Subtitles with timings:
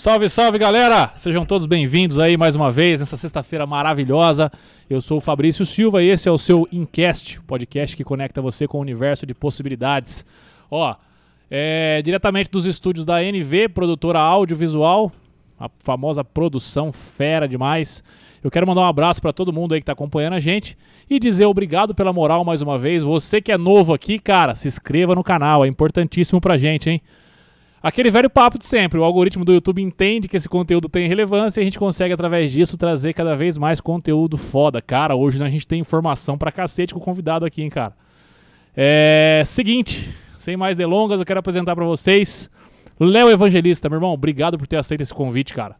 [0.00, 1.12] Salve, salve galera!
[1.14, 4.50] Sejam todos bem-vindos aí mais uma vez nessa sexta-feira maravilhosa.
[4.88, 8.66] Eu sou o Fabrício Silva e esse é o seu Incast, podcast que conecta você
[8.66, 10.24] com o universo de possibilidades.
[10.70, 10.94] Ó,
[11.50, 15.12] é, diretamente dos estúdios da NV, produtora audiovisual,
[15.58, 18.02] a famosa produção fera demais.
[18.42, 20.78] Eu quero mandar um abraço para todo mundo aí que está acompanhando a gente
[21.10, 23.02] e dizer obrigado pela moral mais uma vez.
[23.02, 27.02] Você que é novo aqui, cara, se inscreva no canal, é importantíssimo pra gente, hein?
[27.82, 31.60] Aquele velho papo de sempre, o algoritmo do YouTube entende que esse conteúdo tem relevância
[31.60, 34.82] e a gente consegue, através disso, trazer cada vez mais conteúdo foda.
[34.82, 37.96] Cara, hoje a gente tem informação pra cacete com o convidado aqui, hein, cara.
[38.76, 39.42] É.
[39.46, 42.50] Seguinte, sem mais delongas, eu quero apresentar para vocês
[42.98, 44.12] Léo Evangelista, meu irmão.
[44.12, 45.76] Obrigado por ter aceito esse convite, cara.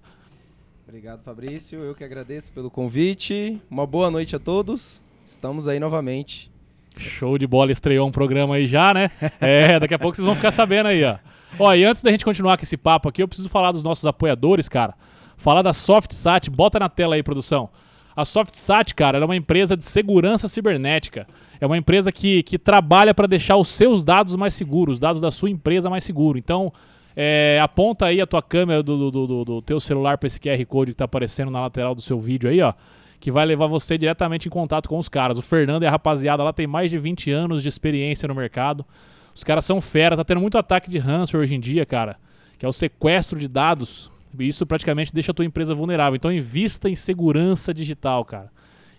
[0.89, 1.81] Obrigado, Fabrício.
[1.81, 3.61] Eu que agradeço pelo convite.
[3.71, 5.03] Uma boa noite a todos.
[5.25, 6.51] Estamos aí novamente.
[6.97, 9.11] Show de bola, estreou um programa aí já, né?
[9.39, 11.19] É, daqui a pouco vocês vão ficar sabendo aí, ó.
[11.59, 14.07] Ó, e antes da gente continuar com esse papo aqui, eu preciso falar dos nossos
[14.07, 14.95] apoiadores, cara.
[15.37, 17.71] Falar da SoftSat, bota na tela aí, produção.
[18.15, 21.27] A SoftSat, cara, é uma empresa de segurança cibernética.
[21.61, 25.21] É uma empresa que, que trabalha para deixar os seus dados mais seguros, os dados
[25.21, 26.39] da sua empresa mais seguros.
[26.39, 26.73] Então,
[27.17, 30.65] é, aponta aí a tua câmera do, do, do, do teu celular para esse QR
[30.67, 32.73] Code que está aparecendo na lateral do seu vídeo aí, ó.
[33.19, 35.37] Que vai levar você diretamente em contato com os caras.
[35.37, 38.85] O Fernando e a rapaziada lá tem mais de 20 anos de experiência no mercado.
[39.35, 42.17] Os caras são fera, tá tendo muito ataque de ransomware hoje em dia, cara,
[42.59, 44.11] que é o sequestro de dados.
[44.39, 46.17] E isso praticamente deixa a tua empresa vulnerável.
[46.17, 48.51] Então invista em segurança digital, cara.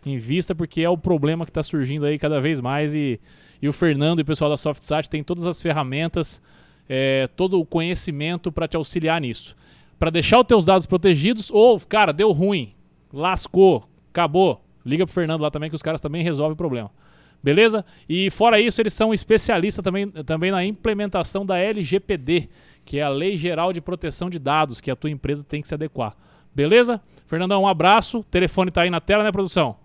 [0.06, 3.20] Invista porque é o problema que está surgindo aí cada vez mais e,
[3.62, 6.42] e o Fernando e o pessoal da SoftSat tem todas as ferramentas,
[6.90, 9.56] é, todo o conhecimento para te auxiliar nisso.
[10.00, 12.74] Para deixar os teus dados protegidos ou, cara, deu ruim,
[13.14, 14.60] lascou, acabou.
[14.84, 16.90] Liga pro Fernando lá também que os caras também resolvem o problema.
[17.44, 17.84] Beleza?
[18.08, 22.50] E fora isso, eles são especialistas também, também na implementação da LGPD,
[22.86, 25.68] que é a Lei Geral de Proteção de Dados, que a tua empresa tem que
[25.68, 26.16] se adequar.
[26.54, 27.02] Beleza?
[27.26, 28.20] Fernandão, um abraço.
[28.20, 29.76] O telefone tá aí na tela, né, produção?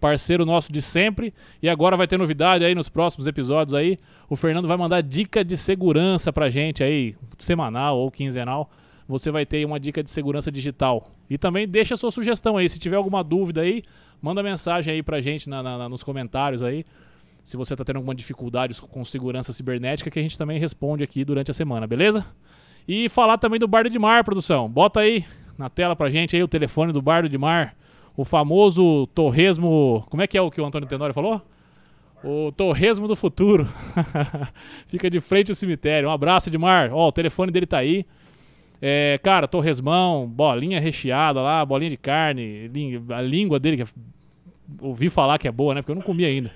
[0.00, 1.34] Parceiro nosso de sempre.
[1.62, 3.98] E agora vai ter novidade aí nos próximos episódios aí.
[4.28, 8.70] O Fernando vai mandar dica de segurança pra gente aí, semanal ou quinzenal.
[9.06, 11.10] Você vai ter uma dica de segurança digital.
[11.28, 12.68] E também deixa a sua sugestão aí.
[12.68, 13.82] Se tiver alguma dúvida aí,
[14.20, 16.84] manda mensagem aí pra gente na, na, nos comentários aí
[17.42, 21.24] se você está tendo alguma dificuldade com segurança cibernética, que a gente também responde aqui
[21.24, 22.24] durante a semana, beleza?
[22.86, 24.68] E falar também do Bardo de Mar, produção.
[24.68, 25.24] Bota aí
[25.58, 27.76] na tela pra gente aí o telefone do Bardo de Mar,
[28.16, 30.04] o famoso torresmo.
[30.08, 31.42] Como é que é o que o Antônio Tenório falou?
[32.24, 33.68] O torresmo do futuro.
[34.86, 36.08] Fica de frente ao cemitério.
[36.08, 36.90] Um abraço, de Mar.
[36.92, 38.06] Ó, o telefone dele tá aí.
[38.80, 42.70] É, cara, torresmão, bolinha recheada lá, bolinha de carne,
[43.10, 43.90] a língua dele, que
[44.80, 45.82] ouvi falar que é boa, né?
[45.82, 46.50] Porque eu não comi ainda.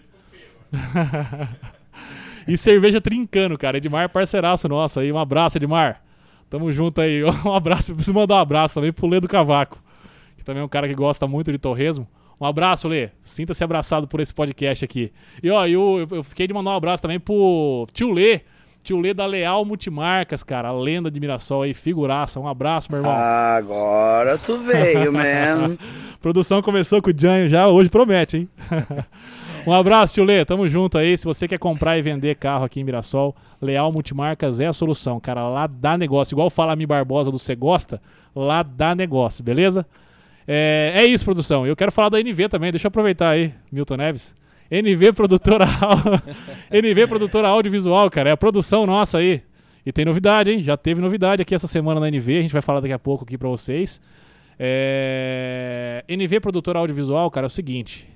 [2.46, 3.76] e cerveja trincando, cara.
[3.78, 5.12] Edmar, parceiraço nosso aí.
[5.12, 6.02] Um abraço, Edmar.
[6.48, 7.22] Tamo junto aí.
[7.44, 7.94] Um abraço.
[7.94, 9.82] Preciso mandar um abraço também pro Lê do Cavaco,
[10.36, 12.06] que também é um cara que gosta muito de torresmo.
[12.40, 13.10] Um abraço, Lê.
[13.22, 15.10] Sinta-se abraçado por esse podcast aqui.
[15.42, 18.42] E ó, eu, eu fiquei de mandar um abraço também pro tio Lê.
[18.82, 20.68] Tio Lê da Leal Multimarcas, cara.
[20.68, 22.38] A lenda de Mirassol aí, figuraça.
[22.38, 23.12] Um abraço, meu irmão.
[23.12, 25.76] Agora tu veio, man.
[26.22, 28.48] Produção começou com o Janho já, hoje promete, hein?
[29.66, 30.44] Um abraço, tio Lê.
[30.44, 31.16] Tamo junto aí.
[31.18, 35.18] Se você quer comprar e vender carro aqui em Mirassol, Leal Multimarcas é a solução,
[35.18, 35.48] cara.
[35.48, 36.34] Lá dá negócio.
[36.34, 38.00] Igual fala a Mi Barbosa do Você Gosta,
[38.34, 39.84] lá dá negócio, beleza?
[40.46, 41.66] É, é isso, produção.
[41.66, 42.70] Eu quero falar da NV também.
[42.70, 44.34] Deixa eu aproveitar aí, Milton Neves.
[44.70, 45.66] NV Produtora
[46.70, 48.30] NV Produtora Audiovisual, cara.
[48.30, 49.42] É a produção nossa aí.
[49.84, 50.60] E tem novidade, hein?
[50.60, 52.38] Já teve novidade aqui essa semana na NV.
[52.38, 54.00] A gente vai falar daqui a pouco aqui pra vocês.
[54.58, 56.04] É...
[56.08, 58.15] NV Produtora Audiovisual, cara, é o seguinte.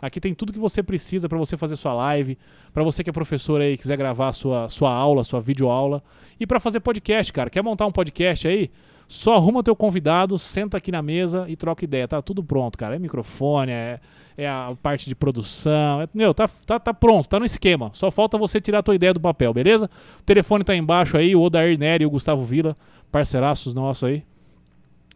[0.00, 2.38] Aqui tem tudo que você precisa para você fazer sua live,
[2.72, 6.02] para você que é professor aí quiser gravar sua, sua aula, sua videoaula
[6.38, 7.50] e para fazer podcast, cara.
[7.50, 8.70] Quer montar um podcast aí?
[9.08, 12.06] Só arruma teu convidado, senta aqui na mesa e troca ideia.
[12.06, 12.94] Tá tudo pronto, cara.
[12.94, 13.98] É microfone, é,
[14.36, 16.02] é a parte de produção.
[16.02, 17.90] É, meu, tá, tá, tá pronto, tá no esquema.
[17.94, 19.90] Só falta você tirar a tua ideia do papel, beleza?
[20.20, 22.76] O telefone tá embaixo aí, o Odair Nery e o Gustavo Vila,
[23.10, 24.22] parceiraços nossos aí.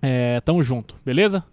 [0.01, 1.45] É, tamo junto, beleza?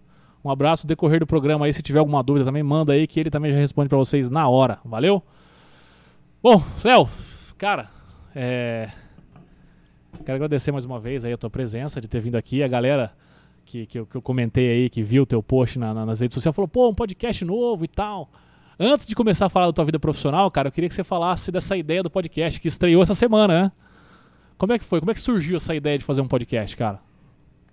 [0.43, 1.73] Um abraço, decorrer do programa aí.
[1.73, 4.47] Se tiver alguma dúvida também, manda aí que ele também já responde para vocês na
[4.47, 4.79] hora.
[4.85, 5.21] Valeu?
[6.41, 7.09] Bom, Léo,
[7.57, 7.89] cara,
[8.33, 8.89] é...
[10.25, 12.63] quero agradecer mais uma vez aí a tua presença, de ter vindo aqui.
[12.63, 13.11] A galera
[13.65, 16.21] que, que, eu, que eu comentei aí, que viu o teu post na, na, nas
[16.21, 18.29] redes sociais, falou, pô, um podcast novo e tal.
[18.79, 21.51] Antes de começar a falar da tua vida profissional, cara, eu queria que você falasse
[21.51, 23.71] dessa ideia do podcast que estreou essa semana, né?
[24.57, 25.01] Como é que foi?
[25.01, 26.99] Como é que surgiu essa ideia de fazer um podcast, cara?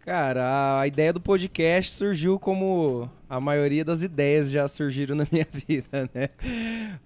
[0.06, 5.48] Cara, a ideia do podcast surgiu como a maioria das ideias já surgiram na minha
[5.50, 6.28] vida, né?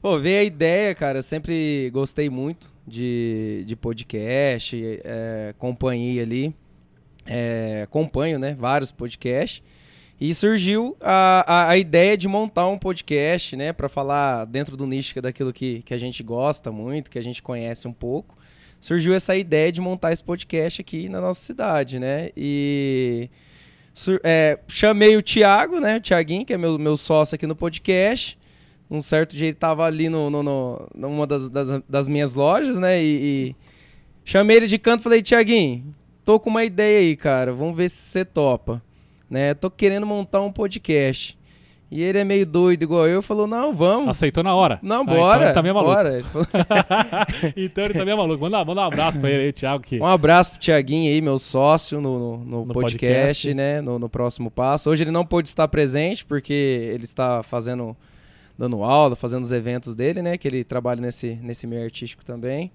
[0.02, 6.54] Pô, veio a ideia, cara, eu sempre gostei muito de, de podcast, é, acompanhei ali.
[7.24, 9.62] é, acompanho né, vários podcasts.
[10.20, 14.86] E surgiu a, a, a, ideia de montar um podcast, né, para falar dentro do
[14.86, 18.36] nicho daquilo que, que a gente gosta muito, que a gente conhece um pouco.
[18.80, 22.30] Surgiu essa ideia de montar esse podcast aqui na nossa cidade, né?
[22.36, 23.28] E
[24.24, 28.38] é, chamei o Thiago, né, o Thiaguinho, que é meu, meu sócio aqui no podcast.
[28.90, 32.80] Um certo dia ele tava ali no, no, no numa das, das, das, minhas lojas,
[32.80, 33.56] né, e, e
[34.24, 35.94] chamei ele de canto e falei, Thiaguinho,
[36.24, 38.82] tô com uma ideia aí, cara, vamos ver se você topa
[39.30, 39.54] né?
[39.54, 41.38] Tô querendo montar um podcast.
[41.90, 44.10] E ele é meio doido igual eu, falou: "Não, vamos".
[44.10, 44.78] Aceitou na hora.
[44.80, 45.18] Não, bora.
[45.18, 45.94] Ah, então ele tá meio maluco.
[45.94, 46.24] Bora.
[47.56, 48.40] então ele tá meio maluco.
[48.42, 49.82] Manda, manda um abraço pra ele aí, Thiago.
[49.82, 49.98] Que...
[49.98, 53.80] Um abraço pro Thiaguinho aí, meu sócio no, no, no, no podcast, podcast, né?
[53.80, 54.88] No, no próximo passo.
[54.88, 56.52] Hoje ele não pôde estar presente porque
[56.94, 57.96] ele está fazendo
[58.56, 62.70] dando aula, fazendo os eventos dele, né, que ele trabalha nesse nesse meio artístico também.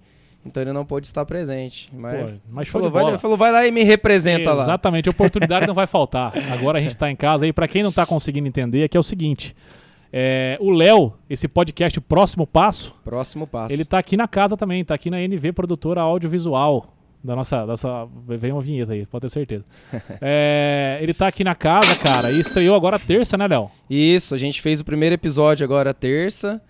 [0.46, 1.88] Então ele não pôde estar presente.
[1.92, 4.64] Mas, Pô, mas falou, vai, falou, vai lá e me representa Exatamente, lá.
[4.64, 6.32] Exatamente, oportunidade não vai faltar.
[6.52, 9.00] Agora a gente está em casa e para quem não está conseguindo entender, aqui é
[9.00, 9.54] o seguinte.
[10.12, 12.94] É, o Léo, esse podcast Próximo Passo.
[13.04, 13.74] Próximo Passo.
[13.74, 16.92] Ele está aqui na casa também, está aqui na NV Produtora Audiovisual.
[17.22, 18.06] Da nossa, nossa.
[18.26, 19.64] Vem uma vinheta aí, pode ter certeza.
[20.22, 23.68] é, ele está aqui na casa, cara, e estreou agora terça, né, Léo?
[23.90, 26.62] Isso, a gente fez o primeiro episódio agora terça,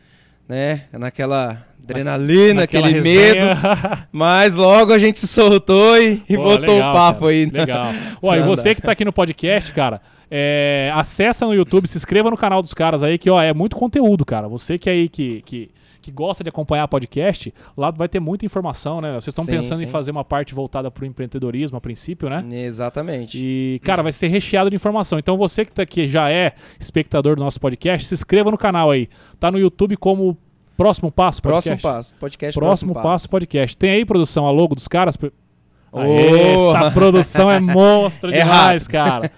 [0.48, 0.82] né?
[0.92, 3.54] Naquela adrenalina, aquele resenha.
[3.54, 3.60] medo.
[4.12, 7.32] Mas logo a gente se soltou e, e Pô, botou legal, o papo cara.
[7.32, 7.46] aí.
[7.46, 7.92] Legal.
[8.22, 10.00] Ó, e você que tá aqui no podcast, cara,
[10.30, 13.76] é, acessa no YouTube, se inscreva no canal dos caras aí, que ó, é muito
[13.76, 14.48] conteúdo, cara.
[14.48, 15.70] Você que aí que, que,
[16.06, 19.08] que gosta de acompanhar podcast, lá vai ter muita informação, né?
[19.08, 19.84] Vocês estão pensando sim.
[19.84, 22.44] em fazer uma parte voltada para o empreendedorismo a princípio, né?
[22.52, 23.36] Exatamente.
[23.36, 25.18] E, cara, vai ser recheado de informação.
[25.18, 28.90] Então você que tá aqui já é espectador do nosso podcast, se inscreva no canal
[28.90, 29.08] aí.
[29.40, 30.38] Tá no YouTube como
[30.76, 31.80] Próximo Passo Podcast.
[31.80, 33.28] Próximo Passo, podcast Próximo, próximo passo.
[33.28, 33.76] Podcast.
[33.76, 35.18] Tem aí, produção, a logo dos caras?
[35.96, 39.30] Aê, essa produção é monstro é demais, cara.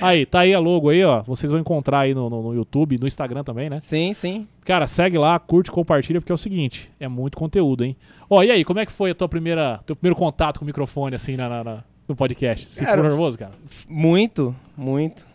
[0.00, 1.22] Aí, tá aí a logo aí, ó.
[1.22, 3.78] Vocês vão encontrar aí no, no, no, YouTube, no Instagram também, né?
[3.78, 4.46] Sim, sim.
[4.64, 7.96] Cara, segue lá, curte, compartilha, porque é o seguinte, é muito conteúdo, hein?
[8.28, 10.66] Ó, e aí, como é que foi a tua primeira, teu primeiro contato com o
[10.66, 12.68] microfone, assim, na, na no podcast?
[12.68, 13.52] Você ficou nervoso, cara?
[13.88, 15.26] Muito, muito.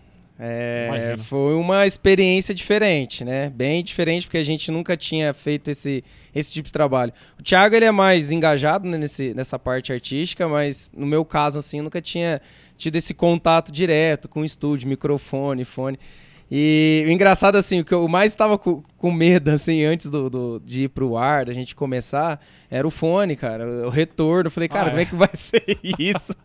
[0.44, 3.52] É, foi uma experiência diferente, né?
[3.52, 6.04] Bem diferente, porque a gente nunca tinha feito esse,
[6.34, 7.14] esse tipo de trabalho.
[7.40, 11.60] O Thiago ele é mais engajado né, nesse, nessa parte artística, mas no meu caso,
[11.60, 12.42] assim, eu nunca tinha
[12.76, 16.00] tido esse contato direto com o estúdio, microfone, fone.
[16.50, 20.28] E o engraçado, assim, o que eu mais estava com, com, medo, assim, antes do,
[20.28, 24.48] do, de ir pro ar, da gente começar, era o fone, cara, o retorno.
[24.48, 25.04] Eu falei, cara, ah, como é.
[25.04, 25.64] é que vai ser
[26.00, 26.36] isso?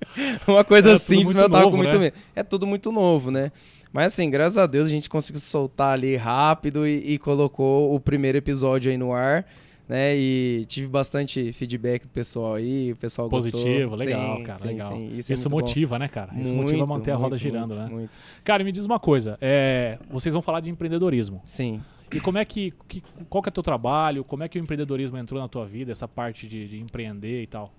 [0.46, 1.98] Uma coisa é simples, mas eu tava novo, com muito né?
[1.98, 2.16] medo.
[2.36, 3.50] É tudo muito novo, né?
[3.96, 7.98] Mas assim, graças a Deus a gente conseguiu soltar ali rápido e, e colocou o
[7.98, 9.46] primeiro episódio aí no ar
[9.88, 10.16] né?
[10.16, 13.98] E tive bastante feedback do pessoal aí, o pessoal Positivo, gostou.
[13.98, 14.88] legal, sim, cara, sim, legal.
[14.88, 16.00] Sim, isso, isso é motiva, bom.
[16.00, 16.32] né, cara?
[16.34, 17.88] Isso muito, motiva a manter a roda muito, girando, muito, né?
[17.88, 18.10] Muito.
[18.42, 21.40] Cara, me diz uma coisa, é, vocês vão falar de empreendedorismo.
[21.44, 21.80] Sim.
[22.12, 24.24] E como é que, que qual que é o teu trabalho?
[24.24, 27.46] Como é que o empreendedorismo entrou na tua vida, essa parte de, de empreender e
[27.46, 27.72] tal?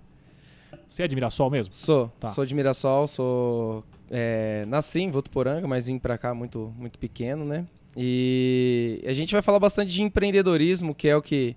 [0.88, 1.74] Você é de Mirassol mesmo?
[1.74, 2.12] Sou.
[2.20, 2.28] Tá.
[2.28, 3.84] Sou de Mirassol, sou.
[4.10, 7.66] É, nasci em Votuporanga, mas vim pra cá muito, muito pequeno, né?
[7.96, 11.56] E a gente vai falar bastante de empreendedorismo, que é o que,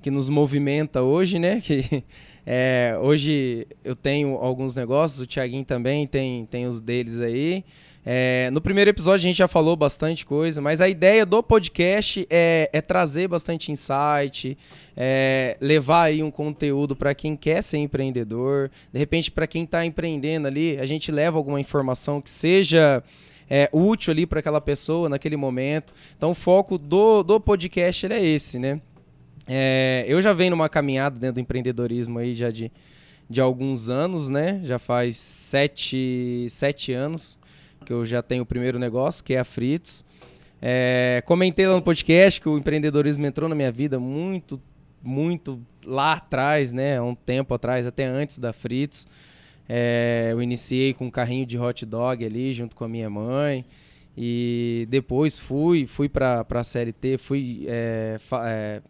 [0.00, 1.60] que nos movimenta hoje, né?
[1.60, 2.04] Que,
[2.46, 7.64] é, hoje eu tenho alguns negócios, o Thiaguinho também tem, tem os deles aí.
[8.04, 12.26] É, no primeiro episódio a gente já falou bastante coisa, mas a ideia do podcast
[12.28, 14.58] é, é trazer bastante insight,
[14.96, 19.86] é, levar aí um conteúdo para quem quer ser empreendedor, de repente para quem está
[19.86, 23.04] empreendendo ali, a gente leva alguma informação que seja
[23.48, 25.94] é, útil ali para aquela pessoa naquele momento.
[26.16, 28.80] Então o foco do, do podcast é esse, né?
[29.46, 32.70] É, eu já venho numa caminhada dentro do empreendedorismo aí já de,
[33.30, 34.60] de alguns anos, né?
[34.64, 37.40] Já faz sete, sete anos
[37.82, 40.04] que eu já tenho o primeiro negócio, que é a Fritos.
[40.60, 44.60] É, comentei lá no podcast que o empreendedorismo entrou na minha vida muito,
[45.02, 47.00] muito lá atrás, né?
[47.00, 49.06] Um tempo atrás, até antes da Fritos.
[49.68, 53.64] É, eu iniciei com um carrinho de hot dog ali, junto com a minha mãe.
[54.16, 58.82] E depois fui, fui para a CLT, fui é, é,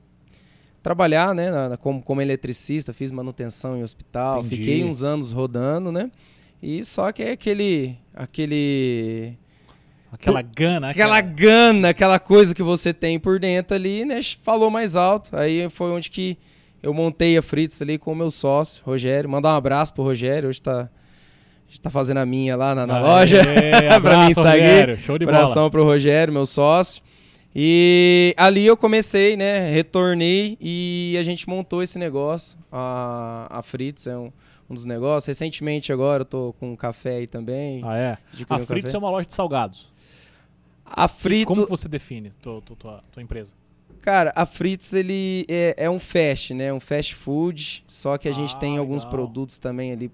[0.83, 4.57] trabalhar, né, na, como, como eletricista, fiz manutenção em hospital, Entendi.
[4.57, 6.11] fiquei uns anos rodando, né?
[6.63, 7.99] E só que é aquele.
[8.15, 9.37] aquele.
[10.13, 14.21] Aquela gana, aquela, aquela gana, aquela coisa que você tem por dentro ali, né?
[14.43, 15.35] Falou mais alto.
[15.35, 16.37] Aí foi onde que
[16.83, 19.29] eu montei a Fritz ali com o meu sócio, Rogério.
[19.29, 20.91] Mandar um abraço pro Rogério, hoje tá,
[21.81, 23.43] tá fazendo a minha lá na, na Aê, loja.
[24.03, 25.03] pra mim está Rogério, aqui.
[25.03, 25.71] Show de Abração bola.
[25.71, 27.03] pro Rogério, meu sócio.
[27.57, 29.71] E ali eu comecei, né?
[29.71, 32.59] Retornei e a gente montou esse negócio.
[32.71, 34.31] A, a Fritz é um,
[34.73, 35.27] um dos negócios.
[35.29, 37.83] Recentemente agora eu tô com um café aí também.
[37.85, 38.19] Ah, é?
[38.49, 38.97] A um Fritz café.
[38.97, 39.91] é uma loja de salgados.
[40.85, 43.55] A Frito, Como você define tua, tua, tua, tua empresa?
[44.01, 46.73] cara, a Fritz ele é, é um fast, né?
[46.73, 49.11] Um fast food, só que a gente Ah, tem alguns legal.
[49.13, 50.11] produtos também ali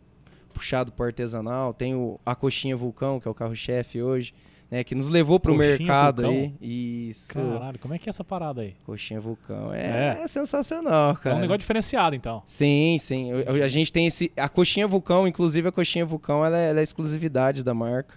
[0.53, 1.73] puxado pro artesanal.
[1.73, 4.35] Tem o, a coxinha Vulcão, que é o carro-chefe hoje,
[4.71, 4.85] né?
[4.85, 6.41] Que nos levou pro Coxinha mercado Vulcão?
[6.61, 7.09] aí.
[7.09, 7.33] Isso.
[7.35, 8.75] Caralho, como é que é essa parada aí?
[8.85, 9.73] Coxinha Vulcão.
[9.73, 10.27] É, É.
[10.27, 11.37] sensacional, É cara.
[11.37, 12.43] um negócio diferenciado, então.
[12.47, 13.31] Sim, sim.
[13.31, 14.31] Eu- A gente tem esse.
[14.37, 18.15] A coxinha Vulcão, inclusive a coxinha Vulcão, ela é, ela é exclusividade da marca.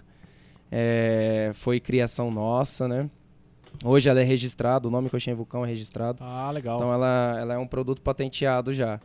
[0.70, 3.10] É, foi criação nossa, né?
[3.84, 6.18] Hoje ela é registrada, o nome Coxinha Vulcão é registrado.
[6.22, 6.76] Ah, legal.
[6.76, 9.00] Então ela, ela é um produto patenteado já.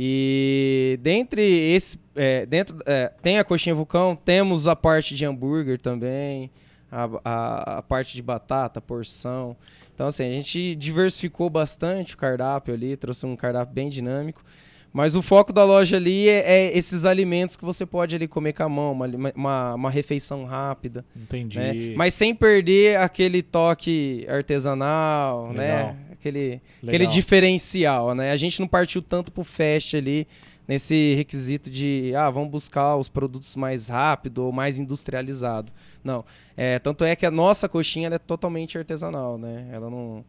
[0.00, 1.98] E dentre esse.
[2.14, 6.50] é, dentro, é, tem a coxinha vulcão, temos a parte de hambúrguer também,
[6.90, 9.56] a, a, a parte de batata, porção.
[9.94, 14.44] Então, assim, a gente diversificou bastante o cardápio ali, trouxe um cardápio bem dinâmico.
[14.92, 18.52] Mas o foco da loja ali é, é esses alimentos que você pode ali comer
[18.54, 21.58] com a mão, uma, uma, uma refeição rápida Entendi.
[21.58, 21.94] né?
[21.94, 25.56] Mas sem perder aquele toque artesanal, Legal.
[25.56, 25.96] né?
[26.12, 26.60] Aquele, Legal.
[26.82, 28.32] aquele diferencial, né?
[28.32, 30.26] A gente não partiu tanto pro fast ali
[30.68, 35.72] nesse requisito de, ah, vamos buscar os produtos mais rápido ou mais industrializado.
[36.04, 36.22] Não.
[36.54, 39.66] É, tanto é que a nossa coxinha é totalmente artesanal, né?
[39.72, 40.24] Ela não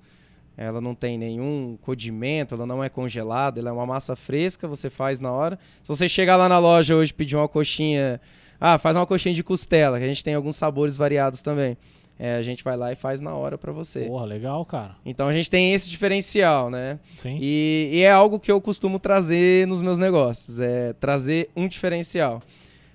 [0.56, 4.90] ela não tem nenhum codimento, ela não é congelada, ela é uma massa fresca, você
[4.90, 5.58] faz na hora.
[5.82, 8.20] Se você chegar lá na loja hoje e pedir uma coxinha,
[8.60, 11.78] ah, faz uma coxinha de costela, que a gente tem alguns sabores variados também.
[12.22, 14.02] É, a gente vai lá e faz na hora pra você.
[14.02, 14.96] Porra, legal, cara.
[15.06, 17.00] Então a gente tem esse diferencial, né?
[17.16, 17.38] Sim.
[17.42, 22.42] E, e é algo que eu costumo trazer nos meus negócios, é trazer um diferencial.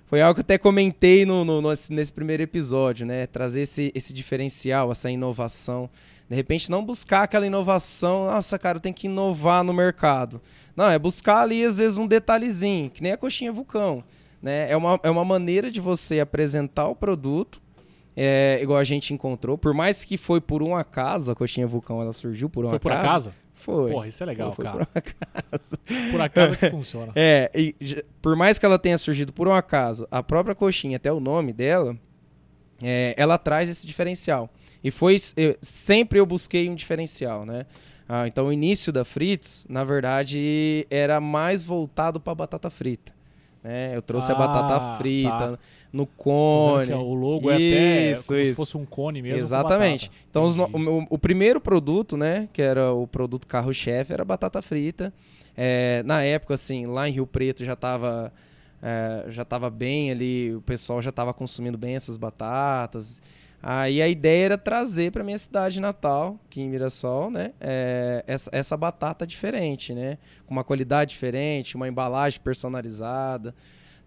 [0.05, 3.25] Foi algo que eu até comentei no, no- nesse, nesse primeiro episódio, né?
[3.25, 5.89] Trazer esse, esse diferencial, essa inovação.
[6.29, 10.39] De repente, não buscar aquela inovação, nossa, cara, eu tenho que inovar no mercado.
[10.75, 14.03] Não, é buscar ali, às vezes, um detalhezinho, que nem a coxinha vulcão.
[14.41, 14.69] Né?
[14.71, 17.59] É, uma, é uma maneira de você apresentar o produto,
[18.15, 19.57] é, igual a gente encontrou.
[19.57, 22.79] Por mais que foi por um acaso, a coxinha vulcão ela surgiu por um Foi
[22.79, 23.29] por acaso.
[23.29, 23.33] acaso?
[23.53, 23.91] Foi.
[23.91, 24.85] Porra, isso é legal, foi, cara.
[24.85, 25.77] Por um acaso.
[26.11, 27.11] Por acaso que funciona.
[27.15, 27.75] É, e
[28.21, 31.51] por mais que ela tenha surgido por um acaso, a própria coxinha, até o nome
[31.53, 31.97] dela,
[32.83, 34.49] é, ela traz esse diferencial.
[34.83, 37.65] E foi eu- sempre eu busquei um diferencial, né?
[38.07, 43.13] Ah, então o início da Fritz, na verdade, era mais voltado para batata frita.
[43.63, 43.95] Né?
[43.95, 45.59] Eu trouxe a Ah, batata frita tá.
[45.95, 46.87] No cone.
[46.87, 48.55] que o logo é até Isso, como se isso.
[48.55, 49.39] fosse um cone mesmo.
[49.39, 50.11] Exatamente.
[50.29, 55.13] Então, os o, o primeiro produto, né, que era o produto carro-chefe, era batata frita.
[55.55, 58.31] É, na época, assim, lá em Rio Preto já estava
[59.29, 63.19] já tava bem ali, o pessoal já estava consumindo bem essas batatas.
[63.63, 68.47] Aí a ideia era trazer para minha cidade natal, aqui em Mirassol, né, é, essa,
[68.53, 73.55] essa batata diferente, né, com uma qualidade diferente, uma embalagem personalizada.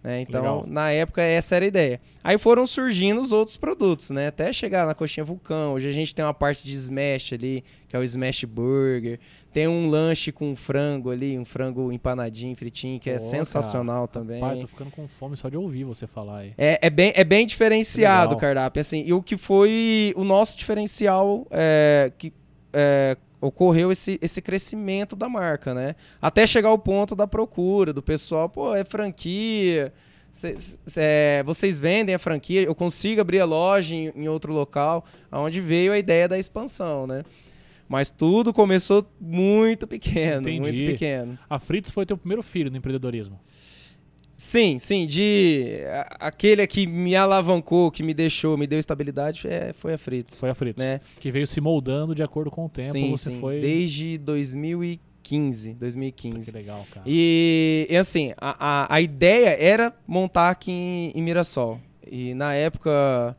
[0.02, 0.20] Né?
[0.20, 0.64] Então, Legal.
[0.66, 2.00] na época, essa era a ideia.
[2.22, 4.28] Aí foram surgindo os outros produtos, né?
[4.28, 5.74] Até chegar na coxinha vulcão.
[5.74, 9.18] Hoje a gente tem uma parte de smash ali, que é o smash burger.
[9.52, 14.40] Tem um lanche com frango ali, um frango empanadinho, fritinho, que é Pô, sensacional também.
[14.40, 16.54] Pai, tô ficando com fome só de ouvir você falar aí.
[16.56, 19.02] É, é bem, é bem diferenciado o cardápio, assim.
[19.04, 22.32] E o que foi o nosso diferencial é, que
[22.72, 25.94] é, ocorreu esse, esse crescimento da marca, né?
[26.20, 29.92] Até chegar ao ponto da procura, do pessoal, pô, é franquia,
[30.32, 35.04] cê- cê- vocês vendem a franquia, eu consigo abrir a loja em, em outro local,
[35.30, 37.24] aonde veio a ideia da expansão, né?
[37.88, 40.60] Mas tudo começou muito pequeno, Entendi.
[40.60, 41.38] muito pequeno.
[41.48, 43.40] A Fritz foi teu primeiro filho no empreendedorismo.
[44.40, 45.80] Sim, sim, de
[46.20, 50.38] aquele que me alavancou, que me deixou, me deu estabilidade, é, foi a Fritz.
[50.38, 50.78] Foi a Fritz.
[50.78, 51.00] Né?
[51.18, 52.92] Que veio se moldando de acordo com o tempo.
[52.92, 53.40] sim, você sim.
[53.40, 53.60] foi.
[53.60, 56.52] Desde 2015, Puta, 2015.
[56.52, 57.04] Que legal, cara.
[57.04, 61.80] E, e assim, a, a, a ideia era montar aqui em, em Mirassol.
[62.06, 63.36] E na época,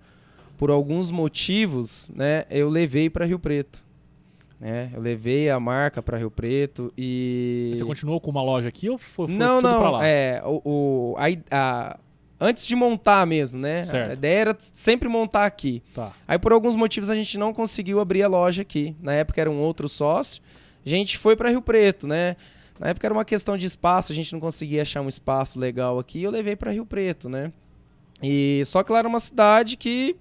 [0.57, 3.85] por alguns motivos, né, eu levei para Rio Preto.
[4.59, 4.89] Né?
[4.93, 8.97] Eu levei a marca para Rio Preto e Você continuou com uma loja aqui ou
[8.97, 9.79] foi, foi não, tudo não.
[9.79, 10.05] pra lá?
[10.07, 11.99] É, o, o- a a-
[12.41, 13.83] antes de montar mesmo, né?
[13.83, 14.11] Certo.
[14.11, 15.81] A ideia era sempre montar aqui.
[15.93, 16.11] Tá.
[16.27, 18.95] Aí, por alguns motivos, a gente não conseguiu abrir a loja aqui.
[19.01, 20.41] Na época era um outro sócio.
[20.85, 22.35] A gente foi para Rio Preto, né?
[22.77, 25.99] Na época era uma questão de espaço, a gente não conseguia achar um espaço legal
[25.99, 26.21] aqui.
[26.23, 27.51] Eu levei para Rio Preto, né?
[28.21, 30.15] E só que lá era uma cidade que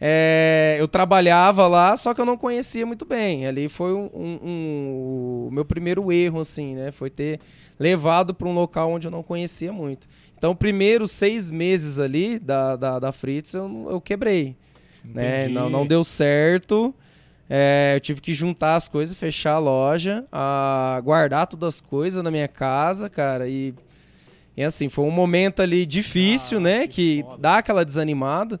[0.00, 3.46] é, eu trabalhava lá, só que eu não conhecia muito bem.
[3.46, 6.90] Ali foi um, um- um- o meu primeiro erro, assim, né?
[6.90, 7.40] Foi ter
[7.78, 10.06] levado para um local onde eu não conhecia muito.
[10.36, 14.56] Então, primeiros seis meses ali da, da, da Fritz, eu, eu quebrei.
[15.04, 15.48] Né?
[15.48, 16.94] Não, não deu certo.
[17.48, 22.22] É, eu tive que juntar as coisas, fechar a loja, a guardar todas as coisas
[22.24, 23.74] na minha casa, cara, e,
[24.56, 26.86] E assim, foi um momento ali difícil, Ah, né?
[26.86, 28.58] que Que, dá aquela desanimada.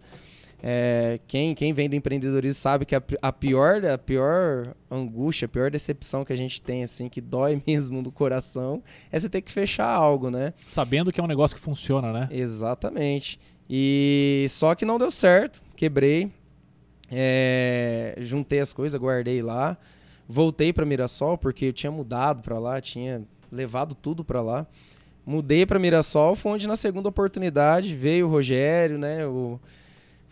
[0.66, 5.48] É, quem, quem vem do empreendedorismo sabe que a, a pior a pior angústia, a
[5.48, 9.42] pior decepção que a gente tem, assim, que dói mesmo no coração, é você ter
[9.42, 10.54] que fechar algo, né?
[10.66, 12.28] Sabendo que é um negócio que funciona, né?
[12.30, 13.38] Exatamente.
[13.68, 16.32] E só que não deu certo, quebrei,
[17.12, 19.76] é, juntei as coisas, guardei lá,
[20.26, 24.66] voltei para Mirassol porque eu tinha mudado para lá, tinha levado tudo para lá.
[25.26, 29.26] Mudei para Mirassol, foi onde na segunda oportunidade veio o Rogério, né?
[29.26, 29.60] O,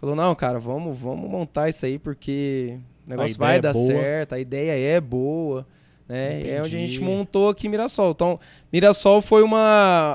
[0.03, 3.87] falou: "Não, cara, vamos, vamos montar isso aí porque o negócio vai é dar boa."
[3.87, 5.67] certo, a ideia é boa".
[6.09, 6.47] Né?
[6.47, 8.11] É onde a gente montou aqui Mirassol.
[8.11, 8.39] Então,
[8.71, 9.57] Mirassol foi uma,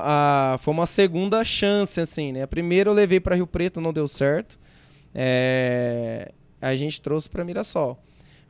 [0.04, 2.42] a- foi uma segunda chance, assim, né?
[2.42, 4.58] A primeira eu levei para Rio Preto, não deu certo.
[5.14, 6.30] É,
[6.60, 7.98] a gente trouxe para Mirassol.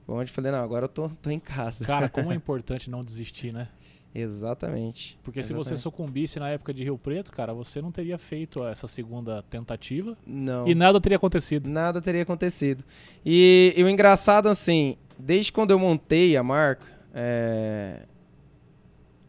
[0.07, 1.85] Onde eu falei, não, agora eu tô, tô em casa.
[1.85, 3.69] Cara, como é importante não desistir, né?
[4.15, 5.19] Exatamente.
[5.23, 5.83] Porque se você Exatamente.
[5.83, 10.67] sucumbisse na época de Rio Preto, cara, você não teria feito essa segunda tentativa Não.
[10.67, 11.69] e nada teria acontecido.
[11.69, 12.85] Nada teria acontecido.
[13.25, 18.03] E, e o engraçado, assim, desde quando eu montei a marca, é,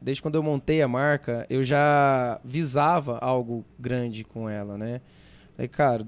[0.02, 5.02] desde quando eu montei a marca, eu já visava algo grande com ela, né?
[5.56, 6.08] Falei, cara,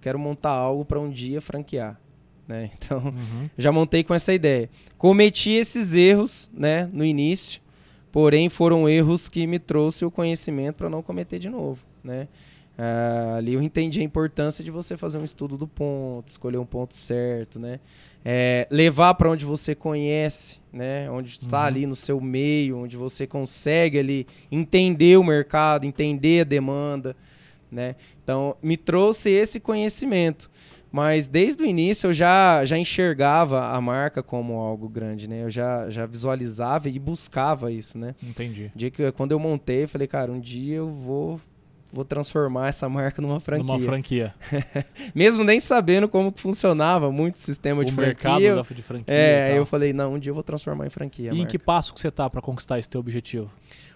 [0.00, 1.98] quero montar algo para um dia franquear,
[2.46, 2.70] né?
[2.76, 3.48] Então, Uhum.
[3.56, 4.68] já montei com essa ideia.
[4.96, 7.62] Cometi esses erros, né, no início,
[8.12, 12.28] porém foram erros que me trouxe o conhecimento para não cometer de novo, né?
[12.80, 16.64] Ah, ali eu entendi a importância de você fazer um estudo do ponto, escolher um
[16.66, 17.80] ponto certo, né?
[18.24, 21.10] É, levar para onde você conhece, né?
[21.10, 21.66] Onde está Uhum.
[21.66, 27.16] ali no seu meio, onde você consegue ali entender o mercado, entender a demanda,
[27.70, 27.96] né?
[28.22, 30.48] Então me trouxe esse conhecimento.
[30.90, 35.42] Mas desde o início eu já, já enxergava a marca como algo grande, né?
[35.42, 38.14] Eu já, já visualizava e buscava isso, né?
[38.22, 38.72] Entendi.
[38.74, 41.40] Dia que quando eu montei, eu falei, cara, um dia eu vou
[41.90, 43.64] vou transformar essa marca numa franquia.
[43.66, 44.34] Numa franquia.
[45.14, 48.08] Mesmo nem sabendo como funcionava muito o sistema de o franquia.
[48.30, 49.14] mercado eu- da, de franquia.
[49.14, 51.30] é, eu falei, não, um dia eu vou transformar em franquia.
[51.30, 51.50] E em marca.
[51.50, 53.50] que passo que você tá pra conquistar esse teu objetivo?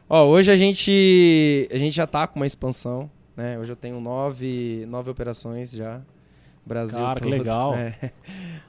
[0.08, 3.58] Ó, hoje a gente, a gente já tá com uma expansão, né?
[3.58, 6.00] Hoje eu tenho nove, nove operações já.
[6.64, 7.30] Brasil Cara, que todo.
[7.30, 7.74] legal.
[7.74, 8.12] É.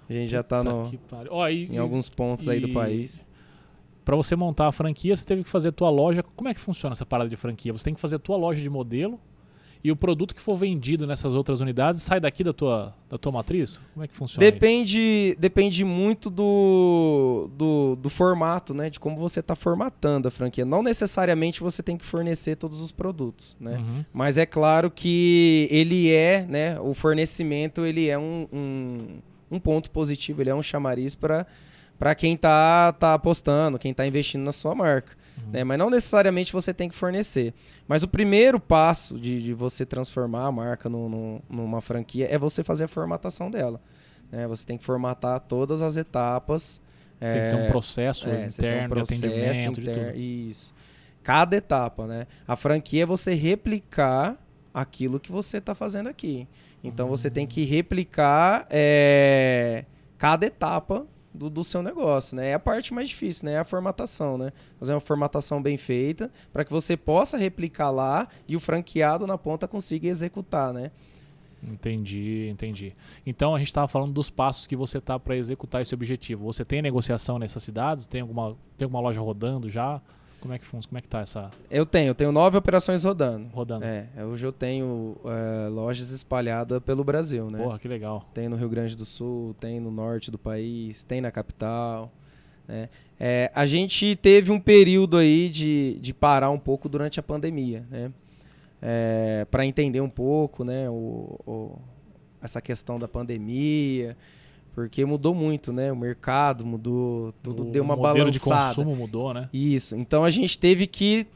[0.09, 0.99] A gente já tá Puta no, que.
[1.29, 3.27] Ó, e- em alguns pontos aí do e- país.
[4.03, 6.21] Pra você montar a franquia, você teve que fazer a tua loja.
[6.35, 7.71] Como é que funciona essa parada de franquia?
[7.71, 9.19] Você tem que fazer a tua loja de modelo
[9.83, 13.33] e o produto que for vendido nessas outras unidades sai daqui da tua, da tua
[13.33, 13.81] matriz?
[13.93, 14.53] Como é que funciona isso?
[14.53, 18.89] Depende, depende muito do, do, do formato, né?
[18.89, 20.63] De como você está formatando a franquia.
[20.63, 23.77] Não necessariamente você tem que fornecer todos os produtos, né?
[23.77, 24.05] Uhum.
[24.13, 26.79] Mas é claro que ele é, né?
[26.79, 28.97] O fornecimento ele é um, um,
[29.51, 31.45] um ponto positivo, ele é um chamariz para
[32.03, 35.13] para quem tá, tá apostando, quem tá investindo na sua marca.
[35.53, 35.63] Né?
[35.63, 37.53] Mas não necessariamente você tem que fornecer.
[37.87, 42.37] Mas o primeiro passo de, de você transformar a marca no- no- numa franquia é
[42.37, 43.79] você fazer a formatação dela.
[44.29, 44.45] né?
[44.47, 46.81] Você tem que formatar todas as etapas.
[47.19, 50.17] Tem que ter um processo É, tem um interno de atendimento, de inter- tudo.
[50.19, 50.73] Isso.
[51.23, 52.27] Cada etapa, né?
[52.45, 54.37] A franquia é você replicar
[54.73, 56.47] aquilo que você está fazendo aqui.
[56.83, 59.85] Então você tem que replicar é,
[60.17, 62.49] cada etapa do, do seu negócio, né?
[62.49, 63.53] É a parte mais difícil, né?
[63.53, 64.53] É a formatação, né?
[64.79, 69.37] Fazer uma formatação bem feita para que você possa replicar lá e o franqueado na
[69.37, 70.91] ponta consiga executar, né?
[71.65, 72.93] Entendi, entendi.
[73.25, 76.43] Então a gente estava falando dos passos que você tá para executar esse objetivo.
[76.43, 78.05] Você tem negociação nessas cidades?
[78.05, 80.01] Tem alguma, tem alguma loja rodando já?
[80.43, 80.89] Como é que funciona?
[80.89, 83.47] Como é que tá essa Eu tenho, eu tenho nove operações rodando.
[83.53, 83.85] rodando?
[83.85, 87.63] É, hoje eu tenho é, lojas espalhadas pelo Brasil, né?
[87.63, 88.25] Porra, que legal.
[88.33, 92.11] Tem no Rio Grande do Sul, tem no norte do país, tem na capital.
[92.67, 92.89] né?
[93.17, 97.85] É, a gente teve um período aí de, de parar um pouco durante a pandemia,
[97.89, 98.11] né?
[99.49, 100.89] para entender um pouco, né?
[100.89, 101.79] O, o-
[102.41, 104.17] essa questão da pandemia,
[104.73, 105.91] porque mudou muito, né?
[105.91, 108.75] O mercado mudou, tudo o deu uma modelo de balançada.
[108.75, 109.49] consumo mudou, né?
[109.53, 109.95] Isso.
[109.95, 111.27] Então a gente teve que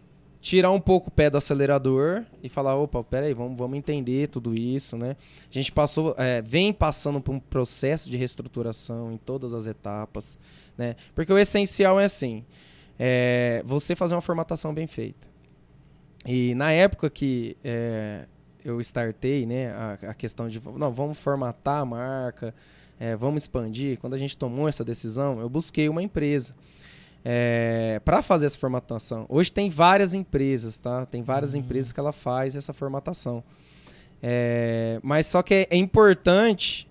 [0.41, 4.55] tirar um pouco o pé do acelerador e falar, opa, peraí, vamos, vamos entender tudo
[4.55, 5.15] isso, né?
[5.49, 10.37] A gente passou, é, vem passando por um processo de reestruturação em todas as etapas,
[10.77, 10.95] né?
[11.13, 12.43] Porque o essencial é assim,
[12.97, 15.27] é, você fazer uma formatação bem feita.
[16.25, 18.25] E na época que é,
[18.63, 22.53] eu startei, né, a, a questão de, não, vamos formatar a marca,
[22.99, 23.97] é, vamos expandir.
[23.99, 26.55] Quando a gente tomou essa decisão, eu busquei uma empresa
[28.05, 29.25] para fazer essa formatação.
[29.27, 31.05] Hoje tem várias empresas, tá?
[31.05, 31.59] Tem várias Hum.
[31.59, 33.43] empresas que ela faz essa formatação.
[34.23, 36.87] É, mas só que é, é importante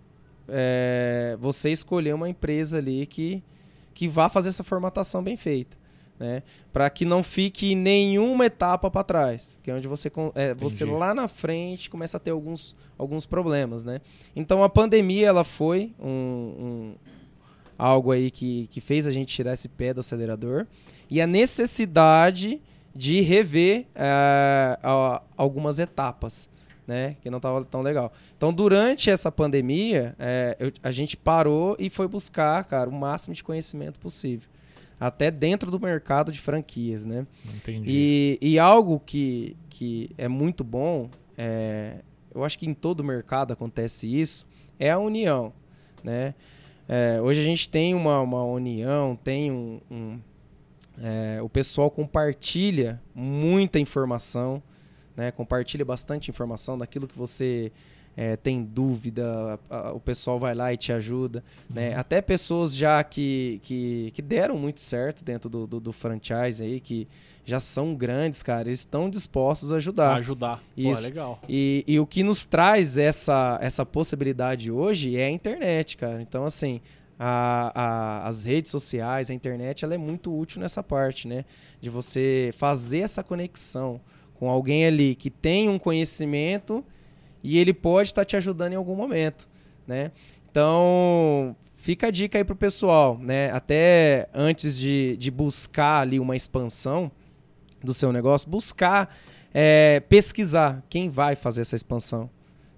[0.48, 3.42] é, você escolher uma empresa ali que,
[3.94, 5.76] que vá fazer essa formatação bem feita.
[6.18, 6.42] Né?
[6.72, 11.14] Para que não fique nenhuma etapa para trás, que é onde você é, você lá
[11.14, 14.00] na frente começa a ter alguns, alguns problemas, né?
[14.34, 16.94] Então a pandemia ela foi um, um-
[17.78, 20.66] algo aí que, que fez a gente tirar esse pé do acelerador
[21.10, 22.60] e a necessidade
[22.94, 23.84] de rever
[24.82, 26.48] a- algumas etapas,
[26.86, 27.16] né?
[27.20, 28.12] Que não estava tão legal.
[28.36, 33.34] Então, durante essa pandemia, eh, eu- a gente parou e foi buscar, cara, o máximo
[33.34, 34.48] de conhecimento possível.
[34.98, 37.26] Até dentro do mercado de franquias, né?
[37.54, 37.84] Entendi.
[37.88, 41.96] E, e algo que, que é muito bom, é,
[42.34, 44.46] eu acho que em todo mercado acontece isso,
[44.78, 45.52] é a união,
[46.02, 46.34] né?
[46.88, 49.80] É, hoje a gente tem uma, uma união, tem um...
[49.90, 50.18] um-
[50.98, 54.62] é, o pessoal compartilha muita informação,
[55.14, 55.30] né?
[55.30, 57.70] Compartilha bastante informação daquilo que você
[58.16, 61.90] é, tem dúvida, a- a- o pessoal vai lá e te ajuda, né?
[61.90, 62.00] Uhum.
[62.00, 66.80] Até pessoas já que, que, que deram muito certo dentro do, do, do franchise aí,
[66.80, 67.06] que
[67.44, 70.16] já são grandes, cara, eles estão dispostos a ajudar.
[70.16, 70.56] Ajudar.
[70.56, 71.02] Pô, Isso.
[71.02, 71.40] legal.
[71.48, 76.20] E, e o que nos traz essa, essa possibilidade hoje é a internet, cara.
[76.20, 76.80] Então, assim,
[77.18, 81.44] a- a- as redes sociais, a internet, ela é muito útil nessa parte, né?
[81.80, 84.00] De você fazer essa conexão
[84.34, 86.84] com alguém ali que tem um conhecimento
[87.46, 89.48] e ele pode estar te ajudando em algum momento,
[89.86, 90.10] né?
[90.50, 93.52] Então, fica a dica aí pro pessoal, né?
[93.52, 97.08] Até antes de, de buscar ali uma expansão
[97.84, 99.16] do seu negócio, buscar
[99.54, 102.28] é, pesquisar quem vai fazer essa expansão,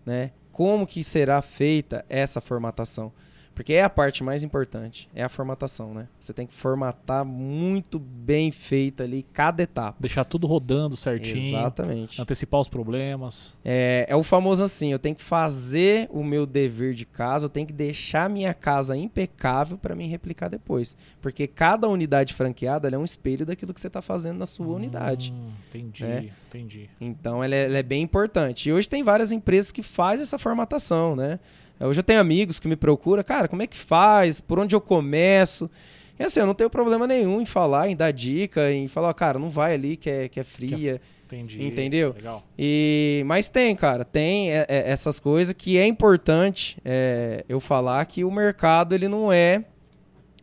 [0.04, 0.32] né?
[0.52, 3.10] Como que será feita essa formatação?
[3.58, 6.06] Porque é a parte mais importante, é a formatação, né?
[6.20, 9.96] Você tem que formatar muito bem feita ali cada etapa.
[9.98, 11.58] Deixar tudo rodando certinho.
[11.58, 12.22] Exatamente.
[12.22, 13.56] Antecipar os problemas.
[13.64, 17.48] É, é o famoso assim, eu tenho que fazer o meu dever de casa, eu
[17.48, 20.96] tenho que deixar a minha casa impecável para me replicar depois.
[21.20, 25.32] Porque cada unidade franqueada é um espelho daquilo que você está fazendo na sua unidade.
[25.32, 26.30] Hum, entendi, né?
[26.46, 26.88] entendi.
[27.00, 28.68] Então ela é, ela é bem importante.
[28.68, 31.40] E hoje tem várias empresas que fazem essa formatação, né?
[31.80, 34.40] Hoje eu tenho amigos que me procuram, cara, como é que faz?
[34.40, 35.70] Por onde eu começo?
[36.18, 39.38] E assim, eu não tenho problema nenhum em falar, em dar dica, em falar, cara,
[39.38, 41.00] não vai ali que é, que é fria.
[41.26, 41.62] Entendi.
[41.62, 42.12] Entendeu?
[42.14, 42.42] Legal.
[42.58, 48.04] E, mas tem, cara, tem é, é, essas coisas que é importante é, eu falar
[48.06, 49.64] que o mercado ele não é,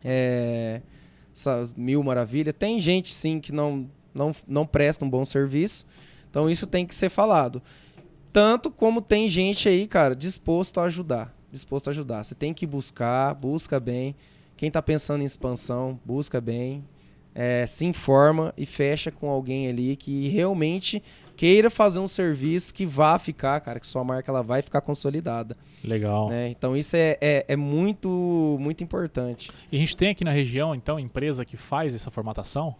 [0.03, 0.81] é
[1.33, 2.53] essas mil maravilhas.
[2.57, 5.85] Tem gente sim que não, não, não presta um bom serviço,
[6.29, 7.61] então isso tem que ser falado.
[8.35, 11.33] Tanto como tem gente aí, cara, disposto a ajudar.
[11.49, 12.21] Disposto a ajudar.
[12.21, 14.13] Você tem que buscar, busca bem.
[14.57, 16.83] Quem tá pensando em expansão, busca bem.
[17.33, 21.01] é, se informa e fecha com alguém ali que realmente
[21.37, 25.55] queira fazer um serviço que vá ficar, cara, que sua marca ela vai ficar consolidada.
[25.81, 26.29] Legal.
[26.29, 26.49] né?
[26.49, 29.49] Então isso é, é, é muito, muito importante.
[29.71, 32.75] E a gente tem aqui na região, então, empresa que faz essa formatação?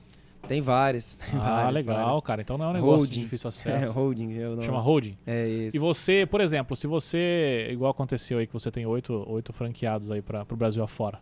[0.47, 1.17] Tem várias.
[1.31, 2.23] Tem ah, várias, legal, várias.
[2.23, 2.41] cara.
[2.41, 3.11] Então não é um negócio Holding.
[3.11, 3.93] de difícil É, acesso.
[3.93, 4.31] holding.
[4.33, 4.63] Eu não...
[4.63, 5.17] Chama holding.
[5.25, 5.75] É isso.
[5.75, 10.11] E você, por exemplo, se você, igual aconteceu aí, que você tem oito, oito franqueados
[10.11, 11.19] aí para o Brasil afora,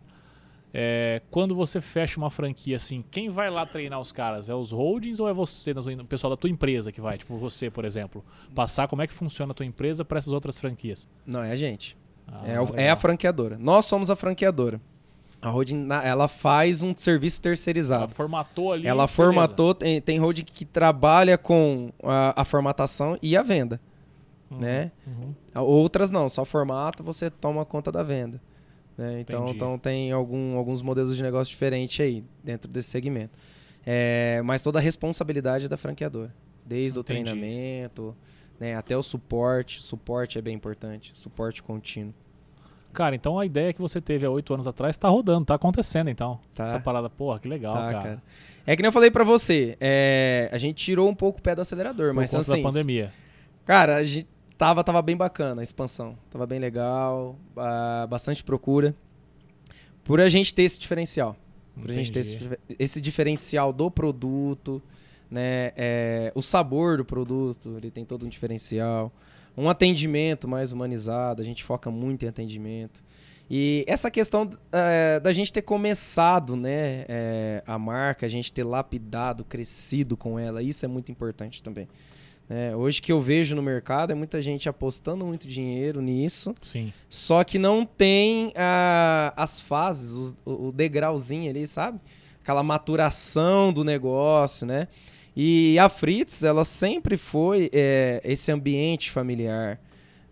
[0.76, 4.50] é, quando você fecha uma franquia assim, quem vai lá treinar os caras?
[4.50, 7.16] É os holdings ou é você, o pessoal da tua empresa que vai?
[7.16, 10.58] Tipo você, por exemplo, passar como é que funciona a tua empresa para essas outras
[10.58, 11.08] franquias?
[11.24, 11.96] Não, é a gente.
[12.26, 12.42] Ah,
[12.76, 13.56] é, é a franqueadora.
[13.56, 14.80] Nós somos a franqueadora.
[15.44, 18.14] A holding, ela faz um serviço Ela terceirizado.
[18.14, 18.86] formatou ali.
[18.86, 23.80] Ela formatou, tem, tem holding que trabalha com a, a formatação e a venda,
[24.50, 24.90] Uhum, né?
[25.06, 25.34] uhum.
[25.62, 28.40] Outras não, só formata, você toma conta da venda.
[28.96, 29.20] né?
[29.20, 29.56] Então, Entendi.
[29.56, 33.36] então tem algum, alguns modelos de negócio diferentes aí dentro desse segmento.
[33.84, 36.34] É, mas toda a responsabilidade é da franqueadora.
[36.64, 37.00] Desde Entendi.
[37.00, 38.16] o treinamento,
[38.58, 39.82] né, até o suporte.
[39.82, 41.10] Suporte é bem importante.
[41.14, 42.14] Suporte contínuo.
[42.94, 46.08] Cara, então a ideia que você teve há oito anos atrás tá rodando, tá acontecendo
[46.08, 46.38] então.
[46.54, 46.64] Tá.
[46.64, 48.02] Essa parada, porra, que legal, Tá, cara.
[48.02, 48.22] cara.
[48.66, 51.54] É que nem eu falei pra você, é, a gente tirou um pouco o pé
[51.54, 53.12] do acelerador, Por mas conta assim, da pandemia.
[53.66, 54.26] Cara, a gente
[54.56, 56.16] tava, tava bem bacana a expansão.
[56.30, 57.36] Tava bem legal,
[58.08, 58.94] bastante procura.
[60.02, 61.36] Por a gente ter esse diferencial.
[61.80, 62.56] Por a gente ter esse, Entendi.
[62.78, 64.82] esse diferencial do produto,
[65.30, 65.72] né?
[65.76, 69.12] é, o sabor do produto, ele tem todo um diferencial.
[69.56, 73.02] Um atendimento mais humanizado, a gente foca muito em atendimento.
[73.50, 78.64] E essa questão é, da gente ter começado né, é, a marca, a gente ter
[78.64, 81.86] lapidado, crescido com ela, isso é muito importante também.
[82.48, 82.74] né?
[82.74, 86.92] hoje que eu vejo no mercado é muita gente apostando muito dinheiro nisso, Sim.
[87.08, 92.00] só que não tem ah, as fases, o, o degrauzinho ali, sabe?
[92.42, 94.88] Aquela maturação do negócio, né?
[95.36, 99.80] E a Fritz, ela sempre foi é, esse ambiente familiar,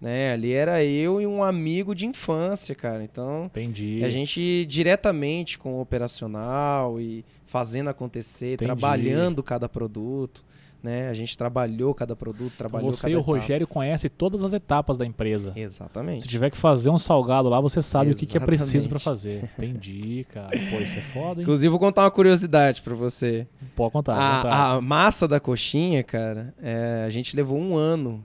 [0.00, 0.32] né?
[0.32, 3.02] Ali era eu e um amigo de infância, cara.
[3.02, 3.98] Então, Entendi.
[3.98, 8.64] e a gente diretamente com o operacional e fazendo acontecer, Entendi.
[8.64, 10.44] trabalhando cada produto,
[10.82, 11.08] né?
[11.08, 13.32] A gente trabalhou cada produto, Então trabalhou você cada e o etapa.
[13.32, 15.52] Rogério conhecem todas as etapas da empresa.
[15.52, 16.26] Se Exatamente.
[16.26, 19.04] tiver que fazer um salgado lá, você sabe o que, que é preciso pra Exatamente.
[19.04, 19.50] fazer.
[19.58, 20.50] Entendi, cara.
[20.70, 21.42] Pô, isso é foda, hein?
[21.42, 23.46] Inclusive, vou contar uma curiosidade pra você.
[23.76, 24.14] Pode contar.
[24.14, 24.54] pode contar.
[24.54, 28.24] A, a massa da coxinha, cara, é, a gente levou um ano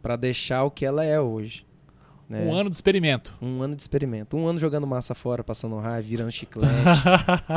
[0.00, 1.65] pra deixar o que ela é hoje.
[2.28, 2.44] Né?
[2.44, 3.36] Um ano de experimento.
[3.40, 4.36] Um ano de experimento.
[4.36, 6.72] Um ano jogando massa fora, passando raiva, virando chiclete.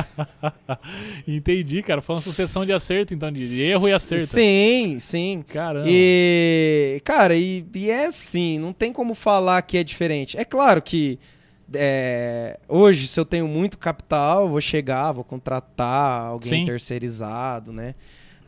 [1.27, 2.01] Entendi, cara.
[2.01, 4.27] Foi uma sucessão de acerto, então, de erro e acerto.
[4.27, 5.43] Sim, sim.
[5.47, 5.87] Caramba.
[5.89, 10.37] E, cara, e, e é assim, não tem como falar que é diferente.
[10.37, 11.17] É claro que
[11.73, 16.65] é, hoje, se eu tenho muito capital, eu vou chegar, vou contratar alguém Sim.
[16.65, 17.95] terceirizado, né?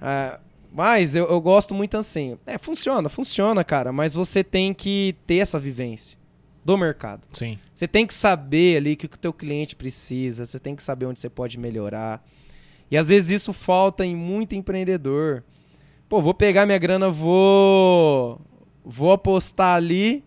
[0.01, 0.39] Ah,
[0.71, 2.37] mas eu, eu gosto muito assim.
[2.45, 6.17] É, funciona, funciona, cara, mas você tem que ter essa vivência
[6.63, 7.27] do mercado.
[7.33, 7.59] Sim.
[7.73, 11.07] Você tem que saber ali o que o teu cliente precisa, você tem que saber
[11.07, 12.25] onde você pode melhorar.
[12.89, 15.43] E às vezes isso falta em muito empreendedor.
[16.07, 18.39] Pô, vou pegar minha grana, vou
[18.83, 20.23] vou apostar ali,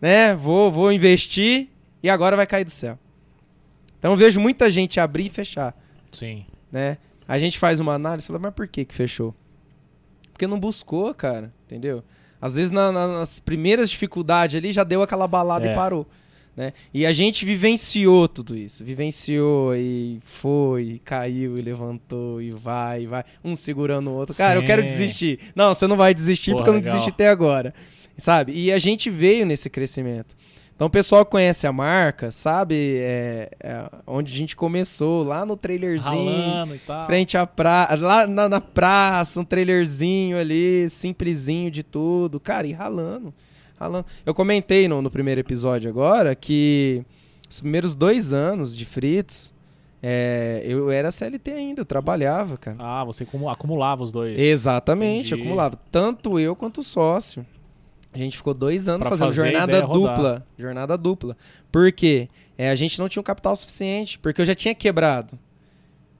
[0.00, 0.34] né?
[0.34, 1.68] Vou vou investir
[2.02, 2.98] e agora vai cair do céu.
[3.98, 5.76] Então eu vejo muita gente abrir e fechar,
[6.10, 6.46] Sim.
[6.72, 6.96] né?
[7.28, 9.34] A gente faz uma análise e fala, mas por que que fechou?
[10.40, 12.02] Porque não buscou, cara, entendeu?
[12.40, 15.72] Às vezes na- na- nas primeiras dificuldades ali já deu aquela balada É.
[15.72, 16.06] e parou.
[16.56, 16.72] Né?
[16.94, 18.82] E a gente vivenciou tudo isso.
[18.82, 23.22] Vivenciou e foi, e caiu e levantou e vai, e vai.
[23.44, 24.34] Um segurando o outro.
[24.34, 24.88] Cara, eu quero Sim.
[24.88, 25.38] desistir.
[25.54, 26.94] Não, você não vai desistir Porra, porque eu não legal.
[26.94, 27.74] desisti até agora.
[28.16, 28.52] Sabe?
[28.54, 30.34] E a gente veio nesse crescimento.
[30.80, 35.54] Então o pessoal conhece a marca, sabe é, é, onde a gente começou, lá no
[35.54, 36.66] trailerzinho.
[37.04, 42.40] Frente à praça, lá na, na praça, um trailerzinho ali, simplesinho de tudo.
[42.40, 43.34] Cara, e ralando.
[43.78, 44.06] ralando.
[44.24, 47.04] Eu comentei no, no primeiro episódio agora que
[47.46, 49.52] os primeiros dois anos de Fritos,
[50.02, 52.78] é, eu era CLT ainda, eu trabalhava, cara.
[52.80, 54.40] Ah, você acumu- acumulava os dois.
[54.40, 55.42] Exatamente, Entendi.
[55.42, 55.78] acumulava.
[55.92, 57.44] Tanto eu quanto o sócio.
[58.12, 60.14] A gente ficou dois anos Pra fazendo jornada ideia rodar.
[60.16, 60.46] dupla.
[60.58, 61.36] Jornada dupla.
[61.70, 62.28] Por quê?
[62.58, 65.38] É, a gente não tinha o capital suficiente, porque eu já tinha quebrado.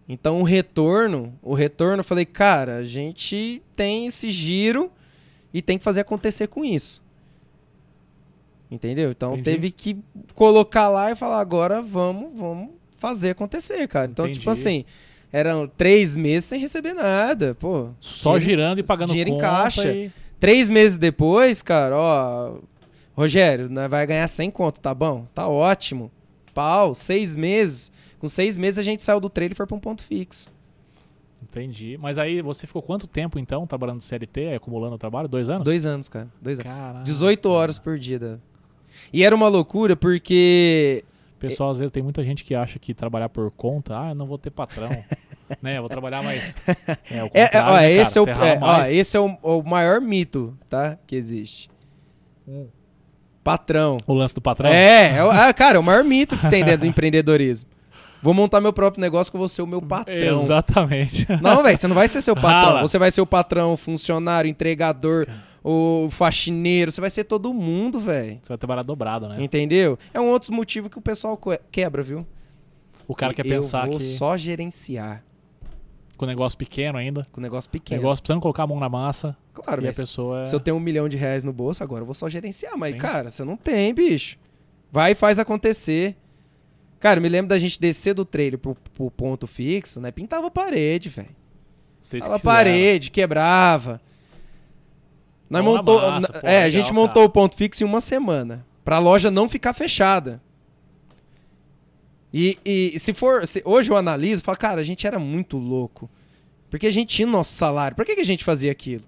[0.08, 4.90] Então o retorno, o retorno, eu falei, cara, a gente tem esse giro
[5.52, 7.02] e tem que fazer acontecer com isso.
[8.70, 9.10] Entendeu?
[9.10, 9.42] Então Entendi.
[9.44, 9.98] teve que
[10.34, 14.08] colocar lá e falar, agora vamos, vamos fazer acontecer, cara.
[14.10, 14.38] Então, Entendi.
[14.38, 14.84] tipo assim,
[15.32, 17.90] eram três meses sem receber nada, pô.
[18.00, 19.92] Só Dinheiro- girando e pagando dinheiro em caixa.
[19.92, 22.54] e- Três meses depois, cara, ó.
[23.14, 25.26] Rogério, nós vai ganhar 100 conto, tá bom?
[25.34, 26.10] Tá ótimo.
[26.54, 27.92] Pau, seis meses.
[28.18, 30.48] Com seis meses a gente saiu do trailer e foi pra um ponto fixo.
[31.42, 31.98] Entendi.
[32.00, 35.28] Mas aí você ficou quanto tempo, então, trabalhando no CLT, acumulando o trabalho?
[35.28, 35.64] Dois anos?
[35.64, 36.28] Dois anos, cara.
[36.40, 36.70] Dois anos.
[36.72, 37.04] Caraca.
[37.04, 38.18] 18 horas por dia.
[38.18, 38.38] da-
[39.12, 41.04] E era uma loucura porque.
[41.38, 44.26] Pessoal, às vezes tem muita gente que acha que trabalhar por conta, ah, eu não
[44.26, 44.90] vou ter patrão.
[45.62, 45.76] né?
[45.78, 46.54] Eu vou trabalhar mais.
[47.10, 48.38] É, o É, é, ó, né, esse, é o, cara?
[48.38, 50.96] Você rala é, ó, esse é o, o maior mito, tá?
[51.06, 51.68] Que existe.
[52.48, 52.66] Hum.
[53.42, 53.96] Patrão.
[54.06, 54.70] O lance do patrão?
[54.70, 57.68] É, é o- ah, cara, é o maior mito que tem dentro do empreendedorismo.
[58.22, 60.42] Vou montar meu próprio negócio que eu vou ser o meu patrão.
[60.42, 61.26] Exatamente.
[61.40, 62.50] Não, velho, você não vai ser seu patrão.
[62.74, 62.82] Rala.
[62.82, 65.26] Você vai ser o patrão, o funcionário, o entregador,
[65.64, 66.92] o faxineiro.
[66.92, 68.38] Você vai ser todo mundo, velho.
[68.42, 69.36] Você vai trabalhar dobrado, né?
[69.42, 69.98] Entendeu?
[70.12, 72.26] É um outro motivo que o pessoal que- quebra, viu?
[73.08, 75.24] O cara quer eu pensar vou que só gerenciar
[76.20, 78.02] com negócio pequeno ainda, com negócio pequeno.
[78.02, 80.44] negócio precisando colocar a mão na massa, Claro, e a pessoa é...
[80.44, 82.76] Se eu tenho um milhão de reais no bolso, agora eu vou só gerenciar.
[82.76, 82.98] Mas, Sim.
[82.98, 84.36] cara, você não tem, bicho.
[84.92, 86.14] Vai e faz acontecer.
[86.98, 90.10] Cara, eu me lembro da gente descer do trailer pro, pro ponto fixo, né?
[90.10, 91.30] Pintava a parede, velho.
[92.10, 93.98] Pintava a que parede, quebrava.
[95.48, 96.94] Nós montou, massa, na- pô, é, a legal, gente cara.
[96.94, 98.66] montou o ponto fixo em uma semana.
[98.84, 100.38] Pra loja não ficar fechada.
[102.32, 103.46] E, e se for.
[103.46, 106.08] se- hoje eu analiso e falo, cara, a gente era muito louco.
[106.68, 107.96] Porque a gente tinha nosso salário.
[107.96, 109.04] Por que, que a gente fazia aquilo?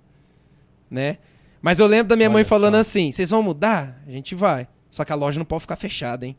[0.90, 1.18] Né?
[1.60, 2.80] Mas eu lembro da minha mãe Olha falando só.
[2.80, 4.02] assim: vocês vão mudar?
[4.06, 4.66] A gente vai.
[4.90, 6.36] Só que a loja não pode ficar fechada, hein?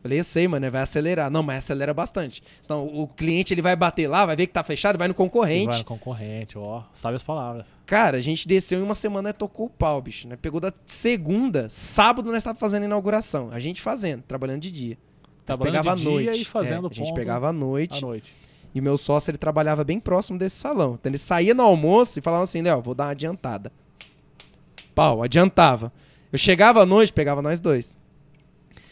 [0.00, 1.30] Falei, eu sei, mano, vai acelerar.
[1.30, 2.42] Não, mas acelera bastante.
[2.60, 5.66] Senão o cliente ele vai bater lá, vai ver que tá fechado, vai no concorrente.
[5.66, 6.82] vai no concorrente, ó.
[6.92, 7.68] Sabe as palavras.
[7.86, 10.28] Cara, a gente desceu em uma semana e tocou o pau, bicho.
[10.28, 10.36] Né?
[10.36, 13.48] Pegou da segunda, sábado nós tava fazendo a inauguração.
[13.50, 14.98] A gente fazendo, trabalhando de dia.
[15.44, 16.42] Trabalhando pegava de à noite.
[16.42, 18.00] e fazendo É, A gente pegava à À noite.
[18.02, 18.34] noite.
[18.74, 20.94] E meu sócio, ele trabalhava bem próximo desse salão.
[20.98, 23.70] Então ele saía no almoço e falava assim, Léo, vou dar uma adiantada.
[24.94, 25.92] Pau, adiantava.
[26.32, 27.96] Eu chegava à noite, pegava nós dois.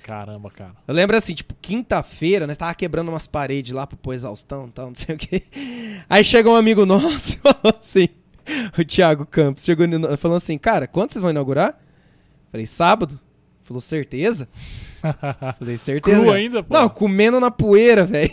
[0.02, 0.74] Caramba, cara.
[0.86, 4.70] Eu lembro assim, tipo, quinta-feira, nós tava quebrando umas paredes lá pro pôr exaustão e
[4.70, 5.42] tal, não sei o quê.
[6.08, 8.08] Aí chegou um amigo nosso falou assim,
[8.78, 9.86] o Thiago Campos, chegou
[10.16, 11.78] falou assim, cara, quando vocês vão inaugurar?
[12.50, 13.18] Falei, sábado?
[13.62, 14.48] Falou, certeza?
[15.58, 16.16] Falei, certeza.
[16.16, 16.36] Cru cara.
[16.36, 16.74] ainda, pô?
[16.74, 18.30] Não, comendo na poeira, velho.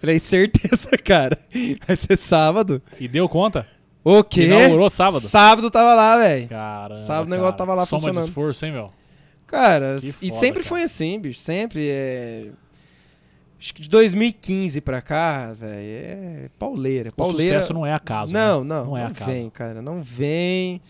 [0.00, 1.38] Falei, certeza, cara.
[1.86, 2.80] Vai ser sábado.
[3.00, 3.66] E deu conta?
[4.04, 4.44] O quê?
[4.46, 5.20] Inaugurou sábado?
[5.20, 6.48] Sábado tava lá, velho.
[6.48, 6.94] Caramba.
[7.00, 7.58] Sábado o negócio cara.
[7.58, 8.22] tava lá Soma funcionando.
[8.24, 8.92] de esforço, hein, meu?
[9.46, 10.68] Cara, Que e foda, sempre cara.
[10.68, 11.40] foi assim, bicho.
[11.40, 12.46] Sempre é.
[13.58, 17.08] Acho que de 2015 pra cá, velho, é pauleira.
[17.08, 17.54] O pauleira.
[17.60, 18.32] sucesso não é acaso.
[18.32, 18.68] Não, né?
[18.68, 19.30] não, Não não, é acaso.
[19.30, 19.80] vem, cara.
[19.82, 20.80] Não vem.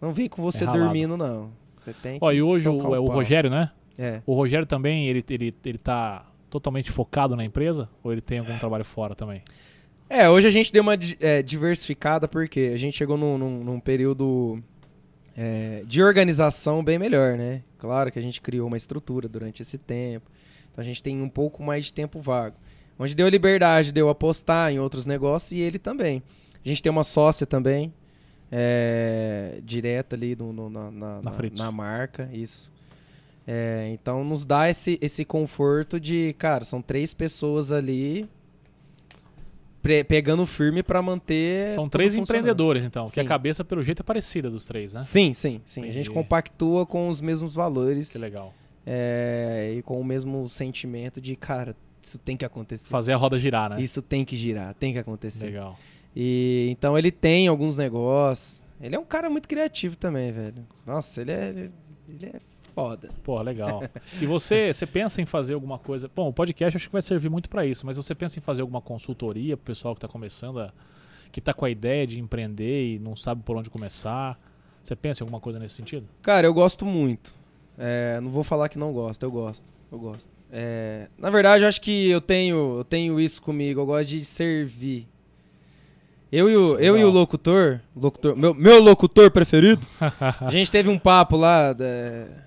[0.00, 1.50] Não vem com você É dormindo, não.
[1.70, 2.24] Você tem que.
[2.24, 3.06] Ó, e hoje o, tocar é o.
[3.06, 3.70] Rogério, né?
[3.98, 4.20] É.
[4.26, 7.88] O Rogério também, ele, ele, ele tá totalmente focado na empresa?
[8.02, 9.42] Ou ele tem algum trabalho fora também?
[10.08, 13.80] É, hoje a gente deu uma é, diversificada porque a gente chegou num, num- num
[13.80, 14.62] período
[15.36, 17.62] é, de organização bem melhor, né?
[17.78, 20.30] Claro que a gente criou uma estrutura durante esse tempo.
[20.70, 22.56] Então a gente tem um pouco mais de tempo vago.
[22.98, 26.22] Onde deu liberdade, deu apostar em outros negócios e ele também.
[26.64, 27.92] A gente tem uma sócia também,
[28.52, 32.72] é, direta ali no, no- na, na, na- na marca, isso.
[33.46, 38.28] É, então nos dá esse, esse conforto de, cara, são três pessoas ali
[40.08, 41.72] pegando firme pra manter.
[41.72, 43.02] São três empreendedores, então.
[43.10, 43.28] Que a Sim.
[43.28, 45.02] cabeça, pelo jeito, é parecida dos três, né?
[45.02, 45.82] Sim, sim, sim.
[45.82, 46.10] A gente Entendi.
[46.10, 48.54] compactua com os mesmos valores Que legal.
[48.86, 52.88] é, e com o mesmo sentimento de, cara, isso tem que acontecer.
[52.88, 53.82] Fazer a roda girar, né?
[53.82, 55.46] Isso tem que girar, tem que acontecer.
[55.46, 55.78] Legal.
[56.16, 58.64] E então ele tem alguns negócios.
[58.80, 60.66] Ele é um cara muito criativo também, velho.
[60.86, 61.70] Nossa, ele é, ele,
[62.08, 62.40] ele é
[62.74, 63.08] foda.
[63.22, 63.82] Pô, legal.
[64.20, 66.10] E você, você pensa em fazer alguma coisa?
[66.14, 68.62] Bom, o podcast acho que vai servir muito pra isso, mas você pensa em fazer
[68.62, 70.72] alguma consultoria pro pessoal que tá começando, a,
[71.30, 74.38] que tá com a ideia de empreender e não sabe por onde começar?
[74.82, 76.06] Você pensa em alguma coisa nesse sentido?
[76.20, 77.32] Cara, eu gosto muito.
[77.78, 79.64] É, não vou falar que não gosto, eu gosto.
[79.90, 80.28] Eu gosto.
[80.52, 83.80] É, na verdade, eu acho que eu tenho, eu tenho isso comigo.
[83.80, 85.08] Eu gosto de servir.
[86.30, 89.80] Eu e o, é eu e o locutor, locutor meu, meu locutor preferido,
[90.40, 92.43] a gente teve um papo lá, da- o-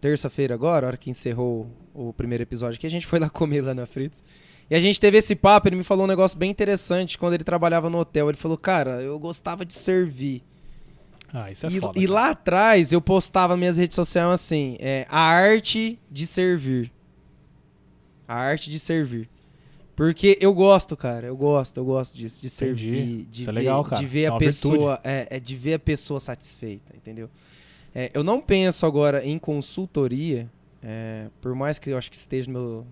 [0.00, 3.60] terça-feira agora, a hora que encerrou o primeiro episódio aqui, a gente foi lá comer
[3.62, 4.22] lá na Fritz.
[4.68, 7.44] E a gente teve esse papo, ele me falou um negócio bem interessante quando ele
[7.44, 8.28] trabalhava no hotel.
[8.28, 10.42] Ele falou, cara, eu gostava de servir.
[11.32, 11.98] Ah, isso é E, foda.
[11.98, 12.14] e cara.
[12.14, 16.90] lá atrás eu postava nas minhas redes sociais assim: é, a arte de servir.
[18.26, 19.28] A arte de servir.
[19.94, 21.26] Porque eu gosto, cara.
[21.26, 23.26] Eu gosto, eu gosto disso, de servir.
[23.30, 24.00] De Isso é ver, legal, cara.
[24.00, 25.00] De ver Isso é a uma pessoa.
[25.02, 27.30] É, é de ver a pessoa satisfeita, entendeu?
[27.98, 30.50] É, eu não penso agora em consultoria,
[30.82, 32.86] é, por mais que eu acho que esteja no meu,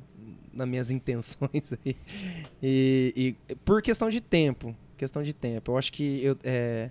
[0.50, 1.94] nas minhas intenções aí.
[2.62, 4.74] E, e por questão de tempo.
[4.96, 5.72] Questão de tempo.
[5.72, 6.90] Eu acho que eu, é,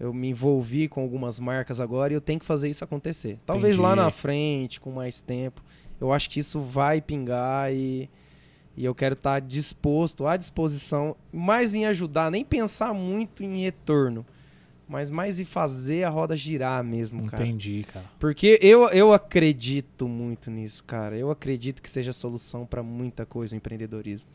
[0.00, 3.38] eu me envolvi com algumas marcas agora e eu tenho que fazer isso acontecer.
[3.46, 4.04] Talvez lá Entendi.
[4.04, 5.62] na frente, com mais tempo.
[6.00, 8.10] Eu acho que isso vai pingar e,
[8.76, 14.26] e eu quero estar disposto, à disposição, mais em ajudar, nem pensar muito em retorno,
[14.88, 17.44] mas mais em fazer a roda girar mesmo, cara.
[17.44, 18.04] Entendi, cara.
[18.18, 21.16] Porque eu, eu acredito muito nisso, cara.
[21.16, 24.28] Eu acredito que seja a solução pra muita coisa o empreendedorismo.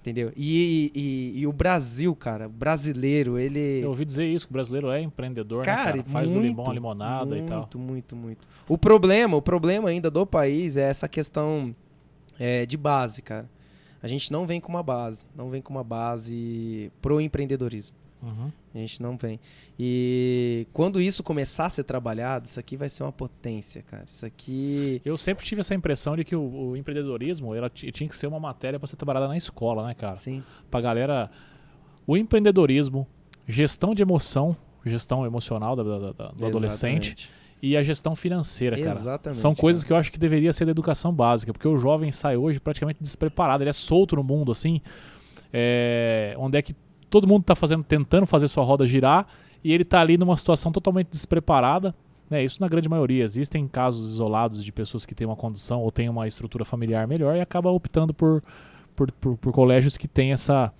[0.00, 0.32] Entendeu?
[0.36, 3.80] E, e- e o Brasil, cara, o brasileiro, ele.
[3.82, 6.10] Eu ouvi dizer isso, que o brasileiro é empreendedor, Cara, né, cara?
[6.10, 7.58] Faz do muito, limão a limonada e tal.
[7.60, 8.48] Muito, muito, muito.
[8.68, 11.72] O problema, o problema ainda do país é essa questão
[12.36, 13.48] é, de base, cara.
[14.02, 17.94] A gente não vem com uma base, não vem com uma base pro empreendedorismo.
[18.22, 18.52] Uhum.
[18.74, 19.40] A gente não vem.
[19.78, 24.04] E quando isso começar a ser trabalhado, isso aqui vai ser uma potência, cara.
[24.06, 25.02] Isso aqui.
[25.04, 28.28] Eu sempre tive essa impressão de que o, o empreendedorismo ela ti- tinha que ser
[28.28, 30.14] uma matéria para ser trabalhada na escola, né, cara?
[30.16, 30.42] Sim.
[30.70, 31.30] Pra galera.
[32.06, 33.06] O empreendedorismo,
[33.46, 34.56] gestão de emoção,
[34.86, 37.30] gestão emocional da- da- da- do adolescente Exatamente.
[37.60, 38.90] e a gestão financeira, cara.
[38.90, 39.86] Exatamente, São coisas cara.
[39.88, 42.98] que eu acho que deveria ser da educação básica, porque o jovem sai hoje praticamente
[43.02, 44.80] despreparado, ele é solto no mundo, assim,
[45.52, 46.74] é, onde é que
[47.12, 49.26] todo mundo tá fazendo, tentando fazer sua roda girar
[49.62, 51.94] e ele tá ali numa situação totalmente despreparada.
[52.30, 53.22] Né, isso na grande maioria.
[53.22, 57.36] Existem casos isolados de pessoas que têm uma condição ou têm uma estrutura familiar melhor
[57.36, 58.42] e acaba optando por,
[58.96, 60.72] por, por, por colégios que tem essa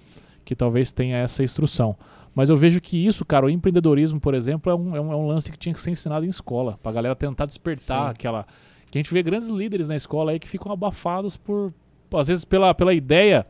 [0.46, 1.94] que talvez tenha essa instrução.
[2.34, 5.16] Mas eu vejo que isso, cara, o empreendedorismo, por exemplo, é um, é um, é
[5.16, 8.10] um lance que tinha que ser ensinado em escola, pra galera tentar despertar Sim.
[8.10, 8.46] aquela.
[8.90, 11.72] Que a gente vê grandes líderes na escola aí que ficam abafados por.
[12.14, 13.44] Às vezes pela, pela ideia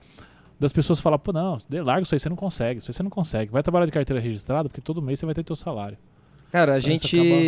[0.63, 3.11] das pessoas falar, pô, não, larga isso aí, você não consegue, isso aí você não
[3.11, 3.51] consegue.
[3.53, 5.99] Vai trabalhar de carteira registrada, porque todo mês você vai ter teu salário.
[6.51, 7.21] Cara, a Então isso gente.
[7.21, 7.43] acaba-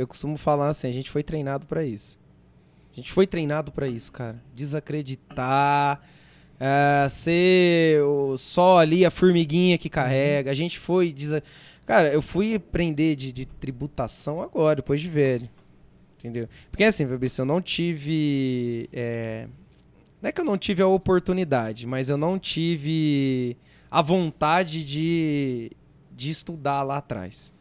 [0.00, 2.18] Eu costumo falar assim, a gente foi treinado pra isso.
[2.92, 4.36] A gente foi treinado pra isso, cara.
[4.54, 6.00] Desacreditar.
[6.62, 8.02] é, ser
[8.36, 10.50] só ali a formiguinha que carrega.
[10.50, 11.10] A gente foi.
[11.10, 11.42] desa-
[11.86, 15.48] Cara, eu fui aprender de, de tributação agora, depois de velho.
[16.18, 16.46] Entendeu?
[16.70, 18.90] Porque assim, Fabrício, eu não tive.
[18.92, 19.46] é,
[20.20, 23.56] Não é que eu não tive a oportunidade, mas eu não tive
[23.90, 25.72] a vontade de,
[26.12, 27.54] de estudar lá atrás.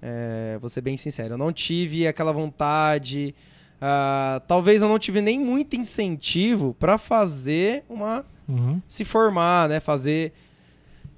[0.00, 1.34] É, vou ser bem sincero.
[1.34, 3.34] Eu não tive aquela vontade.
[3.80, 8.24] ah, talvez eu não tive nem muito incentivo para fazer uma.
[8.46, 8.80] Uhum.
[8.86, 9.80] se formar, né?
[9.80, 10.32] Fazer.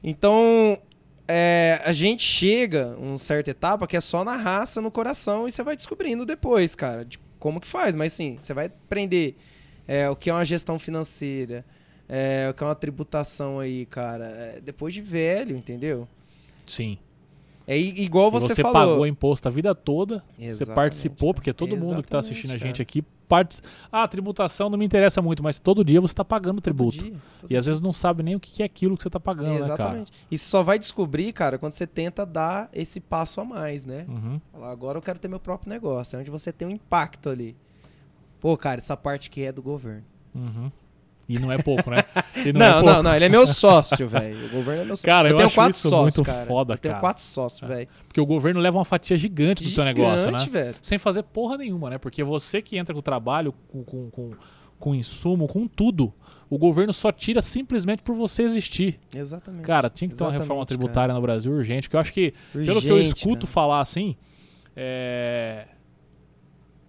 [0.03, 0.79] Então.
[1.27, 5.51] é, a gente chega uma certa etapa que é só na raça, no coração, e
[5.51, 7.97] você vai descobrindo depois, cara, de como que faz.
[7.97, 9.37] Mas sim, você vai aprender
[9.87, 11.65] é, o que é uma gestão financeira,
[12.09, 16.07] é, o que é uma tributação aí, cara, é, depois de velho, entendeu?
[16.67, 16.99] Sim.
[17.69, 18.91] É igual você, você falou.
[18.93, 21.35] pagou imposto a vida toda, você Exatamente, participou, cara.
[21.35, 23.61] porque todo mundo que está assistindo a Exatamente, gente aqui parte...
[23.91, 26.99] Ah, tributação não me interessa muito, mas todo dia você está pagando Todo tributo.
[26.99, 27.73] dia, todo E às dia.
[27.73, 29.65] vezes não sabe nem o que é aquilo que você está pagando, né, cara?
[29.75, 30.13] Exatamente.
[30.31, 34.07] E só vai descobrir, cara, quando você tenta dar esse passo a mais, né?
[34.09, 34.41] Uhum.
[34.63, 36.17] Agora eu quero ter meu próprio negócio.
[36.17, 37.57] É onde você tem um impacto ali.
[38.41, 40.05] Pô, cara, essa parte que é do governo.
[40.35, 40.71] Uhum.
[41.29, 42.05] E não é pouco, né?
[42.37, 43.03] E Não, é não, pouco.
[43.03, 44.47] não, ele é meu sócio, velho.
[44.47, 45.07] O governo é meu sócio.
[45.07, 46.47] Cara, eu tenho acho quatro isso sócios, muito cara.
[46.47, 47.01] foda, eu tenho cara.
[47.01, 47.89] quatro sócios, velho.
[48.07, 50.39] Porque o governo leva uma fatia gigante do seu negócio, né?
[50.39, 50.75] Gigante, velho.
[50.81, 51.99] Sem fazer porra nenhuma, né?
[51.99, 54.31] Porque você que entra com o trabalho, com, com, com,
[54.79, 56.15] com insumo, com tudo,
[56.49, 59.01] o governo só tira simplesmente por você existir.
[59.13, 59.63] Exatamente.
[59.65, 62.35] Cara, tinha que ter uma Exatamente, reforma tributária no Brasil urgente, porque eu acho que,
[62.53, 63.53] pelo que eu Urgente, escuto cara.
[63.53, 64.15] falar assim,
[64.77, 65.67] é,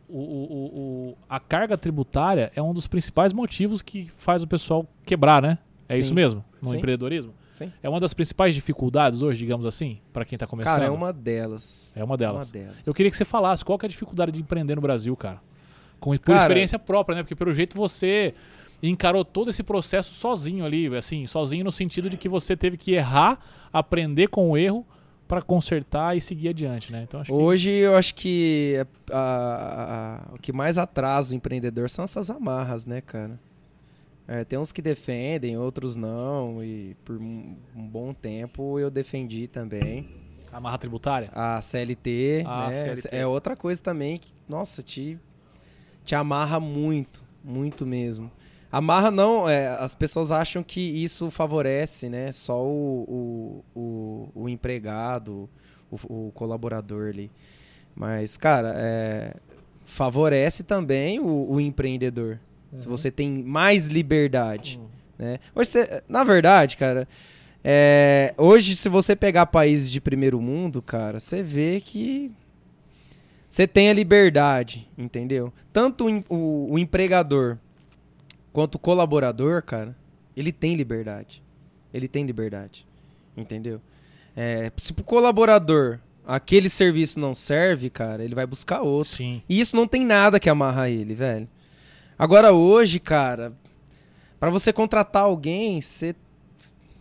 [0.09, 4.85] o, o- o- a carga tributária é um dos principais motivos que faz o pessoal
[5.05, 5.57] quebrar, né?
[5.89, 6.01] É Sim.
[6.01, 6.43] isso mesmo?
[6.61, 6.77] No Sim.
[6.77, 7.33] empreendedorismo?
[7.51, 7.71] Sim.
[7.81, 10.75] É uma das principais dificuldades hoje, digamos assim, para quem tá começando?
[10.75, 11.95] Cara, é uma delas.
[11.97, 12.47] É uma delas.
[12.47, 12.75] Uma delas.
[12.85, 15.41] Eu queria que você falasse qual que é a dificuldade de empreender no Brasil, cara.
[15.99, 17.23] Com, por Cara- experiência própria, né?
[17.23, 18.33] Porque pelo jeito você
[18.83, 22.91] encarou todo esse processo sozinho ali, assim, sozinho no sentido de que você teve que
[22.91, 23.39] errar,
[23.73, 24.85] aprender com o erro
[25.27, 27.03] para consertar e seguir adiante, né?
[27.03, 28.75] Então acho que Hoje eu acho que
[29.11, 33.39] a- a- a- o que mais atrasa o empreendedor são essas amarras, né, cara?
[34.27, 39.47] É, tem uns que defendem, outros não, e por um, um bom tempo eu defendi
[39.47, 40.05] também.
[40.51, 41.29] a marra tributária.
[41.33, 42.71] A CLT, Ah, né?
[42.95, 43.09] CLT.
[43.15, 45.17] É outra coisa também que, nossa, te,
[46.03, 48.31] te amarra muito, muito mesmo.
[48.71, 52.31] Amarra não, é, as pessoas acham que isso favorece, né?
[52.31, 55.49] Só o, o, o, o empregado,
[55.89, 57.31] o, o colaborador ali.
[57.95, 59.33] Mas, cara, é,
[59.85, 62.39] favorece também o, o empreendedor.
[62.73, 64.79] Se você tem mais liberdade,
[65.17, 65.39] né?
[65.55, 67.07] Hoje você- na verdade, cara,
[67.63, 72.29] é, hoje se você pegar países de primeiro mundo, cara, você vê que
[73.49, 75.51] você tem a liberdade, entendeu?
[75.71, 77.57] Tanto o, o- o empregador
[78.57, 79.95] quanto o colaborador, cara,
[80.35, 81.43] ele tem liberdade.
[81.93, 82.87] Ele tem liberdade,
[83.37, 83.79] entendeu?
[84.35, 89.15] É, se pro colaborador aquele serviço não serve, cara, ele vai buscar outro.
[89.15, 89.43] Sim.
[89.47, 91.47] E isso não tem nada que amarra ele, velho.
[92.17, 93.53] Agora hoje, cara,
[94.39, 96.15] pra você contratar alguém, você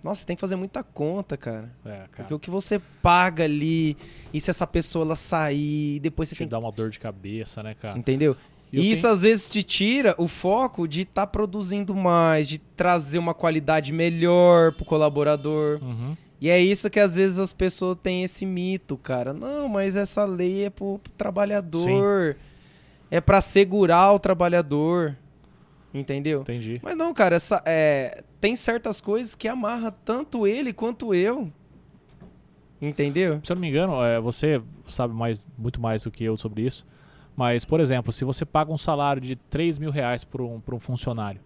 [0.04, 1.72] nossa, você tem que fazer muita conta, cara.
[1.86, 2.08] É, cara.
[2.16, 3.96] Porque o que você paga ali,
[4.30, 7.62] e se essa pessoa ela sair, depois você Te tem dá uma dor de cabeça,
[7.62, 7.98] né, cara?
[7.98, 8.36] Entendeu?
[8.76, 12.46] E eu E isso tenho- às vezes te tira o foco de estar produzindo mais,
[12.46, 15.78] de trazer uma qualidade melhor pro colaborador.
[15.82, 16.16] Uhum.
[16.40, 19.32] E é isso que às vezes as pessoas têm esse mito, cara.
[19.32, 22.36] Não, mas essa lei é pro, pro trabalhador.
[23.10, 25.16] É pra segurar o trabalhador.
[25.94, 26.42] Entendeu?
[26.42, 26.78] Entendi.
[26.82, 31.50] Mas não, cara, essa, é, tem certas coisas que amarra tanto ele quanto eu.
[32.82, 33.40] Entendeu?
[33.42, 36.62] Se eu não me engano, é, você sabe mais, muito mais do que eu sobre
[36.66, 36.84] isso.
[37.36, 40.78] Mas, por exemplo, se você paga um salário de 3 mil reais para um, um
[40.80, 41.40] funcionário,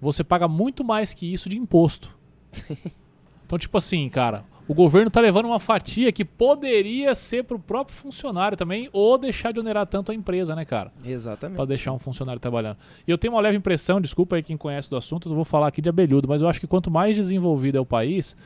[0.00, 2.16] você paga muito mais que isso de imposto.
[3.44, 7.96] então, tipo assim, cara, o governo tá levando uma fatia que poderia ser pro próprio
[7.96, 10.92] funcionário também, ou deixar de onerar tanto a empresa, né, cara?
[11.04, 11.56] Exatamente.
[11.56, 12.76] Pra deixar um funcionário trabalhando.
[13.06, 15.44] E eu tenho uma leve impressão, desculpa aí quem conhece do assunto, eu não vou
[15.44, 18.36] falar aqui de abelhudo, mas eu acho que quanto mais desenvolvido é o país,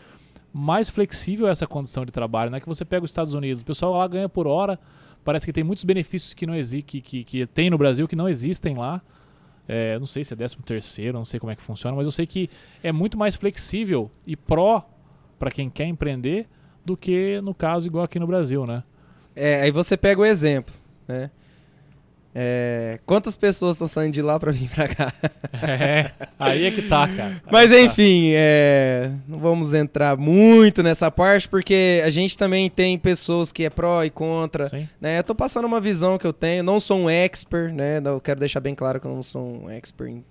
[0.52, 2.60] mais flexível é essa condição de trabalho, né?
[2.60, 4.78] Que você pega os Estados Unidos, o pessoal lá ganha por hora,
[5.24, 8.16] parece que tem muitos benefícios que não exi que, que, que tem no Brasil que
[8.16, 9.02] não existem lá.
[9.66, 12.12] É, não sei se é 13 terceiro, não sei como é que funciona, mas eu
[12.12, 12.50] sei que
[12.82, 14.84] é muito mais flexível e pró
[15.38, 16.48] para quem quer empreender
[16.84, 18.82] do que no caso igual aqui no Brasil, né?
[19.34, 20.74] É, aí você pega o exemplo,
[21.06, 21.30] né?
[22.34, 25.12] É, quantas pessoas estão saindo de lá pra vir pra cá?
[25.62, 27.42] É, aí é que tá, cara.
[27.50, 27.82] Mas é tá.
[27.82, 33.64] enfim, é, não vamos entrar muito nessa parte, porque a gente também tem pessoas que
[33.64, 34.66] é pró e contra.
[34.66, 34.88] Sim.
[35.00, 35.18] Né?
[35.18, 38.00] Eu tô passando uma visão que eu tenho, não sou um expert, né?
[38.02, 40.22] Eu quero deixar bem claro que eu não sou um expert,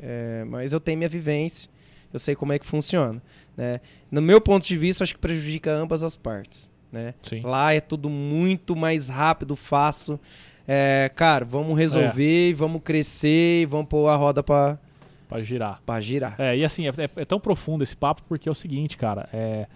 [0.00, 1.68] é, mas eu tenho minha vivência,
[2.12, 3.20] eu sei como é que funciona.
[3.56, 3.80] Né?
[4.10, 6.70] No meu ponto de vista, acho que prejudica ambas as partes.
[6.90, 7.12] Né?
[7.42, 10.18] Lá é tudo muito mais rápido, fácil.
[10.70, 14.78] É, cara, vamos resolver, vamos crescer e vamos pôr a roda pra,
[15.26, 15.80] Pra girar.
[15.86, 16.34] pra girar.
[16.38, 19.28] É, e assim, é, é- é tão profundo esse papo porque é o seguinte, cara,
[19.32, 19.66] é,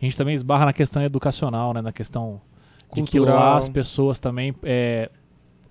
[0.00, 2.40] a gente também esbarra na questão educacional, né, na questão
[2.94, 3.56] de que lá Cultural.
[3.56, 4.54] as pessoas também.
[4.62, 5.08] é,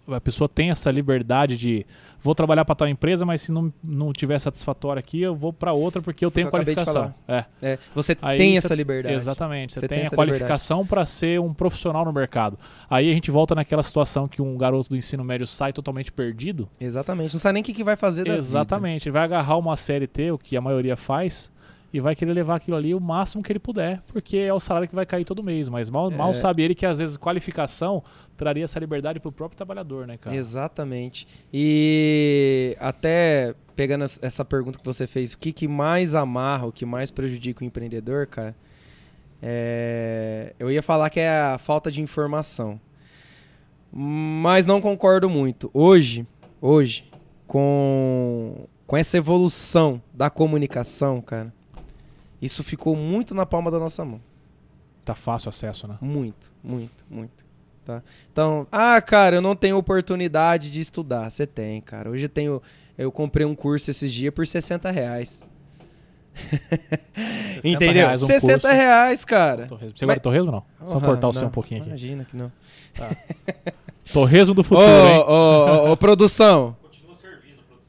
[0.07, 1.85] a pessoa tem essa liberdade de.
[2.21, 5.73] Vou trabalhar para tal empresa, mas se não, não tiver satisfatório aqui, eu vou para
[5.73, 7.13] outra porque eu tenho eu qualificação.
[7.27, 7.45] É.
[7.61, 9.15] É, você Aí tem essa liberdade.
[9.15, 9.73] Exatamente.
[9.73, 12.59] Você, Você tem, tem a qualificação para ser um profissional no mercado.
[12.89, 16.69] Aí a gente volta naquela situação que um garoto do ensino médio sai totalmente perdido.
[16.79, 17.33] Exatamente.
[17.33, 18.37] Não sabe nem o que, que vai fazer da vida.
[18.37, 19.07] Exatamente.
[19.07, 21.51] Ele vai agarrar uma CLT, o que a maioria faz,
[21.93, 24.87] e vai querer levar aquilo ali o máximo que ele puder, porque é o salário
[24.87, 25.67] que vai cair todo mês.
[25.69, 26.33] Mas mal, mal É.
[26.33, 28.01] sabe ele que às vezes qualificação
[28.37, 30.35] traria essa liberdade pro próprio trabalhador, né, cara?
[30.35, 31.27] Exatamente.
[31.51, 36.71] E até pegando es- essa pergunta que você fez, o que, que mais amarra, o
[36.71, 38.55] que mais prejudica o empreendedor, cara?
[39.41, 42.79] é, Eu ia falar que é a falta de informação.
[43.91, 45.69] Mas não concordo muito.
[45.73, 46.25] Hoje,
[46.61, 47.03] hoje,
[47.47, 51.51] com, com essa evolução da comunicação, cara,
[52.41, 54.19] isso ficou muito na palma da nossa mão.
[55.05, 55.97] Tá fácil acesso, né?
[56.01, 57.43] Muito, muito, muito.
[57.83, 58.03] Tá?
[58.31, 61.29] Então, ah, cara, eu não tenho oportunidade de estudar.
[61.29, 62.09] Você tem, cara.
[62.09, 62.61] Hoje eu tenho.
[62.97, 65.43] Eu comprei um curso esses dias por 60 reais.
[66.35, 67.93] 60 Entendeu?
[68.05, 68.67] reais um 60 curso.
[68.75, 69.65] reais, cara.
[69.65, 69.97] Torresmo.
[69.97, 70.87] Você gosta de torresmo ou não?
[70.87, 71.89] Só Ah, cortar o seu um pouquinho aqui.
[71.89, 72.51] Imagina que não.
[74.13, 75.23] Torresmo do Ô, futuro, hein?
[75.27, 75.31] ô,
[75.89, 76.75] ô, ô, produção.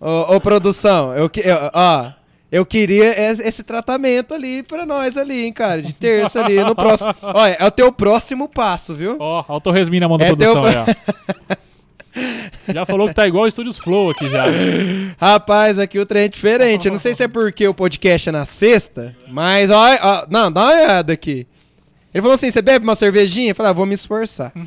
[0.00, 1.12] Ô, ô, produção.
[1.14, 2.12] Eu, que- eu, ó,
[2.52, 5.80] eu queria esse, tratamento ali pra nós ali, hein, cara.
[5.80, 7.14] De terça ali no próximo.
[7.22, 9.16] Olha, é o teu próximo passo, viu?
[9.18, 10.84] Ó, ó o Torresminho na mão da É produção teu- ó.
[12.68, 14.44] Já falou que tá igual o Estúdios Flow aqui já.
[15.18, 16.86] Rapaz, aqui o trem é diferente.
[16.86, 20.52] Eu não sei se é porque o podcast é na sexta, mas ó, ó, não,
[20.52, 21.46] dá uma olhada aqui.
[22.12, 23.52] Ele falou assim: você bebe uma cervejinha?
[23.52, 24.52] Eu falei, ah, vou me esforçar.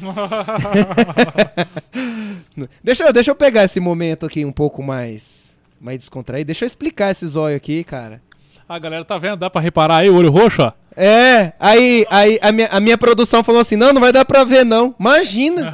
[2.84, 5.45] deixa, eu- deixa eu pegar esse momento aqui um pouco mais,
[5.80, 6.48] mais descontraído.
[6.48, 8.22] Deixa eu explicar esse zóio aqui, cara.
[8.68, 9.38] A galera tá vendo?
[9.38, 10.72] Dá pra reparar aí o olho roxo, ó?
[10.98, 14.44] É, aí, aí a, minha, a minha produção falou assim: não, não vai dar pra
[14.44, 14.96] ver, não.
[15.00, 15.74] Imagina.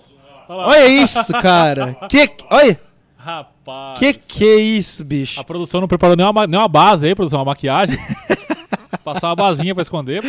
[0.48, 1.96] Olha isso, cara.
[2.08, 2.80] Que, olha,
[3.16, 3.98] Rapaz.
[3.98, 5.38] que que é isso, bicho?
[5.40, 7.96] A produção não preparou nenhuma, ma- nenhuma base aí, produção, uma maquiagem.
[9.14, 10.28] Passar uma basinha pra esconder, pô.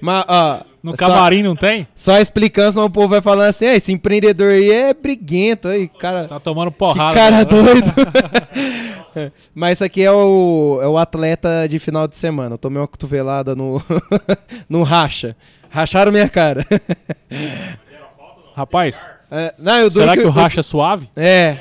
[0.00, 1.86] Mas, ó, No só- camarim não tem?
[1.94, 5.88] Só explicando, senão o povo vai falando assim, "Ah, esse empreendedor aí é briguento, aí,
[5.88, 7.14] cara, Tá tomando que porrada.
[7.14, 7.44] cara né?
[7.44, 7.92] doido.
[9.54, 12.54] Mas isso aqui é o, é o atleta de final de semana.
[12.54, 13.82] Eu tomei uma cotovelada no,
[14.68, 15.34] no racha.
[15.70, 16.64] Racharam minha cara.
[18.54, 21.08] Rapaz, É, não, eu será que o racha é suave?
[21.14, 21.56] É,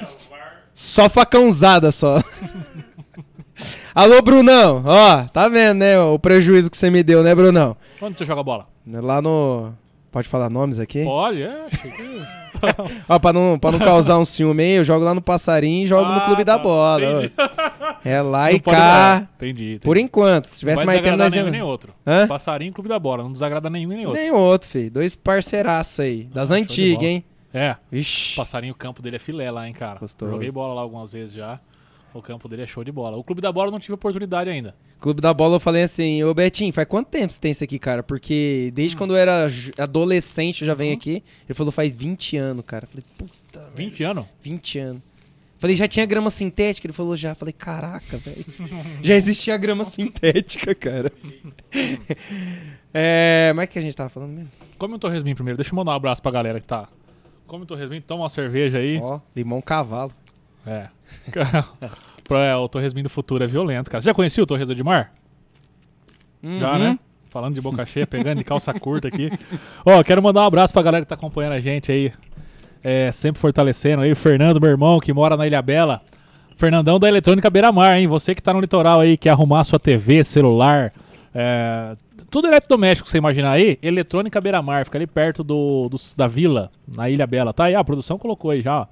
[0.74, 2.24] só facãozada só.
[3.95, 4.84] Alô, Brunão.
[4.86, 7.76] Ó, tá vendo, né, o prejuízo que você me deu, né, Brunão?
[8.01, 8.68] Onde você joga bola?
[8.86, 9.74] Lá no...
[10.12, 11.03] Pode falar nomes aqui?
[11.03, 11.66] Pode, é.
[13.08, 15.88] Ó, pra não, pra não causar um ciúme aí, eu jogo lá no Passarinho e
[15.88, 17.01] jogo no Ah, Clube da tá, Bola.
[17.26, 17.34] entendi.
[17.38, 17.93] ó.
[18.03, 19.28] É lá e Não pode cá.
[19.36, 19.80] Entendi, entendi.
[19.80, 20.45] Por enquanto.
[20.45, 21.93] Se tivesse mais tempo, nós nenhum nem outro.
[22.05, 22.26] Hã?
[22.26, 23.22] Passarinho, clube da bola.
[23.24, 24.20] Não desagrada nenhum nem outro.
[24.22, 24.89] Nem outro, filho.
[24.89, 26.24] Dois parceiraços aí.
[26.34, 27.10] Das Ah, show de antigas, bola.
[27.10, 27.24] hein?
[27.53, 27.76] É.
[27.91, 28.36] Ixi.
[28.36, 29.99] Passarinho, o campo dele é filé lá, hein, cara.
[29.99, 30.32] Gostoso.
[30.32, 31.60] Joguei bola lá algumas vezes já.
[32.14, 33.18] O campo dele é show de bola.
[33.18, 34.76] O clube da bola eu não tive oportunidade ainda.
[34.99, 37.78] Clube da Bola, eu falei assim, ô Betinho, faz quanto tempo você tem isso aqui,
[37.78, 38.01] cara?
[38.01, 38.97] Porque desde Hum.
[38.97, 39.47] quando eu era
[39.78, 41.24] adolescente eu já venho aqui.
[41.47, 42.86] Ele falou, faz 20 anos, cara.
[42.86, 44.26] Eu falei, puta, 20 anos?
[44.41, 45.01] 20 anos.
[45.60, 46.88] Falei, já tinha grama sintética?
[46.88, 47.36] Ele falou, já.
[47.36, 48.45] Falei, caraca, velho.
[49.03, 51.12] já existia grama sintética, cara.
[52.93, 54.51] é, mas o que a gente tava falando mesmo?
[54.78, 55.58] Come um torresminho primeiro.
[55.58, 56.88] Deixa eu mandar um abraço pra galera que tá.
[57.45, 58.99] Come um torresminho, toma uma cerveja aí.
[59.01, 60.12] Ó, limão cavalo.
[60.68, 60.88] É.
[62.30, 64.01] É, o torresminho do futuro é violento, cara.
[64.01, 65.13] Você já conhecia o torresmo de mar?
[66.43, 66.78] Já, Uhum.
[66.80, 66.99] né?
[67.30, 69.32] Falando de boca cheia, pegando de calça curta aqui.
[69.86, 72.11] Ó, quero mandar um abraço pra galera que tá acompanhando a gente aí.
[72.84, 74.11] É, sempre fortalecendo aí.
[74.11, 76.01] O Fernando, meu irmão, que mora na Ilha Bela.
[76.57, 78.07] Fernandão da Eletrônica Beira Mar, hein?
[78.07, 80.91] Você que tá no litoral aí, quer arrumar sua TV, celular,
[81.34, 81.95] é,
[82.30, 86.72] tudo eletrodoméstico você imaginar aí, Eletrônica Beira Mar, fica ali perto do, do- da vila,
[86.93, 87.53] na Ilha Bela.
[87.53, 88.86] Tá aí, a produção colocou aí já, ó.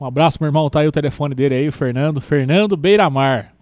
[0.00, 0.70] Um abraço, meu irmão.
[0.70, 2.22] Tá aí o telefone dele aí, o Fernando.
[2.22, 3.52] Fernando Beiramar.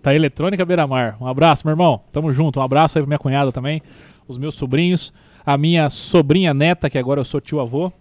[0.00, 1.16] Tá aí, Eletrônica Beiramar.
[1.20, 2.00] Um abraço, meu irmão.
[2.12, 2.60] Tamo junto.
[2.60, 3.82] Um abraço aí pra minha cunhada também.
[4.28, 5.12] Os meus sobrinhos.
[5.44, 7.92] A minha sobrinha neta, que agora eu sou tio avô.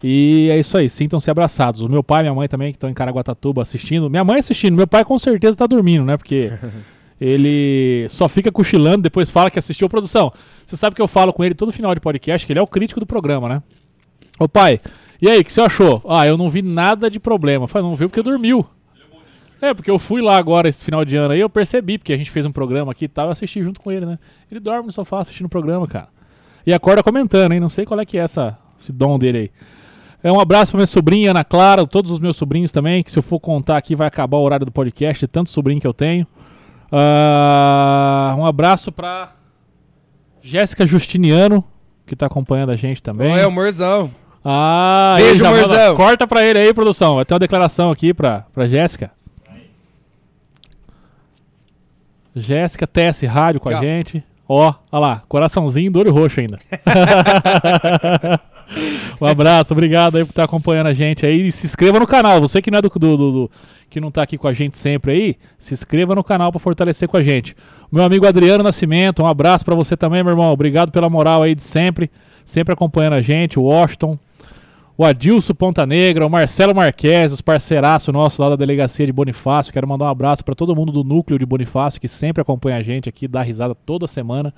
[0.00, 1.80] E é isso aí, sintam-se abraçados.
[1.80, 4.08] O meu pai e minha mãe também, que estão em Caraguatatuba assistindo.
[4.08, 6.16] Minha mãe assistindo, meu pai com certeza tá dormindo, né?
[6.16, 6.52] Porque
[7.20, 10.32] ele só fica cochilando, depois fala que assistiu a produção.
[10.64, 12.66] Você sabe que eu falo com ele todo final de podcast, que ele é o
[12.66, 13.62] crítico do programa, né?
[14.38, 14.80] Ô pai,
[15.20, 16.02] e aí, o que você achou?
[16.08, 17.66] Ah, eu não vi nada de problema.
[17.66, 18.66] Falei, não viu porque dormiu.
[19.60, 22.16] É, porque eu fui lá agora esse final de ano aí, eu percebi, porque a
[22.16, 24.18] gente fez um programa aqui e tal, eu assisti junto com ele, né?
[24.50, 26.08] Ele dorme no sofá assistindo o programa, cara.
[26.64, 27.60] E acorda comentando, hein?
[27.60, 29.50] Não sei qual é que é essa, esse dom dele aí.
[30.22, 33.18] É um abraço pra minha sobrinha, Ana Clara, todos os meus sobrinhos também, que se
[33.18, 36.26] eu for contar aqui vai acabar o horário do podcast, tanto sobrinho que eu tenho.
[36.90, 39.32] Ah, um abraço pra
[40.42, 41.64] Jéssica Justiniano,
[42.06, 43.32] que tá acompanhando a gente também.
[43.32, 44.10] Oi, amorzão.
[44.50, 45.94] Ah, Beijo, amorzão.
[45.94, 47.16] Corta pra ele aí, produção.
[47.16, 49.10] Vai ter uma declaração aqui pra, pra Jéssica.
[52.34, 53.82] Jéssica, TS Rádio com a Tchau.
[53.82, 54.24] gente.
[54.48, 56.58] Ó, olha lá, coraçãozinho do olho roxo ainda.
[59.20, 61.48] um abraço, obrigado aí por estar acompanhando a gente aí.
[61.48, 62.40] E se inscreva no canal.
[62.40, 63.50] Você que não é do, do- do- do-
[63.90, 67.08] que não tá aqui com a gente sempre aí, se inscreva no canal pra fortalecer
[67.08, 67.54] com a gente.
[67.92, 70.50] Meu amigo Adriano Nascimento, um abraço pra você também, meu irmão.
[70.52, 72.10] Obrigado pela moral aí de sempre,
[72.44, 73.58] sempre acompanhando a gente.
[73.58, 74.18] O Washington,
[74.98, 79.72] o Adilson Ponta Negra, o Marcelo Marques, os parceiraços nossos lá da delegacia de Bonifácio.
[79.72, 82.82] Quero mandar um abraço para todo mundo do núcleo de Bonifácio que sempre acompanha a
[82.82, 84.52] gente aqui, dá risada toda semana.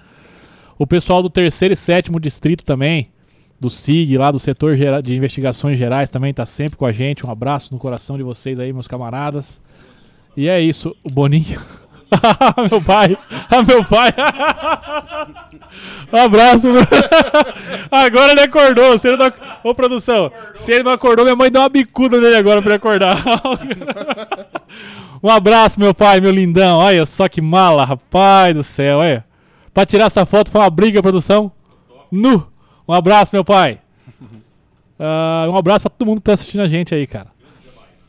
[0.79, 3.11] O pessoal do terceiro e sétimo distrito também,
[3.61, 7.27] do SIG, lá do setor de investigações gerais, também tá sempre com a gente.
[7.27, 9.61] Um abraço no coração de vocês aí, meus camaradas.
[10.35, 11.61] E é isso, o Boninho.
[12.71, 13.17] meu pai,
[13.51, 14.13] ah, meu pai.
[16.13, 16.69] Um abraço.
[17.91, 18.99] Agora ele acordou.
[18.99, 19.33] Se ele não...
[19.63, 22.77] Ô, produção, se ele não acordou, minha mãe dá uma bicuda nele agora pra ele
[22.77, 23.17] acordar.
[25.23, 26.79] um abraço, meu pai, meu lindão.
[26.79, 28.99] Olha só que mala, rapaz do céu.
[28.99, 29.25] Olha.
[29.73, 31.53] Pra tirar essa foto foi uma briga, produção.
[32.11, 32.47] Nu.
[32.89, 33.79] Um abraço, meu pai.
[34.99, 37.29] Ah, um abraço pra todo mundo que tá assistindo a gente aí, cara.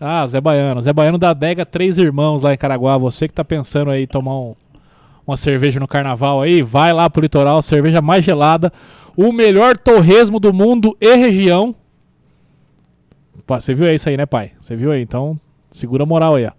[0.03, 0.81] Ah, Zé Baiano.
[0.81, 2.97] Zé Baiano da adega Três Irmãos lá em Caraguá.
[2.97, 4.55] Você que tá pensando aí tomar um,
[5.27, 8.73] uma cerveja no carnaval aí, vai lá pro litoral, cerveja mais gelada,
[9.15, 11.75] o melhor torresmo do mundo e região.
[13.47, 14.53] Você viu isso aí, né, pai?
[14.59, 15.03] Você viu aí?
[15.03, 15.37] Então,
[15.69, 16.51] segura a moral aí, ó.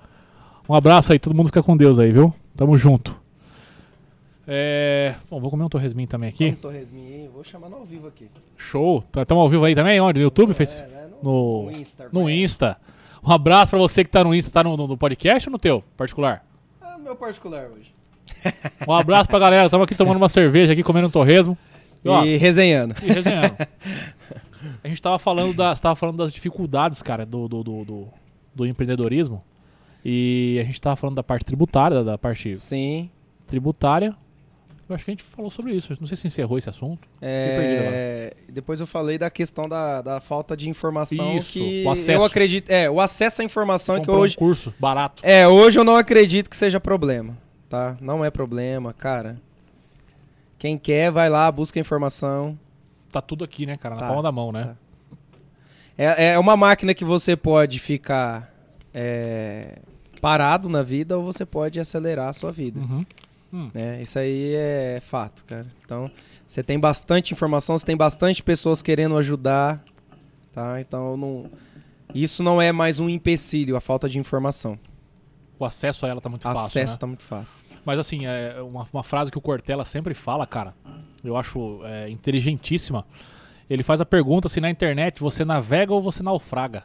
[0.69, 2.33] Um abraço aí, todo mundo fica com Deus aí, viu?
[2.55, 3.21] Tamo junto.
[4.47, 5.15] É...
[5.29, 6.49] Bom, vou comer um torresminho também aqui.
[6.49, 8.29] Um torresminho vou chamar no ao vivo aqui.
[8.57, 9.03] Show.
[9.17, 10.01] Estamos ao vivo aí também?
[10.01, 10.21] Onde?
[10.21, 10.55] No YouTube?
[10.55, 10.79] Fez...
[10.79, 12.09] É, né, No, Insta.
[12.13, 12.77] no Insta.
[13.25, 14.51] Um abraço pra você que tá no Insta.
[14.51, 16.45] Tá no, no- no podcast ou no teu particular?
[16.97, 17.93] No meu particular hoje.
[18.89, 19.67] Um abraço pra galera.
[19.67, 21.57] Estamos aqui tomando uma cerveja aqui, comendo um torresmo.
[22.05, 22.95] E, ó, E resenhando.
[23.03, 23.57] e resenhando.
[24.83, 28.09] A gente tava falando, das, tava falando das dificuldades, cara, do, do, do, do-
[28.55, 29.43] do empreendedorismo.
[30.05, 33.09] E a gente tava falando da parte tributária, da, da parte Sim.
[33.47, 34.17] tributária.
[34.93, 35.97] Eu acho que a gente falou sobre isso.
[35.99, 37.09] Não sei se encerrou esse assunto.
[37.21, 42.11] É, depois eu falei da questão da, da falta de informação Isso, que o acesso.
[42.11, 45.23] eu acredito, é, o acesso à informação que hoje um curso barato.
[45.25, 47.37] é, hoje eu não acredito que seja problema,
[47.69, 47.97] tá?
[48.01, 49.41] Não é problema, cara.
[50.59, 52.59] Quem quer vai lá, busca informação.
[53.11, 53.95] Tá tudo aqui, né, cara?
[53.95, 54.65] Na Tá, palma da mão, né?
[54.65, 54.77] tá.
[55.97, 58.53] É, é uma máquina que você pode ficar
[58.95, 59.79] é,
[60.21, 62.79] parado na vida ou você pode acelerar a sua vida.
[62.79, 63.05] Uhum.
[63.53, 64.03] Né?
[64.03, 65.67] Isso aí é fato, cara.
[65.85, 66.11] Então,
[66.47, 69.85] você tem bastante informação, você tem bastante pessoas querendo ajudar,
[70.53, 70.81] tá?
[70.81, 71.51] Então, não...
[72.15, 74.77] isso não é mais um empecilho, a falta de informação.
[75.59, 76.97] O acesso a ela tá muito Acesso fácil, né?
[76.99, 77.63] tá muito fácil.
[77.85, 80.75] Mas assim, é uma, uma frase que o Cortella sempre fala, cara,
[81.23, 83.05] eu acho é, inteligentíssima.
[83.69, 86.85] Ele faz a pergunta se na internet você navega ou você naufraga.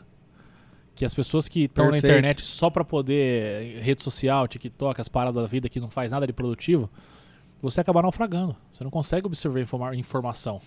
[0.98, 5.42] Que as pessoas que estão na internet só pra poder rede social, TikTok, as paradas
[5.44, 6.90] da vida que não faz nada de produtivo,
[7.62, 8.56] você acaba naufragando.
[8.72, 10.60] Você não consegue absorver informa- informação.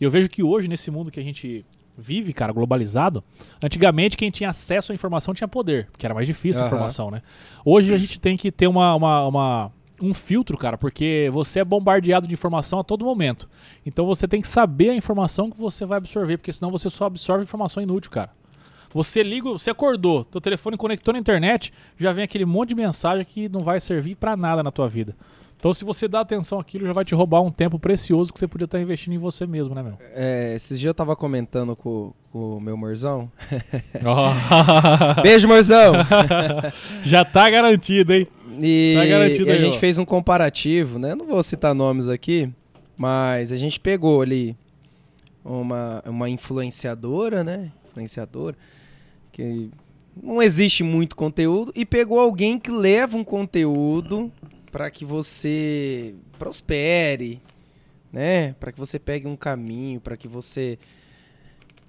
[0.00, 1.64] E eu vejo que hoje, nesse mundo que a gente
[1.96, 3.22] vive, cara, globalizado,
[3.62, 6.74] antigamente quem tinha acesso à informação tinha poder, porque era mais difícil a Aham.
[6.74, 7.22] informação, né?
[7.64, 9.72] Hoje a gente tem que ter uma, uma, uma-
[10.02, 13.48] um filtro, cara, porque você é bombardeado de informação a todo momento.
[13.86, 17.04] Então você tem que saber a informação que você vai absorver, porque senão você só
[17.04, 18.30] absorve informação inútil, cara.
[18.94, 23.24] Você liga, você acordou, teu telefone conectou na internet, já vem aquele monte de mensagem
[23.24, 25.16] que não vai servir pra nada na tua vida.
[25.58, 28.46] Então se você dá atenção àquilo, já vai te roubar um tempo precioso que você
[28.46, 29.94] podia estar investindo em você mesmo, né, meu?
[30.14, 33.30] É, esses dias eu tava comentando com, com o meu morzão.
[34.04, 34.32] Ó.
[35.22, 35.94] Beijo, morzão!
[37.02, 38.28] já tá garantido, hein?
[38.62, 39.78] E, Tá garantido e a aí, gente ó.
[39.80, 41.14] fez um comparativo, né?
[41.14, 42.48] Não vou citar nomes aqui,
[42.96, 44.54] mas a gente pegou ali
[45.44, 47.72] uma, uma influenciadora, né?
[47.90, 48.56] Influenciadora,
[49.34, 49.68] que
[50.22, 54.32] não existe muito conteúdo, e pegou alguém que leva um conteúdo
[54.70, 57.42] para que você prospere,
[58.12, 58.52] né?
[58.54, 60.78] Para que você pegue um caminho, para que você.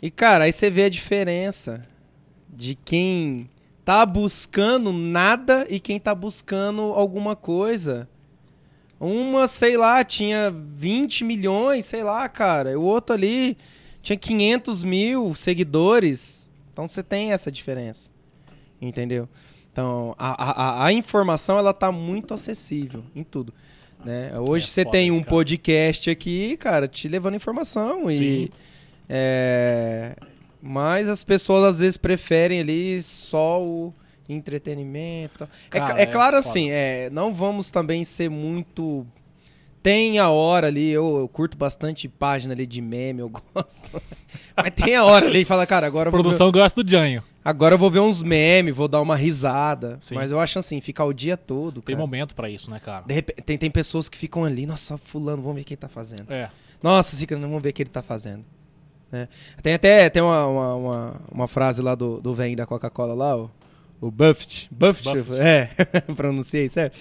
[0.01, 1.87] E cara, aí você vê a diferença
[2.49, 3.47] de quem
[3.83, 8.09] tá buscando nada e quem tá buscando alguma coisa.
[8.99, 12.79] Uma, sei lá, tinha 20 milhões, sei lá, cara.
[12.79, 13.55] O outro ali
[14.01, 16.44] tinha 500 mil seguidores.
[16.75, 18.09] Então você tem essa diferença.
[18.81, 19.29] Entendeu?
[19.71, 23.53] Então, a, a, a informação, ela tá muito acessível em tudo.
[24.03, 24.37] Né?
[24.37, 25.29] Hoje É você foda tem um cara.
[25.29, 28.09] podcast aqui, cara, te levando informação.
[28.11, 28.21] Sim.
[28.21, 28.51] E,
[29.07, 30.15] é,
[30.61, 33.93] mas as pessoas às vezes preferem ali só o
[34.27, 35.45] entretenimento.
[35.45, 36.49] É, Cara, ca- é é claro foda.
[36.49, 39.07] assim, é, não vamos também ser muito
[39.85, 44.01] Tem a hora ali, eu, eu curto bastante página ali de meme, eu gosto.
[44.57, 46.89] Mas tem a hora ali e fala, cara, agora A vou ver- produção gosta do
[46.89, 47.21] Janho.
[47.43, 49.97] Agora eu vou ver uns memes, vou dar uma risada.
[50.01, 50.15] Sim.
[50.15, 51.99] Mas eu acho assim, ficar o dia todo, Tem cara.
[52.03, 53.05] momento pra isso, né, cara?
[53.07, 55.87] Repente, tem, tem pessoas que ficam ali, nossa, fulano, vamos ver o que ele tá
[55.87, 56.31] fazendo.
[56.33, 56.49] É.
[56.81, 58.43] Nossa, Ciclano, vamos ver o que ele tá fazendo.
[59.11, 59.27] né?
[59.61, 63.37] Tem até tem uma, uma, uma, uma frase lá do, do velho da Coca-Cola lá,
[63.37, 63.51] o,
[64.01, 64.67] o Buffett.
[64.71, 65.39] Buffett, Buffett.
[65.39, 65.69] é,
[66.15, 66.97] pronunciei certo?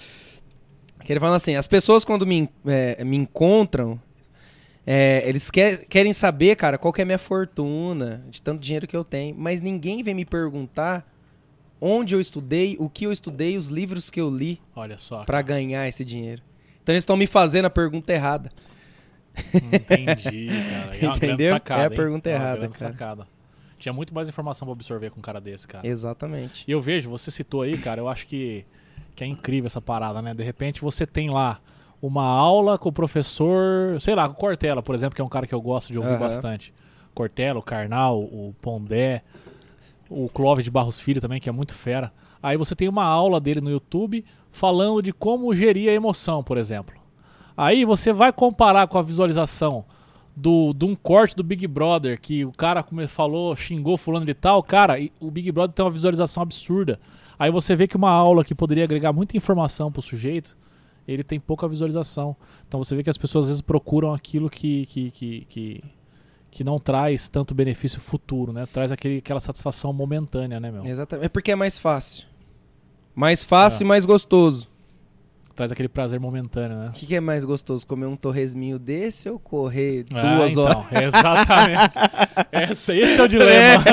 [1.05, 4.01] Que ele fala assim, as pessoas quando me, é, me encontram,
[4.85, 8.87] é, eles quer- querem saber, cara, qual que é a minha fortuna, de tanto dinheiro
[8.87, 11.09] que eu tenho, mas ninguém vem me perguntar
[11.79, 15.23] onde eu estudei, o que eu estudei, os livros que eu li Olha só.
[15.25, 16.41] pra ganhar esse dinheiro.
[16.81, 18.51] Então eles estão me fazendo a pergunta errada.
[19.53, 20.95] Entendi, cara.
[20.95, 21.53] É uma grande Entendeu?
[21.53, 21.95] sacada, É a hein?
[21.95, 22.91] pergunta É uma errada, grande cara.
[22.91, 23.27] sacada.
[23.77, 25.85] Tinha muito mais informação pra absorver com um cara desse, cara.
[25.87, 26.63] Exatamente.
[26.67, 28.65] E eu vejo, você citou aí, cara, eu acho que,
[29.15, 30.33] que é incrível essa parada, né?
[30.33, 31.59] De repente você tem lá
[32.01, 35.29] uma aula com o professor, sei lá, com o Cortella, por exemplo, que é um
[35.29, 36.19] cara que eu gosto de ouvir Aham.
[36.19, 36.73] bastante.
[37.13, 39.23] Cortella, o Karnal, o Pondé,
[40.09, 42.11] o Clóvis de Barros Filho também, que é muito fera.
[42.43, 46.57] Aí você tem uma aula dele no YouTube falando de como gerir a emoção, por
[46.57, 46.95] exemplo.
[47.57, 49.85] Aí você vai comparar com a visualização
[50.35, 54.33] do, de um corte do Big Brother, que o cara como falou, xingou fulano de
[54.33, 56.99] tal, cara, o Big Brother tem uma visualização absurda.
[57.37, 60.57] Aí você vê que uma aula que poderia agregar muita informação pro sujeito,
[61.07, 62.35] ele tem pouca visualização.
[62.67, 65.83] Então você vê que as pessoas às vezes procuram aquilo que, que, que, que,
[66.51, 68.67] que não traz tanto benefício futuro, né?
[68.71, 70.83] Traz aquele, aquela satisfação momentânea, né, meu?
[70.85, 71.25] Exatamente.
[71.25, 72.25] É porque é mais fácil.
[73.13, 73.85] Mais fácil É.
[73.85, 74.67] e mais gostoso.
[75.55, 76.89] Traz aquele prazer momentâneo, né?
[76.89, 77.87] O que, que é mais gostoso?
[77.87, 80.85] Comer um torresminho desse ou correr Ah, duas então, horas?
[81.05, 81.93] Exatamente.
[82.71, 83.83] Esse, esse é o dilema.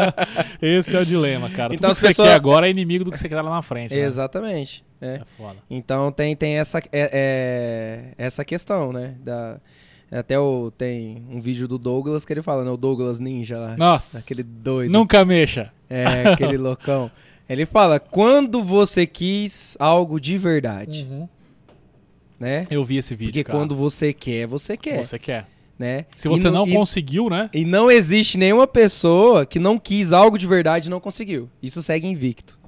[0.62, 1.74] esse é o dilema, cara.
[1.74, 3.60] Então Tudo que você pessoas- quer agora é inimigo do que você quer lá na
[3.62, 3.94] frente.
[3.94, 4.00] né?
[4.00, 4.82] Exatamente.
[5.00, 5.16] É.
[5.16, 5.56] É foda.
[5.68, 9.14] Então tem, tem essa, é- é- essa questão, né?
[9.22, 9.60] Da,
[10.10, 12.70] até o, tem um vídeo do Douglas que ele fala, né?
[12.70, 13.76] O Douglas Ninja lá.
[13.76, 14.18] Nossa.
[14.18, 14.90] Aquele doido.
[14.90, 15.70] Nunca mexa.
[15.90, 17.10] É, aquele loucão.
[17.48, 21.06] Ele fala, quando você quis algo de verdade,
[22.38, 22.66] né?
[22.70, 23.58] Eu vi esse vídeo, Porque cara.
[23.58, 25.46] quando você quer, você quer, Você quer.
[25.78, 26.06] né?
[26.16, 27.50] Se E você não e- conseguiu, né?
[27.52, 31.50] E não existe nenhuma pessoa que não quis algo de verdade e não conseguiu.
[31.62, 32.58] Isso segue invicto.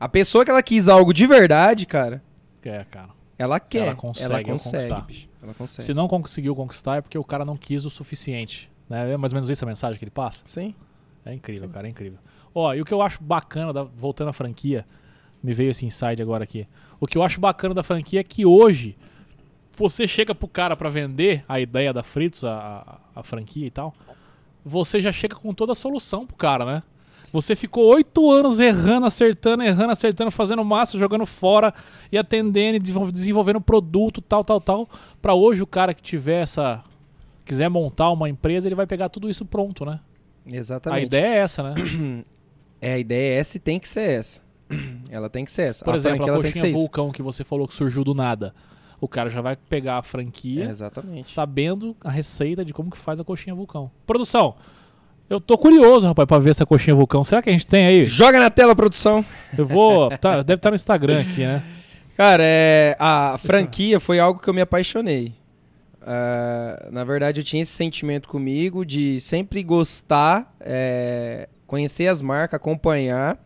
[0.00, 2.22] A pessoa que ela quis algo de verdade, cara,
[2.62, 3.08] Quer, cara.
[3.36, 3.86] ela quer.
[3.88, 5.28] Ela consegue ela consegue.
[5.42, 5.82] Ela consegue.
[5.84, 8.70] Se não conseguiu conquistar é porque o cara não quis o suficiente.
[8.88, 9.12] Né?
[9.12, 10.44] É mais ou menos isso a mensagem que ele passa.
[10.46, 10.74] Sim.
[11.24, 12.18] É incrível, cara, é incrível.
[12.54, 14.84] Ó, e o que eu acho bacana, da- voltando à franquia,
[15.42, 16.66] me veio esse inside agora aqui.
[17.00, 18.96] O que eu acho bacana da franquia é que hoje
[19.76, 23.70] você chega pro cara pra vender a ideia da Fritz, a, a, a franquia e
[23.70, 23.94] tal,
[24.64, 26.82] você já chega com toda a solução pro cara, né?
[27.32, 31.72] Você ficou oito anos errando, acertando, errando, acertando, fazendo massa, jogando fora
[32.10, 34.88] e atendendo e desenvol- desenvolvendo produto, tal, tal, tal.
[35.20, 36.82] Pra hoje o cara que tiver essa.
[37.44, 40.00] quiser montar uma empresa, ele vai pegar tudo isso pronto, né?
[40.46, 41.00] Exatamente.
[41.02, 41.74] A ideia é essa, né?
[42.80, 44.40] É, a ideia é essa e tem que ser essa.
[45.10, 45.84] Ela tem que ser essa.
[45.84, 46.78] Por exemplo, a tem que coxinha isso.
[46.78, 48.54] vulcão que você falou que surgiu do nada.
[49.00, 51.26] O cara já vai pegar a franquia É, exatamente.
[51.28, 53.90] sabendo a receita de como que faz a coxinha vulcão.
[54.06, 54.56] Produção,
[55.30, 57.22] eu tô curioso, rapaz, pra ver essa coxinha vulcão.
[57.22, 58.04] Será que a gente tem aí?
[58.04, 59.24] Joga na tela, produção.
[59.56, 60.08] Eu vou.
[60.18, 61.62] tá, deve estar no Instagram aqui, né?
[62.16, 65.34] Cara, é, a franquia foi algo que eu me apaixonei.
[66.02, 72.56] Ah, na verdade, eu tinha esse sentimento comigo de sempre gostar, é, conhecer as marcas,
[72.56, 73.38] acompanhar.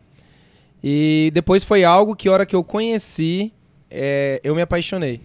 [0.83, 3.53] E depois foi algo que, hora que eu conheci,
[3.91, 5.21] é, eu me apaixonei.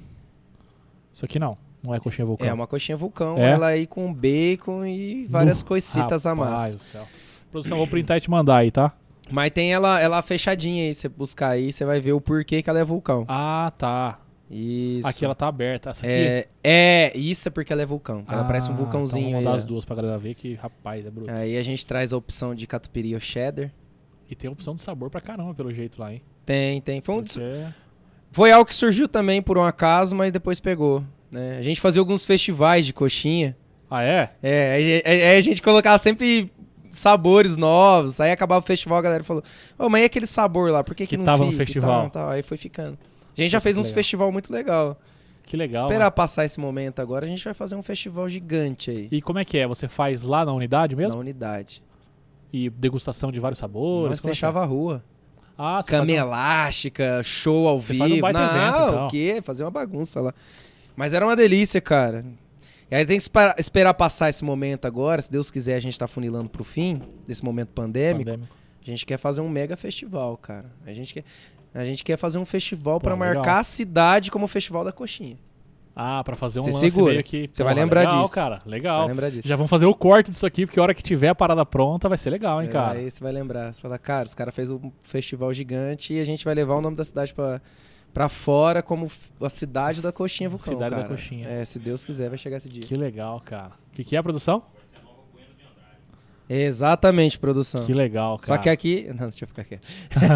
[1.14, 1.58] Isso aqui não.
[1.82, 2.46] Não é coxinha vulcão.
[2.48, 3.52] É uma coxinha vulcão, É?
[3.52, 6.76] ela aí com bacon e várias Nu, coisitas a mais.
[6.76, 7.08] do céu.
[7.52, 8.92] Produção, vou printar e te mandar aí, tá?
[9.32, 12.70] Mas tem ela, ela fechadinha aí, você buscar aí, você vai ver o porquê que
[12.70, 13.26] ela é vulcão.
[13.28, 14.20] Ah, tá.
[14.50, 15.08] Isso.
[15.08, 15.90] Aqui ela tá aberta.
[15.90, 16.16] Essa aqui.
[16.16, 18.24] É, é, isso é porque ela é vulcão.
[18.28, 19.20] Ela parece um Ah, vulcãozinho.
[19.28, 19.58] Então vou aí, mandar ó.
[19.58, 21.32] as duas pra galera ver que, rapaz, é bruto.
[21.32, 23.72] Aí a gente traz a opção de catupiry ou cheddar.
[24.30, 26.22] E tem opção de sabor pra caramba, pelo jeito lá, hein?
[26.46, 27.02] Tem, tem.
[27.02, 27.40] Foi, um Porque-
[28.32, 31.04] foi algo que surgiu também por um acaso, mas depois pegou.
[31.32, 31.58] Né?
[31.58, 33.56] A gente fazia alguns festivais de coxinha.
[33.90, 34.32] Ah, é?
[34.44, 36.52] É, aí, aí- aí a gente colocava sempre
[36.90, 38.20] sabores novos.
[38.20, 39.44] Aí acabava o festival, a galera falou:
[39.78, 40.84] Ô, mas e aquele sabor lá?
[40.84, 42.02] Por que, que, Que não tava no fica?" E festival.
[42.04, 42.30] tal, tal.
[42.30, 42.98] Aí foi ficando.
[43.38, 43.96] A gente já fez uns legal.
[43.96, 45.00] festival muito legal.
[45.46, 45.84] Que legal.
[45.84, 46.12] Esperar né?
[46.12, 49.08] passar esse momento agora, a gente vai fazer um festival gigante aí.
[49.12, 49.66] E como é que é?
[49.68, 51.14] Você faz lá na unidade mesmo?
[51.16, 51.82] Na unidade.
[52.52, 54.10] E degustação de vários sabores?
[54.10, 55.04] Nós é que fechava a rua.
[55.14, 55.18] é?
[55.58, 58.04] Ah, você Cama um- elástica, show ao Você vivo.
[58.06, 59.08] faz um baita não, evento, então.
[59.08, 59.42] o quê?
[59.44, 60.34] Fazer uma bagunça lá.
[60.96, 62.26] Mas era uma delícia, cara.
[62.92, 65.22] E aí tem que esperar, esperar passar esse momento agora.
[65.22, 68.26] Se Deus quiser, a gente tá funilando pro fim desse momento pandêmico.
[68.32, 68.56] pandêmico.
[68.82, 70.72] A gente quer fazer um mega festival, cara.
[70.86, 71.24] A gente quer,
[71.80, 73.58] a gente quer fazer um festival pra Pô, marcar legal.
[73.60, 75.38] a cidade como o Festival da Coxinha.
[76.00, 77.14] Ah, pra fazer um Você lance segura.
[77.14, 77.50] meio que...
[77.52, 78.34] Você vai lembrar legal, disso.
[78.34, 78.62] cara.
[78.68, 79.00] Legal.
[79.00, 79.48] vai lembrar disso.
[79.48, 82.08] Já vamos fazer o corte disso aqui, porque a hora que tiver a parada pronta
[82.08, 82.94] vai ser legal, hein, Você cara.
[82.94, 83.74] vai- você vai lembrar.
[83.74, 86.82] Você fala, cara, os caras fez um festival gigante e a gente vai levar o
[86.82, 87.60] nome da cidade pra,
[88.14, 89.10] pra fora como
[89.42, 91.10] a cidade da coxinha vulcão, Cidade da cara.
[91.10, 91.48] coxinha.
[91.48, 92.84] É, se Deus quiser, vai chegar esse dia.
[92.84, 93.72] Que legal, cara.
[93.92, 94.62] O que, que é a produção?
[96.50, 97.84] Exatamente, produção.
[97.86, 98.48] Que legal, cara.
[98.56, 99.06] Só que aqui...
[99.10, 99.80] Não, deixa eu ficar aqui.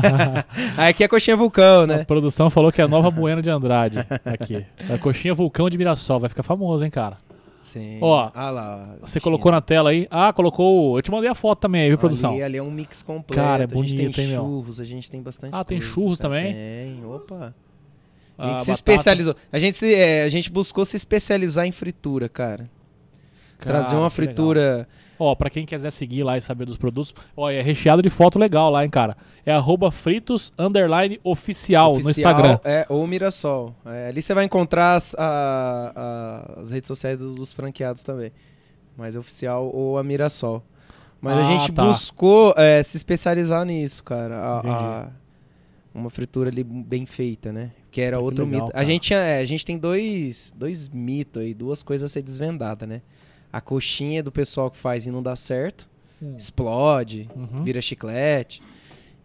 [0.78, 2.04] aqui é coxinha vulcão, A né?
[2.04, 4.66] produção falou que é a nova Bueno de Andrade aqui.
[4.90, 6.20] A coxinha Vulcão de Mirassol.
[6.20, 7.18] Vai ficar famoso, hein, cara.
[7.62, 8.00] Sim.
[8.02, 8.96] Ó, ah lá.
[9.02, 10.08] ó, Você colocou na tela aí.
[10.10, 10.98] Ah, colocou.
[10.98, 12.32] Eu te mandei a foto também aí, viu, produção?
[12.32, 13.42] Ali, ali é um mix completo.
[13.42, 14.42] Cara, é a gente tem bonito, hein, meu?
[14.42, 16.54] churros, a gente tem bastante Ah, tem coisa, churros também?
[16.54, 17.54] Tem, opa.
[18.38, 18.72] A A gente se batata.
[18.72, 19.36] especializou.
[19.52, 22.68] A gente, se, é, a gente buscou se especializar em fritura, cara.
[23.60, 24.36] Cara, Trazer uma que legal.
[25.24, 28.40] Ó, pra quem quiser seguir lá e saber dos produtos, ó, é recheado de foto
[28.40, 29.16] legal lá, hein, cara.
[29.46, 32.60] É arroba fritos underline oficial, no Instagram.
[32.64, 33.76] É, ou Mirassol.
[33.86, 35.94] É, ali você vai encontrar as, a-
[36.58, 38.32] a- as redes sociais dos, dos franqueados também.
[38.98, 40.64] Mas é oficial ou a Mirassol.
[41.22, 41.86] Mas a Ah, gente tá.
[41.86, 44.36] buscou é, se especializar nisso, cara.
[44.38, 44.60] A-
[45.04, 45.08] a-
[45.94, 47.70] uma fritura ali bem feita, né?
[47.92, 48.72] Que era Que outro legal, mito.
[48.74, 48.84] cara.
[48.84, 52.90] A gente, é, a gente tem dois, dois mitos aí, duas coisas a ser desvendadas,
[52.90, 53.02] né?
[53.52, 55.90] A coxinha do pessoal que faz e não dá certo,
[56.22, 56.36] Hum.
[56.38, 57.64] explode, Uhum.
[57.64, 58.62] vira chiclete.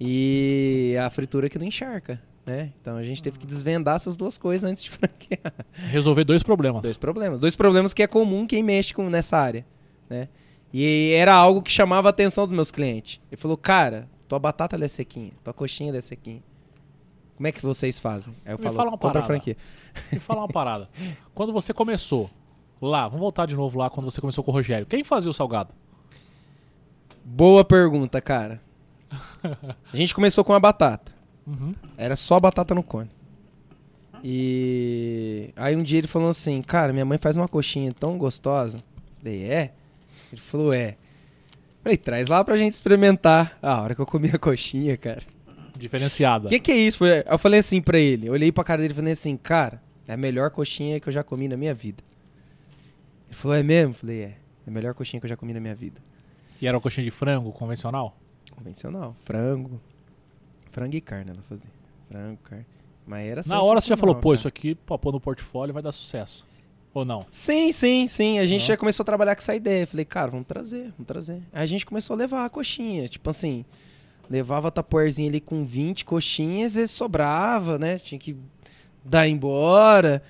[0.01, 2.72] E a fritura que não encharca, né?
[2.81, 5.53] Então a gente teve que desvendar essas duas coisas antes de franquear.
[5.91, 6.83] Resolver dois problemas.
[6.83, 7.41] Dois problemas.
[7.41, 9.64] Dois problemas que é comum quem mexe com, nessa área,
[10.09, 10.29] né?
[10.72, 13.20] E era algo que chamava a atenção dos meus clientes.
[13.31, 16.43] Ele falou, cara, tua batata é sequinha, tua coxinha é sequinha.
[17.37, 18.35] Como é que vocês fazem?
[18.45, 19.57] Aí eu Me falo, fala compra franquia.
[20.12, 20.89] E falar uma parada.
[21.35, 22.29] Quando você começou
[22.81, 24.87] lá, vamos voltar de novo lá quando você começou com o Rogério.
[24.87, 25.74] Quem fazia o salgado?
[27.24, 28.61] Boa pergunta, cara.
[29.93, 31.12] A gente começou com a batata.
[31.47, 31.72] Uhum.
[31.97, 33.11] Era só batata no cone.
[34.22, 38.79] E aí um dia ele falou assim, cara, minha mãe faz uma coxinha tão gostosa.
[39.18, 39.72] Falei, é?
[40.33, 40.97] Ele falou, é.
[41.83, 43.57] Falei, traz lá pra gente experimentar.
[43.62, 45.22] Ah, a hora que eu comi a coxinha, cara.
[45.77, 46.47] Diferenciada.
[46.47, 47.05] O que, que é isso?
[47.05, 48.27] Eu falei assim pra ele.
[48.27, 51.12] Eu olhei pra cara dele e falei assim, cara, é a melhor coxinha que eu
[51.12, 52.03] já comi na minha vida.
[53.27, 53.91] Ele falou, é mesmo?
[53.93, 54.37] Eu falei, é.
[54.66, 56.01] É a melhor coxinha que eu já comi na minha vida.
[56.61, 58.16] E era uma coxinha de frango convencional?
[58.51, 59.14] Convencional.
[59.24, 59.81] Frango.
[60.70, 61.70] Frango e carne ela fazia.
[62.09, 62.66] Frango, carne.
[63.07, 64.37] Mas era Na hora você já falou, pô, cara.
[64.37, 66.47] isso aqui, pra pôr no portfólio vai dar sucesso.
[66.93, 67.27] Ou não?
[67.31, 68.39] Sim, sim, sim.
[68.39, 68.66] A gente Ó.
[68.68, 69.83] já começou a trabalhar com essa ideia.
[69.83, 71.43] Eu Falei, cara, vamos trazer, vamos trazer.
[71.53, 73.07] Aí a gente começou a levar a coxinha.
[73.07, 73.64] Tipo assim,
[74.31, 77.99] levava a tapoerzinha ali com 20 coxinhas, vezes sobrava, né?
[77.99, 78.35] Tinha que
[79.05, 80.22] dar embora.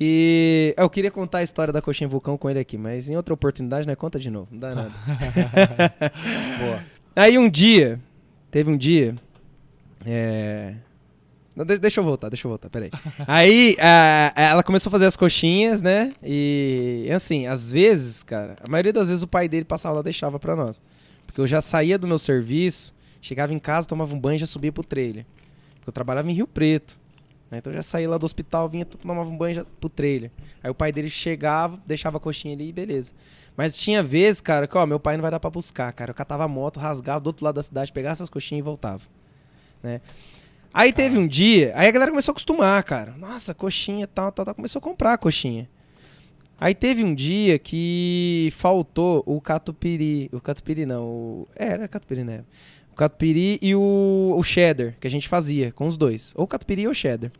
[0.00, 3.34] E eu queria contar a história da coxinha vulcão com ele aqui, mas em outra
[3.34, 3.96] oportunidade, né?
[3.96, 4.90] Conta de novo, não dá nada.
[6.60, 6.82] Boa.
[7.16, 8.00] Aí um dia,
[8.50, 9.14] teve um dia.
[10.06, 10.74] É.
[11.56, 12.90] Não, de- deixa eu voltar, deixa eu voltar, peraí.
[13.26, 16.12] Aí a- ela começou a fazer as coxinhas, né?
[16.22, 20.04] E assim, às vezes, cara, a maioria das vezes o pai dele passava lá e
[20.04, 20.80] deixava pra nós.
[21.26, 24.46] Porque eu já saía do meu serviço, chegava em casa, tomava um banho e já
[24.46, 25.26] subia pro trailer.
[25.74, 26.97] Porque eu trabalhava em Rio Preto.
[27.50, 27.58] Né?
[27.58, 30.30] Então eu já saía lá do hospital, vinha, tomava um banho já pro trailer.
[30.62, 33.12] Aí o pai dele chegava, deixava a coxinha ali e beleza.
[33.56, 36.10] Mas tinha vezes, cara, que ó, meu pai não vai dar pra buscar, cara.
[36.10, 39.02] Eu catava a moto, rasgava do outro lado da cidade, pegava essas coxinhas e voltava.
[39.82, 40.00] Né?
[40.72, 43.14] Aí teve um dia, aí a galera começou a acostumar, cara.
[43.18, 44.54] Nossa, coxinha, tal, tal, tal.
[44.54, 45.68] Começou a comprar a coxinha.
[46.60, 50.28] Aí teve um dia que faltou o catupiry.
[50.32, 51.48] O catupiry não, o...
[51.56, 52.44] É, era catupiry, né?
[52.98, 56.32] Catupiry e o, o cheddar, que a gente fazia com os dois.
[56.36, 57.30] Ou catupiry ou cheddar.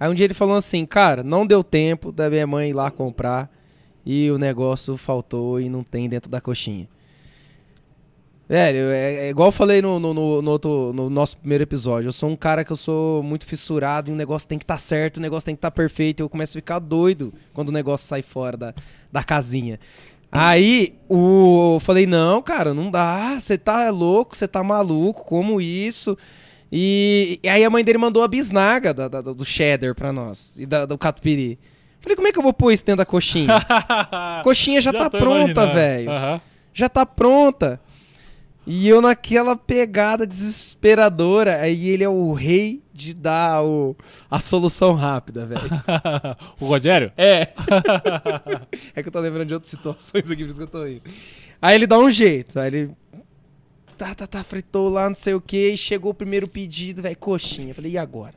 [0.00, 2.90] Aí um dia ele falou assim, cara, não deu tempo da minha mãe ir lá
[2.90, 3.48] comprar
[4.04, 6.88] e o negócio faltou e não tem dentro da coxinha.
[8.48, 12.08] Velho, é, é igual eu falei no, no, no- no outro- no nosso primeiro episódio.
[12.08, 14.78] Eu sou um cara que eu sou muito fissurado e o negócio tem que estar
[14.78, 16.20] certo, o negócio tem que estar perfeito.
[16.22, 18.74] Eu começo a ficar doido quando o negócio sai fora da,
[19.10, 19.78] da casinha.
[20.34, 23.38] Aí o, eu falei, não, cara, não dá.
[23.38, 26.16] Você tá louco, você tá maluco, como isso?
[26.72, 30.58] E, e aí a mãe dele mandou a bisnaga da- da- do cheddar pra nós
[30.58, 31.58] e da- do catupiry.
[32.00, 33.46] Falei, como é que eu vou pôr isso dentro da coxinha?
[34.42, 36.40] coxinha já, tá tô pronta, velho Aham.
[36.72, 37.78] já tá pronta.
[38.66, 43.96] E eu naquela pegada desesperadora, aí ele é o rei de dar o,
[44.30, 45.62] a solução rápida, velho.
[46.60, 47.12] o Rogério?
[47.16, 47.52] É.
[48.94, 51.02] é que eu tô lembrando de outras situações aqui, por isso que eu tô indo.
[51.60, 52.90] Aí ele dá um jeito, aí ele.
[53.96, 57.16] Tá, tá, tá, fritou lá, não sei o que, e chegou o primeiro pedido, velho,
[57.16, 57.70] coxinha.
[57.70, 58.34] Eu falei, e agora?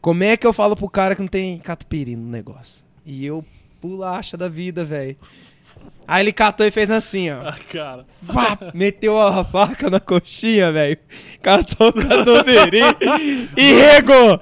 [0.00, 2.84] Como é que eu falo pro cara que não tem catupiry no negócio?
[3.06, 3.44] E eu
[3.84, 5.14] pulacha da vida, velho.
[6.08, 7.42] Aí ele catou e fez assim, ó.
[7.44, 8.06] Ah, cara.
[8.32, 10.96] Pá, meteu a faca na coxinha, velho.
[11.42, 12.80] Catou o catupiry
[13.54, 14.40] e regou.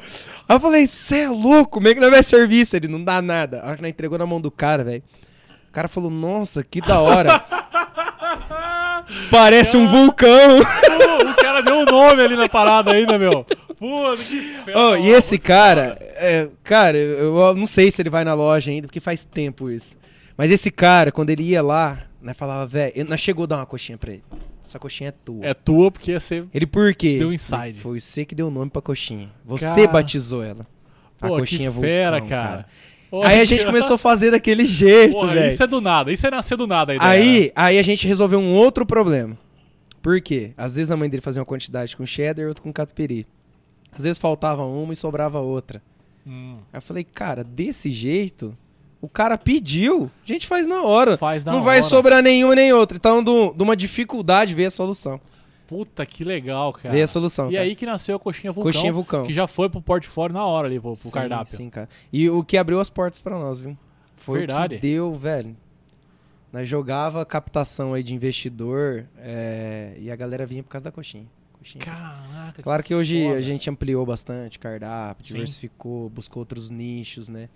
[0.48, 2.76] Aí eu falei, cê é louco, como é que não vai serviço?
[2.76, 3.62] Ele não dá nada.
[3.62, 5.02] A hora que nós entregou na mão do cara, velho.
[5.68, 7.44] O cara falou, nossa, que da hora.
[9.28, 10.60] Parece um vulcão.
[10.60, 13.44] Pô, o cara deu nome ali na parada ainda, meu.
[13.78, 14.78] Pô, que fera.
[14.78, 18.86] Oh, e esse cara, é, cara, eu, não sei se ele vai na loja ainda,
[18.86, 19.94] porque faz tempo isso.
[20.36, 23.66] Mas esse cara, quando ele ia lá, né, falava, velho, nós chegou a dar uma
[23.66, 24.22] coxinha pra ele.
[24.64, 25.44] Essa coxinha é tua.
[25.46, 26.44] É tua porque você.
[26.54, 27.18] Ele por quê?
[27.18, 27.80] Deu inside.
[27.80, 29.28] Foi você que deu o nome pra coxinha.
[29.44, 29.88] Você Cara.
[29.88, 30.66] batizou ela.
[31.20, 32.66] A Pô, coxinha que fera, vulcão, cara.
[33.10, 35.48] Pô, Aí a gente começou a fazer daquele jeito, velho.
[35.52, 36.10] isso é do nada.
[36.10, 37.10] Isso é nascer do nada a ideia.
[37.10, 37.16] né?
[37.16, 39.36] Aí, aí a gente resolveu um outro problema.
[40.02, 40.52] Por quê?
[40.56, 43.26] Às vezes a mãe dele fazia uma quantidade com cheddar e outra com catupiry.
[43.92, 45.80] Às vezes faltava uma e sobrava outra.
[46.26, 48.56] Hum, Aí eu falei, cara, desse jeito,
[49.00, 51.16] o cara pediu, a gente faz na hora.
[51.16, 51.86] faz na Não vai hora.
[51.86, 52.96] sobrar nenhuma nem outra.
[52.96, 55.20] Então, do- de uma dificuldade veio a solução.
[55.66, 56.90] Puta, que legal, cara.
[56.92, 57.48] Veio a solução.
[57.48, 57.64] E cara.
[57.64, 58.72] aí que nasceu a coxinha vulcão.
[58.72, 59.22] Coxinha vulcão.
[59.24, 61.56] Que já foi pro portfólio na hora ali, pro, pro sim, cardápio.
[61.56, 61.88] Sim, cara.
[62.12, 63.76] E o que abriu as portas pra nós, viu?
[64.16, 64.74] Foi Verdade.
[64.74, 65.56] o que deu, velho.
[66.52, 71.26] Nós jogava captação aí de investidor é, e a galera vinha por causa da coxinha.
[71.54, 71.82] coxinha.
[71.82, 72.62] Caraca.
[72.62, 73.38] Claro que hoje foda.
[73.38, 75.32] a gente ampliou bastante cardápio, Sim.
[75.32, 77.48] diversificou, buscou outros nichos, né?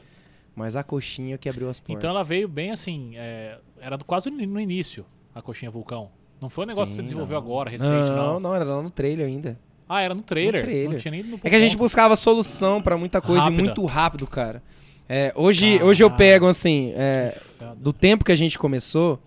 [0.54, 1.96] Mas a coxinha que abriu as portas.
[1.98, 6.10] Então ela veio bem assim, é, era quase no início, a coxinha vulcão.
[6.40, 7.46] Não foi um negócio que você Sim, desenvolveu não.
[7.46, 8.40] agora, recente, não, não.
[8.40, 9.58] não, era lá no trailer ainda.
[9.86, 10.62] Ah, era no trailer.
[10.62, 10.90] No trailer.
[10.90, 13.62] Não tinha nem no É que a gente buscava solução pra muita coisa Rápida.
[13.62, 14.62] e muito rápido, cara.
[15.08, 17.38] É, hoje, hoje eu pego, assim, é,
[17.76, 19.20] do tempo que a gente começou,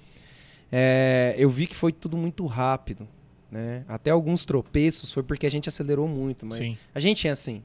[0.72, 3.08] é, eu vi que foi tudo muito rápido,
[3.52, 3.84] né?
[3.88, 6.78] Até alguns tropeços foi porque a gente acelerou muito, mas Sim.
[6.94, 7.64] a gente é assim,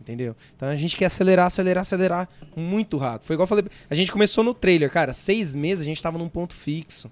[0.00, 0.36] entendeu?
[0.54, 3.26] Então a gente quer acelerar, acelerar, acelerar muito rápido.
[3.26, 6.18] Foi igual eu falei, a gente começou no trailer, cara, seis meses a gente tava
[6.18, 7.10] num ponto fixo.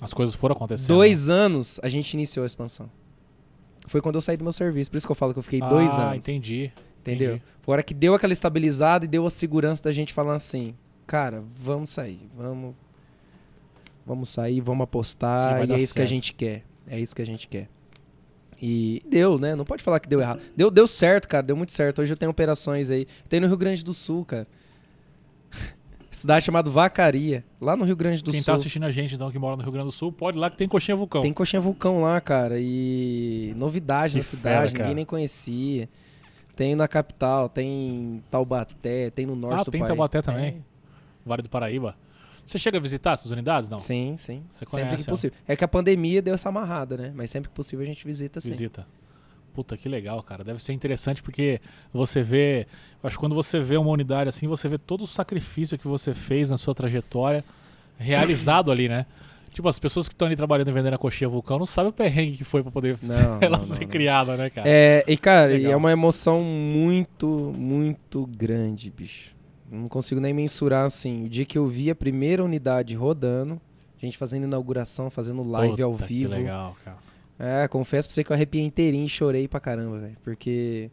[0.00, 0.96] As coisas foram acontecendo.
[0.96, 2.90] Dois anos a gente iniciou a expansão.
[3.86, 5.60] Foi quando eu saí do meu serviço, por isso que eu falo que eu fiquei
[5.60, 6.26] dois ah, anos.
[6.26, 6.72] entendi.
[7.00, 7.36] Entendeu?
[7.36, 7.44] entendi.
[7.62, 10.74] Foi a hora que deu aquela estabilizada e deu a segurança da gente falar assim,
[11.06, 12.74] cara, vamos sair, vamos,
[14.06, 16.08] vamos sair, vamos apostar e é isso que a certo.
[16.10, 17.68] gente quer, é isso que a gente quer.
[18.62, 19.54] E deu, né?
[19.54, 20.42] Não pode falar que deu errado.
[20.54, 22.02] Deu, deu certo, cara, deu muito certo.
[22.02, 23.06] Hoje eu tenho operações aí.
[23.26, 24.46] Tem no Rio Grande do Sul, cara.
[26.10, 28.46] Cidade chamada Vacaria, lá no Rio Grande do Quem Sul.
[28.52, 30.50] tá assistindo a gente, então, que mora no Rio Grande do Sul, pode ir lá
[30.50, 31.22] que tem coxinha vulcão.
[31.22, 34.84] Tem coxinha vulcão lá, cara, e novidade Que na fera, cidade, cara.
[34.84, 35.88] ninguém nem conhecia.
[36.60, 39.96] Tem na capital, tem em Taubaté, tem no norte Ah, do tem em país.
[39.96, 40.62] Taubaté também?
[41.24, 41.96] Vale do Paraíba.
[42.44, 43.70] Você chega a visitar essas unidades?
[43.70, 43.78] Não.
[43.78, 44.44] Sim, sim.
[44.50, 45.38] Você sempre conhece, que possível.
[45.48, 47.12] É que a pandemia deu essa amarrada, né?
[47.14, 48.50] Mas sempre que possível a gente visita sim.
[48.50, 48.86] Visita.
[49.54, 50.44] Puta, que legal, cara.
[50.44, 51.62] Deve ser interessante porque
[51.94, 52.66] você vê.
[53.02, 55.88] Eu acho que quando você vê uma unidade assim, você vê todo o sacrifício que
[55.88, 57.42] você fez na sua trajetória
[57.96, 59.06] realizado ali, né?
[59.52, 61.92] Tipo, as pessoas que estão ali trabalhando e vendendo a coxinha vulcão não sabem o
[61.92, 63.88] perrengue que foi pra poder Não, ela não, ser não.
[63.88, 64.68] criada, né, cara?
[64.68, 65.72] É, e cara, Legal.
[65.72, 69.34] é uma emoção muito, muito grande, bicho.
[69.70, 71.24] Não consigo nem mensurar assim.
[71.24, 73.60] O dia que eu vi a primeira unidade rodando,
[74.00, 76.30] a gente fazendo inauguração, fazendo live ao Puta, vivo.
[76.30, 76.98] Que legal, cara.
[77.38, 80.16] É, confesso pra você que eu arrepiei inteirinho e chorei pra caramba, velho.
[80.22, 80.90] Porque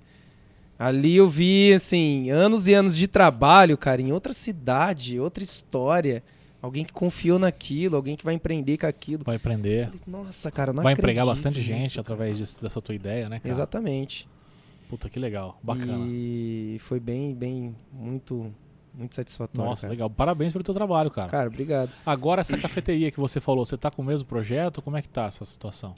[0.79, 6.23] ali eu vi, assim, anos e anos de trabalho, cara, em outra cidade, outra história.
[6.61, 9.23] Alguém que confiou naquilo, alguém que vai empreender com aquilo.
[9.23, 9.91] Vai aprender.
[10.07, 13.53] Nossa, cara, não Vai empregar bastante gente através disso- dessa tua ideia, né, cara?
[13.53, 14.27] Exatamente.
[14.89, 15.59] Puta, que legal.
[15.61, 16.05] Bacana.
[16.07, 18.51] E foi bem, bem, muito,
[18.93, 19.69] muito satisfatório.
[19.69, 19.91] Nossa, cara.
[19.91, 20.09] legal.
[20.09, 21.29] Parabéns pelo teu trabalho, cara.
[21.29, 21.91] Cara, obrigado.
[22.05, 24.81] Agora, essa cafeteria que você falou, você tá com o mesmo projeto?
[24.81, 25.93] Como é que tá essa situação?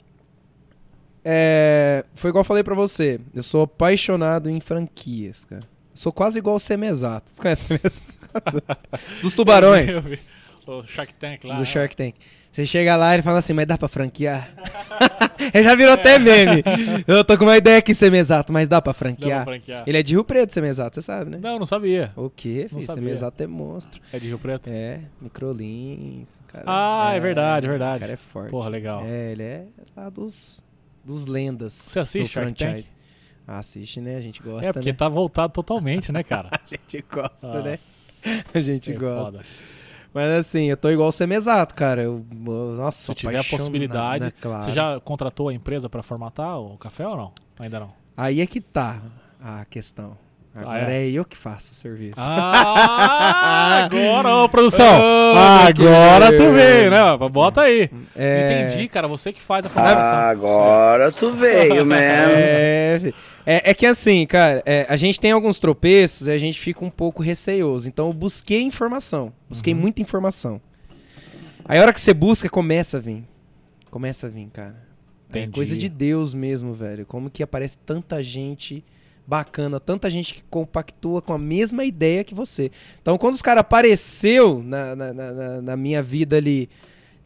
[1.24, 3.20] É, foi igual eu falei pra você.
[3.34, 5.62] Eu sou apaixonado em franquias, cara.
[5.94, 7.30] Sou quase igual o Semesato.
[7.30, 8.02] Você conhece o Semesato?
[9.22, 9.90] Dos tubarões.
[9.90, 10.18] Eu vi.
[10.78, 11.54] O Shark Tank lá.
[11.54, 11.66] do né?
[11.66, 12.14] Shark Tank.
[12.52, 14.52] Você chega lá e ele fala assim, mas dá pra franquear?
[15.62, 16.62] já virou até meme.
[17.06, 19.44] Eu tô com uma ideia aqui, Semesato, mas dá pra Dá franquear?
[19.44, 19.84] pra franquear.
[19.86, 21.38] Ele é de Rio Preto, Semesato, você sabe, né?
[21.40, 22.12] Não, não sabia.
[22.16, 22.82] O quê, filho?
[22.82, 23.04] sabia.
[23.04, 24.00] Semesato é monstro.
[24.12, 24.68] É de Rio Preto?
[24.68, 26.40] É, microlins.
[26.48, 27.96] Cara, Ah, é verdade, é verdade.
[27.98, 28.50] O cara é forte.
[28.50, 29.02] Porra, legal.
[29.06, 29.64] É, ele é
[29.96, 30.62] lá dos,
[31.04, 31.72] dos lendas.
[31.72, 32.90] Você assiste do Shark franchise.
[33.46, 34.16] Ah, assiste, né?
[34.16, 34.96] A gente gosta, É, porque né?
[34.96, 36.50] tá voltado totalmente, né, cara?
[36.54, 37.70] A gente gosta, né?
[37.72, 38.20] Nossa,
[38.54, 39.24] A gente é gosta.
[39.24, 39.40] foda.
[40.12, 42.02] Mas assim, eu tô igual o Semesato, cara.
[42.02, 44.24] Eu, nossa, Se tiver a apaixonado, possibilidade.
[44.24, 44.32] né?
[44.40, 44.62] Claro.
[44.64, 47.32] Você já contratou a empresa pra formatar o café ou não?
[47.58, 47.92] Ainda não.
[48.16, 49.00] Aí é que tá
[49.40, 50.16] a questão.
[50.54, 51.06] Ah, Agora é?
[51.06, 51.10] é?
[51.10, 52.14] eu que faço o serviço.
[52.18, 54.84] Ah, agora, ô produção.
[55.00, 56.98] Ô, agora tu veio, né?
[57.30, 57.88] Bota aí.
[58.16, 59.06] É, Entendi, cara.
[59.06, 60.18] Você que faz a formação.
[60.18, 61.86] Agora tu veio.
[61.94, 63.14] É, fi-
[63.46, 66.84] é, é que assim, cara, é, a gente tem alguns tropeços e a gente fica
[66.84, 67.86] um pouco receoso.
[67.88, 69.32] Então eu busquei informação.
[69.48, 69.80] Busquei Uhum.
[69.80, 70.60] muita informação.
[71.64, 73.22] Aí a hora que você busca, começa a vir.
[73.90, 74.76] Começa a vir, cara.
[75.32, 75.52] É Entendi.
[75.54, 77.06] coisa de Deus mesmo, velho.
[77.06, 78.84] Como que aparece tanta gente
[79.30, 82.72] bacana, tanta gente que compactua com a mesma ideia que você.
[83.00, 86.68] Então, quando os caras apareceu na, na, na, na minha vida ali,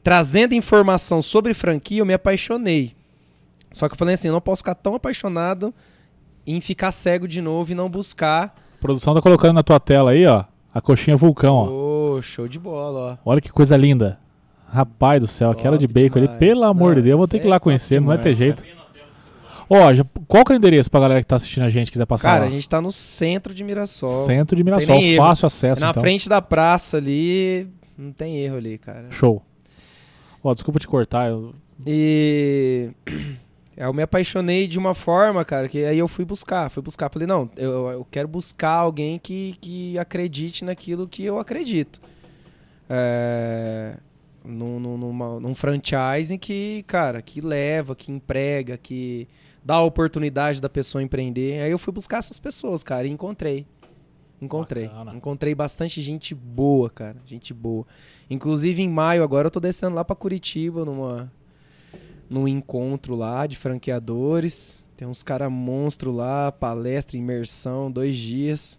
[0.03, 2.93] trazendo informação sobre franquia, eu me apaixonei.
[3.73, 5.73] Só que eu falei assim, eu não posso ficar tão apaixonado
[6.47, 8.55] em ficar cego de novo e não buscar.
[8.77, 10.45] A produção tá colocando na tua tela aí, ó,
[10.75, 12.17] a coxinha vulcão, ó.
[12.17, 13.31] Ô, show de bola, ó.
[13.31, 14.19] Olha que coisa linda.
[14.69, 16.39] Rapaz do céu, aquela de Top bacon ali, demais.
[16.39, 18.09] pelo amor Não, de Deus, eu vou ter que ir lá é top conhecer, não
[18.09, 18.63] vai ter jeito.
[19.69, 22.07] Ó, já- qual que é o endereço pra galera que tá assistindo a gente quiser
[22.07, 22.47] passar Cara, lá?
[22.49, 24.27] a gente tá no centro de Mirassol.
[24.27, 25.25] Centro de Mirassol, nem erro.
[25.25, 26.03] fácil acesso na então.
[26.03, 29.07] frente da praça ali, não tem erro ali, cara.
[29.11, 29.43] Show.
[30.43, 31.55] Ó, desculpa te cortar, eu...
[31.87, 32.91] E
[33.77, 37.11] eu me apaixonei de uma forma, cara, que aí eu fui buscar, fui buscar.
[37.11, 42.01] Falei, não, eu, eu quero buscar alguém que, que acredite naquilo que eu acredito.
[42.89, 43.95] É,
[44.45, 49.27] num, num, numa- num franchising que, cara, que leva, que emprega, que
[49.65, 51.63] dá a oportunidade da pessoa empreender.
[51.63, 53.67] Aí eu fui buscar essas pessoas, cara, e encontrei.
[54.41, 54.89] Encontrei.
[54.89, 55.15] Bacana.
[55.15, 57.17] Encontrei bastante gente boa, cara.
[57.25, 57.87] Gente boa.
[58.29, 61.33] Inclusive em maio agora eu tô descendo lá pra Curitiba numa
[62.29, 64.85] num encontro lá de franqueadores.
[64.97, 68.79] Tem uns cara monstro lá, palestra, imersão, dois dias.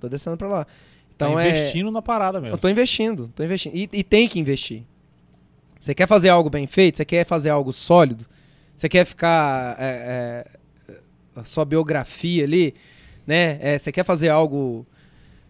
[0.00, 0.66] Tô descendo pra lá.
[1.14, 2.56] Então tá é investindo na parada mesmo.
[2.56, 3.74] eu tô investindo, tô investindo.
[3.74, 4.84] E, e tem que investir.
[5.78, 6.96] Você quer fazer algo bem feito?
[6.96, 8.26] Você quer fazer algo sólido?
[8.76, 9.76] Você quer ficar.
[9.78, 10.62] é, é,
[11.34, 12.74] a sua biografia ali,
[13.26, 13.58] né?
[13.60, 14.86] É, você quer fazer algo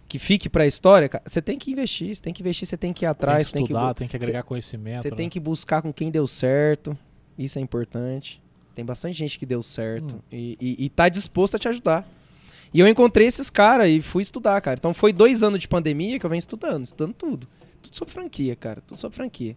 [0.09, 1.09] que fique pra história?
[1.09, 1.25] cara?
[1.27, 3.53] Você tem que investir, você tem que investir, você tem que ir atrás, tem que
[3.53, 5.03] tem que, estudar, tem que agregar conhecimento.
[5.03, 5.17] você né?
[5.17, 6.97] tem que buscar com quem deu certo.
[7.39, 8.43] Isso é importante.
[8.75, 10.21] Tem bastante gente que deu certo Hum.
[10.31, 12.09] e, e, e tá disposto a te ajudar.
[12.73, 14.79] E eu encontrei esses caras e fui estudar, cara.
[14.79, 17.49] Então foi dois anos de pandemia que eu venho estudando, estudando tudo.
[17.83, 18.81] Tudo sobre franquia, cara.
[18.81, 19.57] Tudo sobre franquia.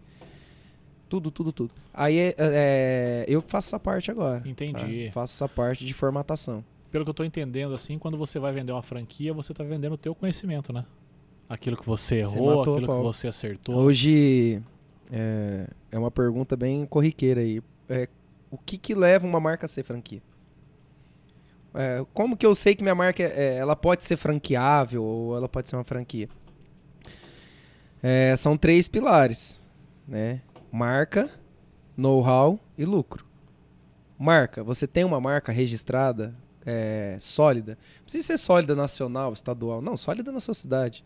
[1.08, 1.74] Tudo, tudo, tudo.
[1.94, 4.42] Aí é, é, eu que faço essa parte agora.
[4.44, 5.06] Entendi.
[5.06, 5.12] tá?
[5.12, 6.64] Faço essa parte de formatação.
[6.90, 9.92] Pelo que eu tô entendendo, assim, quando você vai vender uma franquia, você tá vendendo
[9.92, 10.84] o teu conhecimento, né?
[11.48, 13.76] Aquilo que você Você errou, matou a aquilo que você acertou.
[13.76, 14.60] Hoje
[15.12, 17.62] é, é uma pergunta bem corriqueira aí.
[17.88, 18.08] É,
[18.50, 20.22] o que que leva uma marca a ser franquia?
[21.74, 25.48] É, como que eu sei que minha marca é, ela pode ser franqueável ou ela
[25.48, 26.28] pode ser uma franquia?
[28.02, 29.60] É, são três pilares,
[30.06, 30.40] né?
[30.76, 31.30] Marca,
[31.96, 33.24] know-how e lucro.
[34.18, 36.34] Marca, você tem uma marca registrada,
[36.66, 37.78] é, sólida.
[37.96, 39.80] Não precisa ser sólida nacional, estadual.
[39.80, 41.02] Não, sólida na sua cidade.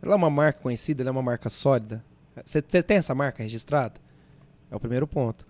[0.00, 2.02] Ela é uma marca conhecida, ela é uma marca sólida.
[2.42, 4.00] Você tem essa marca registrada?
[4.70, 5.46] É o primeiro ponto.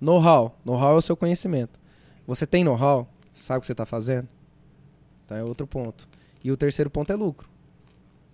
[0.00, 0.58] Know-how.
[0.64, 1.78] Know-how é o seu conhecimento.
[2.26, 3.08] Você tem know-how?
[3.32, 4.26] Sabe o que você está fazendo?
[5.24, 6.08] Então é outro ponto.
[6.42, 7.48] E o terceiro ponto é lucro.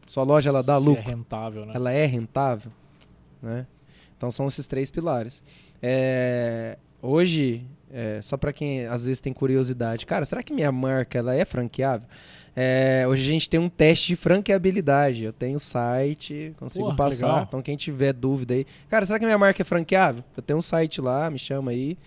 [0.07, 1.03] Sua loja ela dá Se lucro?
[1.03, 1.73] É rentável, né?
[1.75, 2.73] ela é rentável,
[3.43, 3.67] né?
[4.23, 5.43] Então são esses três pilares.
[5.83, 11.19] É, hoje, é, só para quem às vezes tem curiosidade, cara, será que minha marca
[11.19, 12.07] ela é franqueável?
[12.55, 15.25] É, hoje a gente tem um teste de franqueabilidade.
[15.25, 17.27] Eu tenho site, consigo Porra, passar.
[17.27, 17.45] legal.
[17.49, 20.23] Então quem tiver dúvida aí, cara, será que minha marca é franqueável?
[20.37, 21.99] Eu tenho um site lá, me chama aí.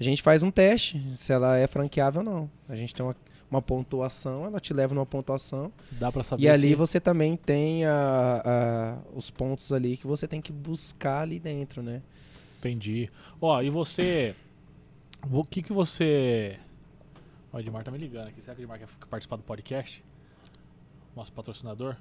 [0.00, 2.50] A gente faz um teste se ela é franqueável ou não.
[2.68, 3.14] A gente tem uma,
[3.50, 5.72] uma pontuação, ela te leva numa pontuação.
[5.92, 6.74] Dá pra saber E ali se...
[6.76, 11.82] você também tem a- a- os pontos ali que você tem que buscar ali dentro,
[11.82, 12.00] né?
[12.58, 13.10] Entendi.
[13.40, 14.34] Ó, e você...
[15.30, 16.58] O que que você...
[17.52, 18.40] O Edmar tá me ligando aqui.
[18.40, 20.04] Será que o Edmar quer participar do podcast?
[21.16, 21.96] Nosso patrocinador?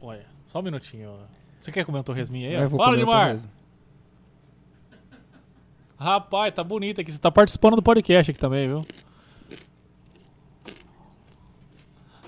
[0.00, 1.14] Olha, só um minutinho.
[1.60, 2.54] Você quer comer um torresminho aí?
[2.54, 3.36] Eu Fala, Edmar!
[5.98, 7.10] Rapaz, tá bonito aqui.
[7.12, 8.86] Você tá participando do podcast aqui também, viu?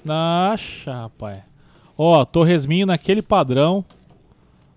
[0.08, 1.38] Nossa, rapaz.
[1.96, 3.84] Ó, torresminho naquele padrão.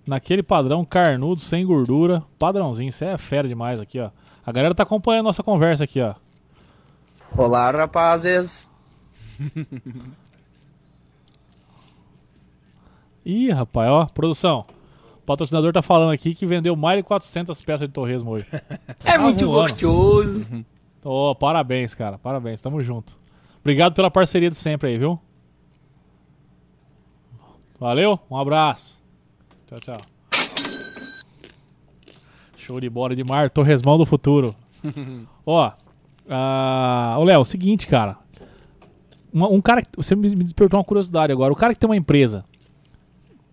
[0.05, 2.21] Naquele padrão carnudo, sem gordura.
[2.37, 2.89] Padrãozinho.
[2.89, 4.09] Isso é fera demais aqui, ó.
[4.45, 6.15] A galera tá acompanhando a nossa conversa aqui, ó.
[7.37, 8.69] Olá, rapazes.
[13.25, 14.05] Ih, rapaz, ó.
[14.07, 14.65] Produção.
[15.15, 18.47] O patrocinador tá falando aqui que vendeu mais de 400 peças de torresmo hoje.
[19.05, 20.45] É muito gostoso.
[21.03, 22.17] Ô, parabéns, cara.
[22.17, 22.59] Parabéns.
[22.59, 23.20] Tamo junto.
[23.61, 25.19] Obrigado pela parceria de sempre aí, viu?
[27.79, 29.01] Valeu, um abraço.
[29.67, 30.01] Tchau, tchau.
[32.57, 34.55] Show de bola de mar, Torresmão do futuro.
[35.45, 35.71] Ó,
[37.19, 38.17] ô Léo, seguinte, cara.
[39.33, 39.81] Uma- um cara.
[39.95, 41.53] Você me despertou uma curiosidade agora.
[41.53, 42.45] O cara que tem uma empresa.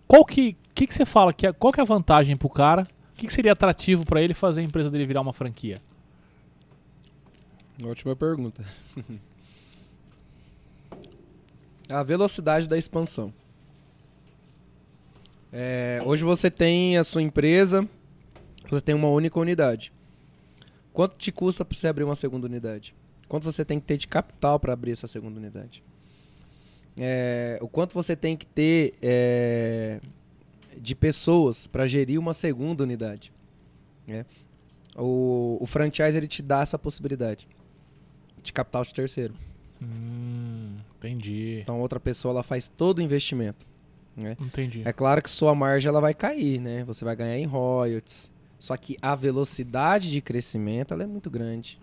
[0.07, 0.55] Qual que.
[0.75, 1.33] que, que você fala?
[1.33, 2.83] Que é, qual que é a vantagem pro cara?
[3.13, 5.81] O que, que seria atrativo pra ele fazer a empresa dele virar uma franquia?
[7.83, 8.63] Ótima pergunta.
[11.89, 13.33] a velocidade da expansão.
[15.51, 17.87] É, hoje você tem a sua empresa,
[18.69, 19.91] você tem uma única unidade.
[20.93, 22.95] Quanto te custa para você abrir uma segunda unidade?
[23.27, 25.83] Quanto você tem que ter de capital para abrir essa segunda unidade?
[26.97, 29.99] É, o quanto você tem que ter é,
[30.77, 33.31] de pessoas para gerir uma segunda unidade?
[34.09, 34.25] né?
[34.95, 37.47] O, o franchise ele te dá essa possibilidade
[38.41, 39.33] de capital de terceiro.
[39.81, 41.59] Hum, entendi.
[41.61, 43.65] Então outra pessoa ela faz todo o investimento.
[44.15, 44.35] Né?
[44.39, 44.81] Entendi.
[44.85, 46.83] É claro que sua margem ela vai cair, né?
[46.83, 48.31] Você vai ganhar em royalties.
[48.57, 51.79] Só que a velocidade de crescimento ela é muito grande.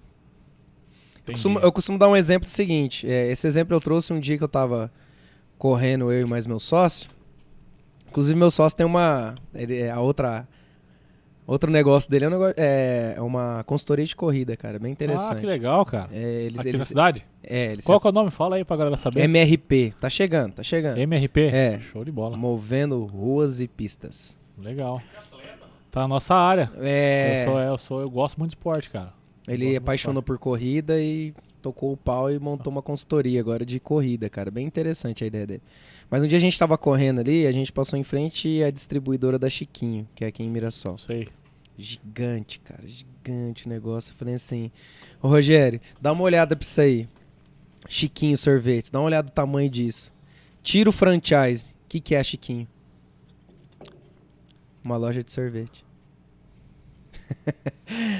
[1.27, 3.09] Eu costumo, eu costumo dar um exemplo seguinte.
[3.09, 4.93] é, esse exemplo eu trouxe um dia que eu tava
[5.59, 7.09] correndo, eu e mais meu sócio.
[8.09, 9.35] Inclusive, meu sócio tem uma.
[9.55, 10.49] Ele, é a outra.
[11.47, 14.79] Outro negócio dele é, um negócio- é é uma consultoria de corrida, cara.
[14.81, 15.33] Bem interessante.
[15.33, 16.09] Ah, que legal, cara.
[16.13, 17.27] É, eles, Aqui na eles, cidade?
[17.43, 18.31] é, eles Qual que é o nome?
[18.33, 19.21] Fala aí pra galera saber.
[19.21, 19.95] MRP.
[20.01, 20.99] Tá chegando, tá chegando.
[20.99, 21.41] MRP?
[21.47, 21.79] É.
[21.79, 22.37] Show de bola.
[22.37, 24.37] Movendo ruas e pistas.
[24.59, 25.01] Legal.
[25.91, 26.71] Tá na nossa área.
[26.79, 29.13] É, Eu, sou, eu, sou, eu gosto muito de esporte, cara.
[29.47, 31.33] ele apaixonou por corrida e
[31.63, 34.51] tocou o pau e montou uma consultoria agora de corrida, cara.
[34.51, 35.63] Bem interessante a ideia dele.
[36.11, 39.39] Mas um dia a gente tava correndo ali, a gente passou em frente à distribuidora
[39.39, 40.97] da Chiquinho, que é aqui em Mirassol.
[40.97, 41.29] Sei.
[41.77, 44.13] Gigante, cara, gigante o negócio.
[44.13, 44.71] Eu falei assim,
[45.21, 47.09] ô Rogério, dá uma olhada pra isso aí.
[47.89, 50.13] Chiquinho Sorvetes, dá uma olhada do tamanho disso.
[50.63, 51.75] Tira o franchise.
[51.85, 52.67] O que, que é Chiquinho?
[54.83, 55.85] Uma loja de sorvete.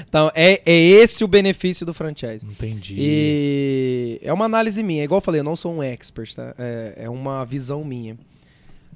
[0.07, 2.45] Então, é, é esse o benefício do franchise.
[2.45, 2.95] Entendi.
[2.97, 5.03] E é uma análise minha.
[5.03, 6.53] Igual eu falei, eu não sou um expert, tá?
[6.57, 8.17] É, é uma visão minha.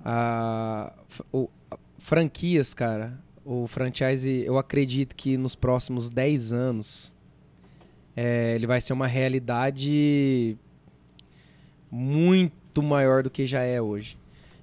[0.04, 0.94] A,
[1.32, 7.14] o- a- franquias, cara, o franchise, eu acredito que nos próximos 10 anos
[8.16, 10.58] é, ele vai ser uma realidade
[11.90, 14.18] muito maior do que já é hoje.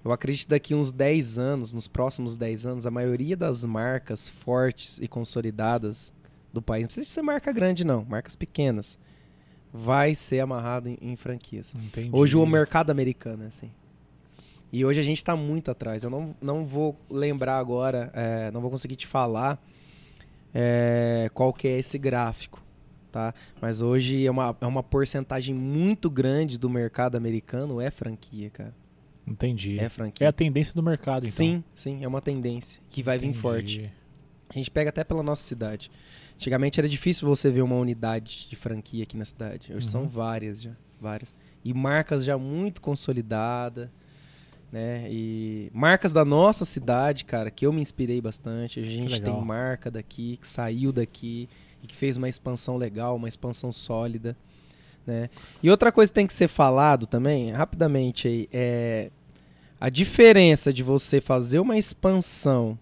[0.05, 4.29] Eu acredito que daqui uns 10 anos, nos próximos 10 anos, a maioria das marcas
[4.29, 6.13] fortes e consolidadas
[6.53, 8.99] do país, não precisa ser marca grande não, marcas pequenas,
[9.73, 11.75] vai ser amarrado em, em franquias.
[11.75, 12.11] Entendi.
[12.13, 13.71] Hoje o mercado americano é assim.
[14.73, 16.05] E hoje a gente está muito atrás.
[16.05, 19.61] Eu não, não vou lembrar agora, é, não vou conseguir te falar
[20.55, 22.63] é, qual que é esse gráfico,
[23.11, 23.35] tá?
[23.61, 28.75] Mas hoje é uma, é uma porcentagem muito grande do mercado americano é franquia, cara.
[29.31, 29.79] Entendi.
[29.79, 30.29] É É, franquia.
[30.29, 31.31] a tendência do mercado, então.
[31.31, 33.39] sim, sim, é uma tendência que vai vir Entendi.
[33.41, 33.93] forte.
[34.49, 35.91] A gente pega até pela nossa cidade.
[36.37, 39.73] Antigamente era difícil você ver uma unidade de franquia aqui na cidade.
[39.75, 40.09] Hoje são Uhum.
[40.09, 41.35] várias já, várias.
[41.65, 43.89] E marcas já muito consolidadas,
[44.73, 45.07] né?
[45.11, 48.81] E marcas da nossa cidade, cara, que eu me inspirei bastante.
[48.81, 51.49] A gente tem marca daqui que saiu daqui
[51.83, 54.37] e que fez uma expansão legal, uma expansão sólida,
[55.07, 55.29] né?
[55.63, 59.11] E outra coisa que tem que ser falado também, rapidamente aí, é
[59.81, 62.79] a diferença de você fazer uma expansão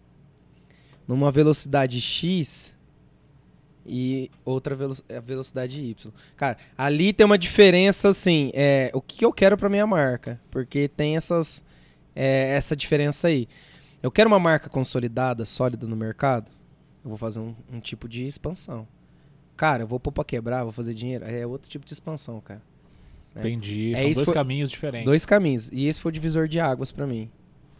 [1.06, 2.74] numa velocidade X
[3.84, 6.12] e outra velo a velocidade Y.
[6.36, 10.88] Cara, ali tem uma diferença assim, é, o que eu quero para minha marca, porque
[10.88, 11.64] tem essas
[12.14, 13.46] é, essa diferença aí.
[14.02, 16.50] Eu quero uma marca consolidada, sólida no mercado,
[17.04, 18.88] eu vou fazer um, um tipo de expansão.
[19.56, 22.62] Cara, eu vou pôr pra quebrar, vou fazer dinheiro, é outro tipo de expansão, cara.
[23.38, 23.92] Entendi.
[23.94, 25.04] É São dois foi- caminhos diferentes.
[25.04, 25.70] Dois caminhos.
[25.72, 27.30] E esse foi o divisor de águas pra mim.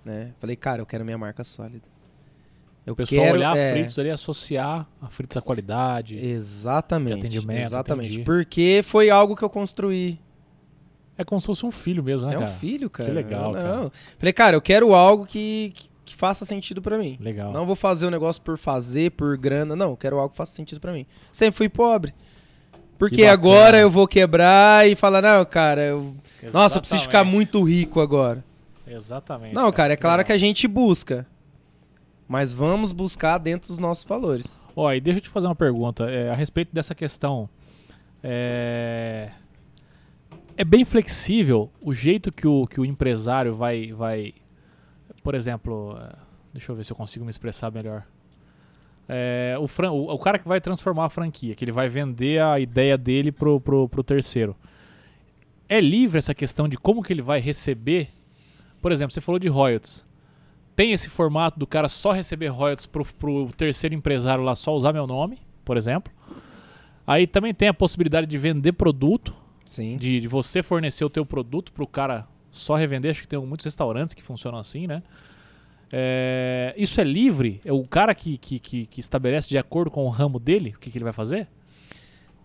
[0.04, 0.32] Né?
[0.38, 1.88] Falei, cara, eu quero minha marca sólida.
[2.86, 6.16] Eu O pessoal quero, olhar é, a Fritos ali e associar a Fritos à qualidade.
[6.24, 7.14] Exatamente.
[7.14, 8.08] de atendimento, exatamente.
[8.10, 8.24] entendi.
[8.24, 10.20] Porque foi algo que eu construí.
[11.18, 12.52] É como se fosse um filho mesmo, né, é um cara?
[12.52, 13.12] filho, cara.
[13.12, 13.92] legal, Eu cara.
[14.18, 17.16] Falei, cara, eu quero algo que, que, que faça sentido pra mim.
[17.20, 17.52] Legal.
[17.52, 19.74] Não vou fazer o negócio por fazer, por grana.
[19.74, 21.06] Não, eu quero algo que faça sentido pra mim.
[21.32, 22.14] Sempre fui pobre.
[22.98, 26.14] Porque agora eu vou quebrar e falar, não, cara, eu...
[26.52, 28.42] nossa, eu preciso ficar muito rico agora.
[28.86, 29.54] Exatamente.
[29.54, 31.26] Não, cara, é claro que a gente busca.
[32.28, 34.58] Mas vamos buscar dentro dos nossos valores.
[34.74, 37.48] Ó, e deixa eu te fazer uma pergunta é, a respeito dessa questão.
[38.22, 39.30] É...
[40.56, 44.34] é bem flexível o jeito que o, que o empresário vai, vai.
[45.22, 46.16] Por exemplo, é,
[46.52, 48.04] deixa eu ver se eu consigo me expressar melhor.
[49.08, 52.42] É, o, fran- o, o cara que vai transformar a franquia, que ele vai vender
[52.42, 54.56] a ideia dele pro, pro, pro terceiro.
[55.68, 58.08] É livre essa questão de como que ele vai receber?
[58.80, 60.04] Por exemplo, você falou de royalties.
[60.74, 64.92] Tem esse formato do cara só receber royalties pro, pro terceiro empresário lá só usar
[64.92, 66.12] meu nome, por exemplo.
[67.06, 69.32] Aí também tem a possibilidade de vender produto,
[69.64, 69.96] Sim.
[69.96, 73.10] de, de você fornecer o teu produto pro cara só revender.
[73.10, 75.02] Acho que tem muitos restaurantes que funcionam assim, né?
[75.92, 77.60] É, isso é livre?
[77.64, 80.78] É o cara que, que, que, que estabelece de acordo com o ramo dele o
[80.78, 81.48] que, que ele vai fazer?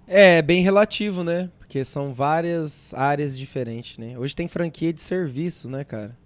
[0.08, 1.50] É bem relativo, né?
[1.58, 4.18] Porque são várias áreas diferentes, né?
[4.18, 6.18] Hoje tem franquia de serviços, né, cara?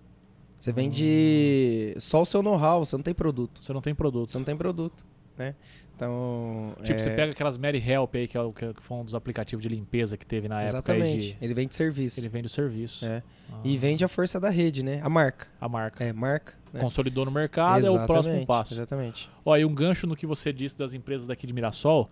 [0.57, 3.63] Você vende só o seu know-how, você não tem produto.
[3.63, 4.31] Você não tem produto.
[4.31, 5.05] Você não tem produto.
[5.37, 5.53] né?
[5.95, 9.05] Então, Tipo, é, você pega aquelas Mary Help aí, que, é o, que foi um
[9.05, 11.27] dos aplicativos de limpeza que teve na época aí exatamente.
[11.33, 12.19] de- Ele vende serviço.
[12.19, 13.05] Ele vende o serviço.
[13.05, 13.23] É.
[13.49, 14.99] Ah, E vende a força da rede, né?
[15.03, 15.47] A marca.
[15.59, 16.03] a marca.
[16.03, 16.53] É, marca.
[16.73, 16.81] né?
[16.81, 18.73] Consolidou no mercado, é o próximo Exatamente, passo.
[18.73, 19.29] Exatamente.
[19.45, 22.09] Ó, e um gancho no que você disse das empresas daqui de Mirassol.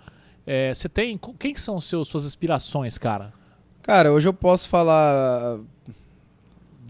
[0.48, 1.20] é, Você tem.
[1.38, 3.34] Quem que são seus, suas inspirações, cara?
[3.82, 5.60] Cara, hoje eu posso falar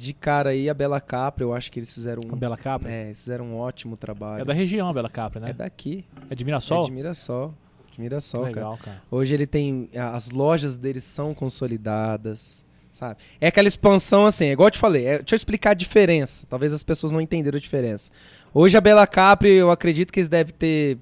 [0.04, 1.44] de cara aí a Bela Capra.
[1.44, 2.92] Eu acho que eles fizeram A um, Bela Capra?
[2.92, 4.42] é, eles fizeram um ótimo trabalho.
[4.42, 5.50] É da região a Bela Capra, né?
[5.52, 6.06] É daqui.
[6.30, 6.84] É de É Mirassol?
[6.86, 7.54] de Mirassol.
[7.94, 8.54] De Mirassol, cara.
[8.56, 9.02] Legal, cara.
[9.10, 9.90] Hoje ele tem.
[9.96, 12.66] As lojas deles são consolidadas.
[12.92, 13.18] Sabe?
[13.42, 15.06] É aquela expansão assim, é igual eu te falei.
[15.06, 16.46] é- deixa eu explicar a diferença.
[16.48, 18.12] Talvez as pessoas não entenderam a diferença.
[18.54, 21.00] Hoje a Bela Capri, eu acredito que eles devem ter.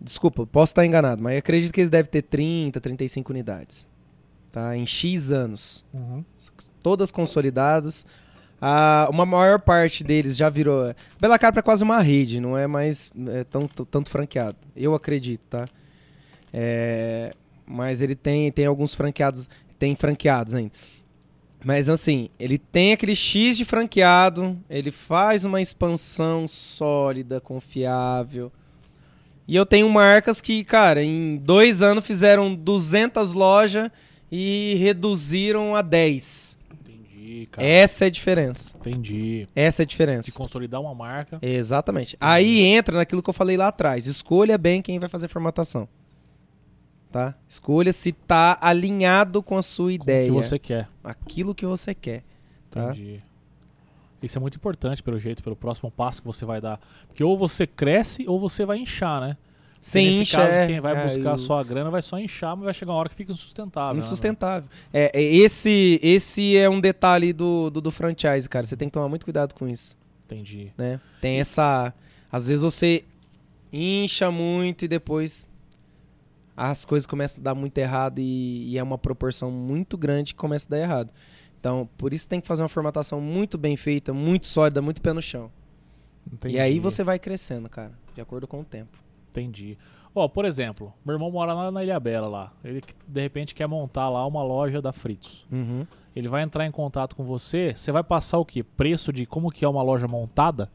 [0.00, 3.86] Desculpa, posso estar enganado, mas eu acredito que eles devem ter 30, 35 unidades.
[4.50, 4.76] Tá?
[4.76, 5.82] Em X anos.
[5.94, 6.22] Uhum.
[6.82, 8.04] Todas consolidadas.
[8.60, 10.94] Ah, uma maior parte deles já virou.
[11.20, 14.56] Bela Capra é quase uma rede, não é mais é, tão- tanto franqueado.
[14.76, 15.66] Eu acredito, tá?
[16.52, 17.32] É,
[17.66, 19.48] mas ele tem, tem alguns franqueados.
[19.78, 20.72] Tem franqueados ainda.
[21.64, 28.50] Mas assim, ele tem aquele X de franqueado, ele faz uma expansão sólida, confiável.
[29.46, 33.90] E eu tenho marcas que, cara, em dois anos fizeram 200 lojas
[34.30, 36.58] e reduziram a 10.
[37.32, 37.66] Entendi, cara.
[37.66, 38.76] Essa é a diferença.
[38.76, 39.48] Entendi.
[39.54, 40.32] Essa é a De diferença.
[40.32, 41.38] consolidar uma marca.
[41.42, 42.16] Exatamente.
[42.20, 44.06] Aí entra naquilo que eu falei lá atrás.
[44.06, 45.88] Escolha bem quem vai fazer formatação.
[47.10, 47.34] Tá?
[47.48, 50.26] Escolha se tá alinhado com a sua com o ideia.
[50.26, 50.88] que você quer.
[51.04, 52.22] Aquilo que você quer.
[52.70, 52.90] Tá?
[52.90, 53.22] Entendi.
[54.22, 56.78] Isso é muito importante, pelo jeito, pelo próximo passo que você vai dar.
[57.08, 59.36] Porque ou você cresce ou você vai inchar, né?
[59.84, 62.54] Nesse incha, caso, é, quem vai é, buscar eu- só a grana vai só inchar,
[62.56, 63.94] mas vai chegar uma hora que fica insustentável.
[63.94, 63.98] né?
[63.98, 64.70] Insustentável.
[64.92, 68.64] É, é, esse, esse é um detalhe do, do, do franchise, cara.
[68.64, 69.96] Você tem que tomar muito cuidado com isso.
[70.24, 70.72] Entendi.
[70.78, 71.00] né?
[71.20, 71.92] Tem essa.
[72.30, 73.04] Às vezes você
[73.72, 75.50] incha muito e depois
[76.56, 80.38] as coisas começam a dar muito errado e, e é uma proporção muito grande que
[80.38, 81.10] começa a dar errado.
[81.58, 85.12] Então, por isso tem que fazer uma formatação muito bem feita, muito sólida, muito pé
[85.12, 85.50] no chão.
[86.32, 86.54] Entendi.
[86.56, 89.01] E aí você vai crescendo, cara, de acordo com o tempo.
[89.32, 89.78] Entendi.
[90.14, 92.52] Ó, por exemplo, meu irmão mora lá na Ilha Bela lá.
[92.62, 95.46] Ele de repente quer montar lá uma loja da Fritos.
[95.50, 95.86] Uhum.
[96.14, 98.62] Ele vai entrar em contato com você, você vai passar o quê?
[98.62, 100.70] Preço de como que é uma loja montada?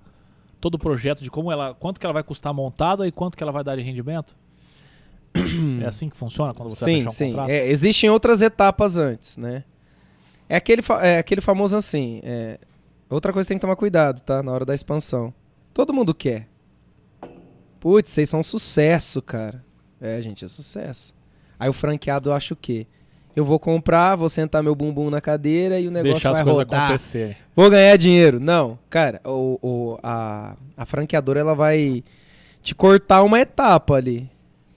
[0.59, 3.43] Todo o projeto de como ela, quanto que ela vai custar montada e quanto que
[3.43, 4.35] ela vai dar de rendimento?
[5.83, 7.27] é assim que funciona quando você vai sim, fechar um sim.
[7.27, 7.49] contrato?
[7.51, 9.63] É, existem outras etapas antes, né?
[10.49, 12.21] É aquele, é aquele famoso assim.
[12.23, 12.57] é,
[13.09, 14.43] Outra coisa que tem que tomar cuidado, tá?
[14.43, 15.33] Na hora da expansão.
[15.73, 16.47] Todo mundo quer.
[17.79, 19.63] Putz, vocês são um sucesso, cara.
[20.01, 21.13] É, gente, é sucesso.
[21.59, 22.85] Aí o franqueado acha o quê?
[23.35, 26.43] Eu vou comprar, vou sentar meu bumbum na cadeira e o negócio Deixar as vai
[26.43, 26.85] coisas rodar.
[26.85, 27.35] acontecerem.
[27.55, 28.39] Vou ganhar dinheiro.
[28.39, 32.03] Não, cara, o, o- a, a franqueadora ela vai
[32.63, 34.29] te cortar uma etapa ali.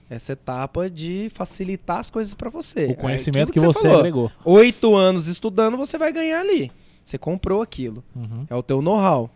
[0.09, 2.85] Essa etapa de facilitar as coisas pra você.
[2.87, 3.99] O É conhecimento aquilo que, você falou.
[3.99, 4.31] agregou.
[4.45, 6.69] Oito anos estudando, você vai ganhar ali.
[7.03, 8.03] Você comprou aquilo.
[8.15, 8.45] Uhum.
[8.49, 9.29] É o teu know-how.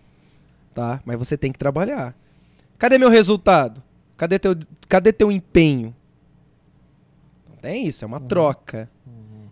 [0.74, 1.02] Tá?
[1.06, 2.14] Mas você tem que trabalhar.
[2.78, 3.82] Cadê meu resultado?
[4.18, 4.56] Cadê teu,
[4.88, 5.96] cadê teu empenho?
[7.50, 8.90] Não tem isso, é uma troca.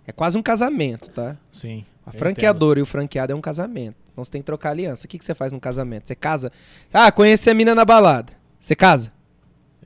[0.05, 1.37] É quase um casamento, tá?
[1.49, 1.85] Sim.
[2.05, 3.95] A franqueadora e o franqueado é um casamento.
[4.11, 5.05] Então você tem que trocar aliança.
[5.05, 6.07] O que, que você faz num casamento?
[6.07, 6.51] Você casa?
[6.93, 8.33] Ah, conheci a mina na balada.
[8.59, 9.11] Você casa?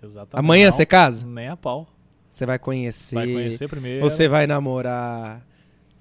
[0.03, 0.43] Exatamente.
[0.43, 1.26] Amanhã Não, você casa?
[1.26, 1.88] Nem a pau.
[2.30, 3.15] Você vai conhecer.
[3.15, 4.01] Vai conhecer primeiro.
[4.01, 5.47] Você vai namorar.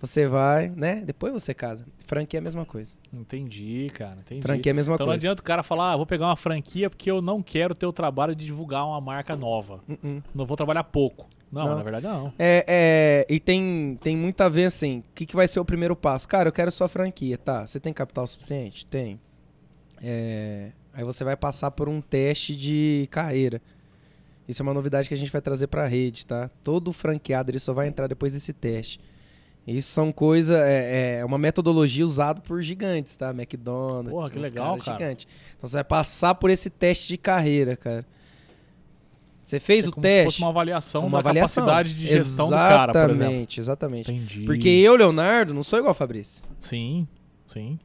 [0.06, 1.02] Você vai, né?
[1.04, 1.84] Depois você casa.
[2.06, 2.94] Franquia é a mesma coisa.
[3.12, 4.18] Entendi, cara.
[4.20, 4.40] Entendi.
[4.42, 5.20] Franquia é a mesma Então não coisa.
[5.26, 7.92] adianta o cara falar, ah, vou pegar uma franquia porque eu não quero ter o
[7.92, 9.80] trabalho de divulgar uma marca nova.
[9.88, 10.22] Uh-uh.
[10.34, 11.28] Não vou trabalhar pouco.
[11.50, 11.76] Não, Não.
[11.76, 12.32] na verdade não.
[12.38, 12.64] É,
[13.28, 14.98] é, e tem, tem muito a ver assim.
[15.10, 16.26] O que, que vai ser o primeiro passo?
[16.28, 17.66] Cara, eu quero sua franquia, tá?
[17.66, 18.84] Você tem capital suficiente?
[18.86, 19.20] Tem.
[20.02, 23.60] É, aí você vai passar por um teste de carreira.
[24.48, 26.50] Isso é uma novidade que a gente vai trazer pra rede, tá?
[26.62, 29.00] Todo franqueado ele só vai entrar depois desse teste.
[29.66, 30.56] Isso são coisas.
[30.56, 33.30] É, é uma metodologia usada por gigantes, tá?
[33.30, 34.12] McDonald's.
[34.12, 34.98] Porra, que legal, cara.
[34.98, 35.26] gigantes.
[35.59, 38.06] Então você vai passar por esse teste de carreira, cara.
[39.43, 40.24] Você fez é o como se teste.
[40.26, 41.64] fosse uma avaliação uma da avaliação.
[41.64, 43.14] capacidade de gestão do cara, por exemplo.
[43.22, 44.12] Exatamente, exatamente.
[44.12, 44.40] Entendi.
[44.44, 47.06] Porque eu, Leonardo, não sou igual a Fabrício, Sim,
[47.47, 47.78] sim.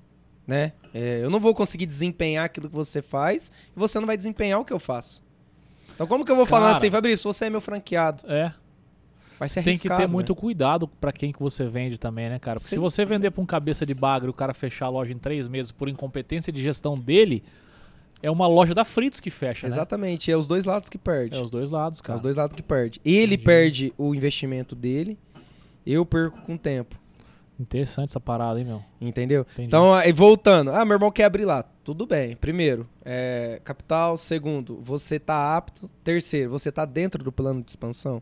[0.47, 0.73] né?
[0.93, 4.59] É, eu não vou conseguir desempenhar aquilo que você faz e você não vai desempenhar
[4.59, 5.21] o que eu faço.
[5.93, 6.77] Então como que eu vou falar Cara.
[6.77, 8.23] assim, Fabrício, você é meu franqueado?
[8.27, 8.51] É,
[9.41, 10.39] Vai ser tem que ter muito né?
[10.39, 12.59] cuidado pra quem que você vende também, né, cara?
[12.59, 14.89] Porque se Sim, você vender pra um cabeça de bagre e o cara fechar a
[14.89, 17.43] loja em três meses por incompetência de gestão dele,
[18.21, 19.73] é uma loja da Fritos que fecha, né?
[19.73, 21.35] Exatamente, é os dois lados que perde.
[21.35, 22.17] É os dois lados, É cara.
[22.17, 23.01] os dois lados que perde.
[23.03, 23.37] Ele Entendi.
[23.39, 25.17] perde o investimento dele,
[25.87, 26.95] eu perco com o tempo.
[27.59, 28.83] Interessante essa parada, hein, meu?
[29.01, 29.41] Entendeu?
[29.53, 29.69] Entendi.
[29.69, 30.69] Então, aí voltando.
[30.69, 31.63] Ah, meu irmão quer abrir lá.
[31.83, 32.35] Tudo bem.
[32.35, 34.17] Primeiro, é, capital.
[34.17, 35.87] Segundo, você tá apto.
[36.03, 38.21] Terceiro, você tá dentro do plano de expansão.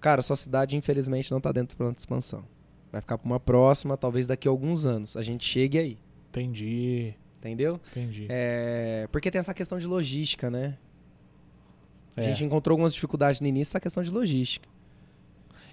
[0.00, 2.44] Cara, sua cidade, infelizmente, não tá dentro do plano de expansão.
[2.90, 5.16] Vai ficar pra uma próxima, talvez daqui a alguns anos.
[5.16, 5.98] A gente chegue aí.
[6.30, 7.80] Entendi, Entendeu?
[7.90, 8.26] entendi.
[8.28, 10.76] É, porque tem essa questão de logística, né?
[12.16, 12.24] A É.
[12.24, 14.68] gente encontrou algumas dificuldades no início, essa questão de logística.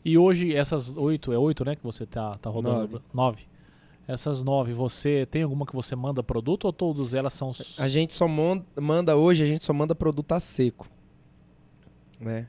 [0.06, 2.80] E hoje, essas oito, é oito, né, que você tá, tá rodando?
[2.80, 3.04] Nove.
[3.14, 3.48] Nove.
[4.08, 7.52] Essas nove, você tem alguma que você manda produto ou todas elas são...
[7.78, 10.88] A gente só manda hoje, a gente só manda produto a seco.
[12.20, 12.48] Né?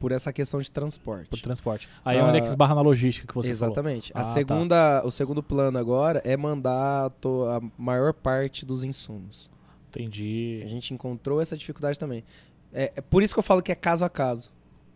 [0.00, 1.28] Por essa questão de transporte.
[1.28, 1.88] Por transporte.
[2.04, 3.72] Aí é Ah, onde é que esbarra na logística que você falou.
[3.72, 4.10] Exatamente.
[4.14, 4.30] Ah, a tá.
[4.30, 9.48] segunda, o segundo plano agora é mandar a maior parte dos insumos.
[9.94, 10.64] A Entendi.
[10.66, 12.24] gente encontrou essa dificuldade também.
[12.72, 14.50] É, é por isso que eu falo que é caso a caso.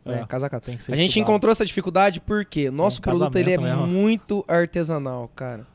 [0.04, 0.20] né?
[0.22, 0.62] É, Caso a caso.
[0.62, 3.86] Tem que ser A gente encontrou essa dificuldade porque nosso um produto ele é mesmo.
[3.86, 5.66] muito artesanal, cara.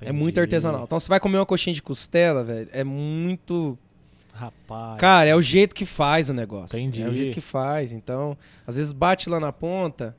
[0.00, 0.40] É muito Entendi.
[0.40, 0.84] artesanal.
[0.84, 3.78] Então você vai comer uma coxinha de costela, velho, é muito.
[4.36, 5.00] Rapaz.
[5.00, 6.78] Cara, é o jeito que faz o negócio.
[6.78, 7.02] Entendi.
[7.02, 7.90] É o jeito que faz.
[7.90, 8.36] Então,
[8.66, 10.14] às vezes bate lá na ponta,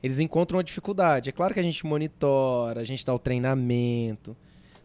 [0.00, 1.28] eles encontram uma dificuldade.
[1.28, 4.36] É claro que a gente monitora, a gente dá o treinamento,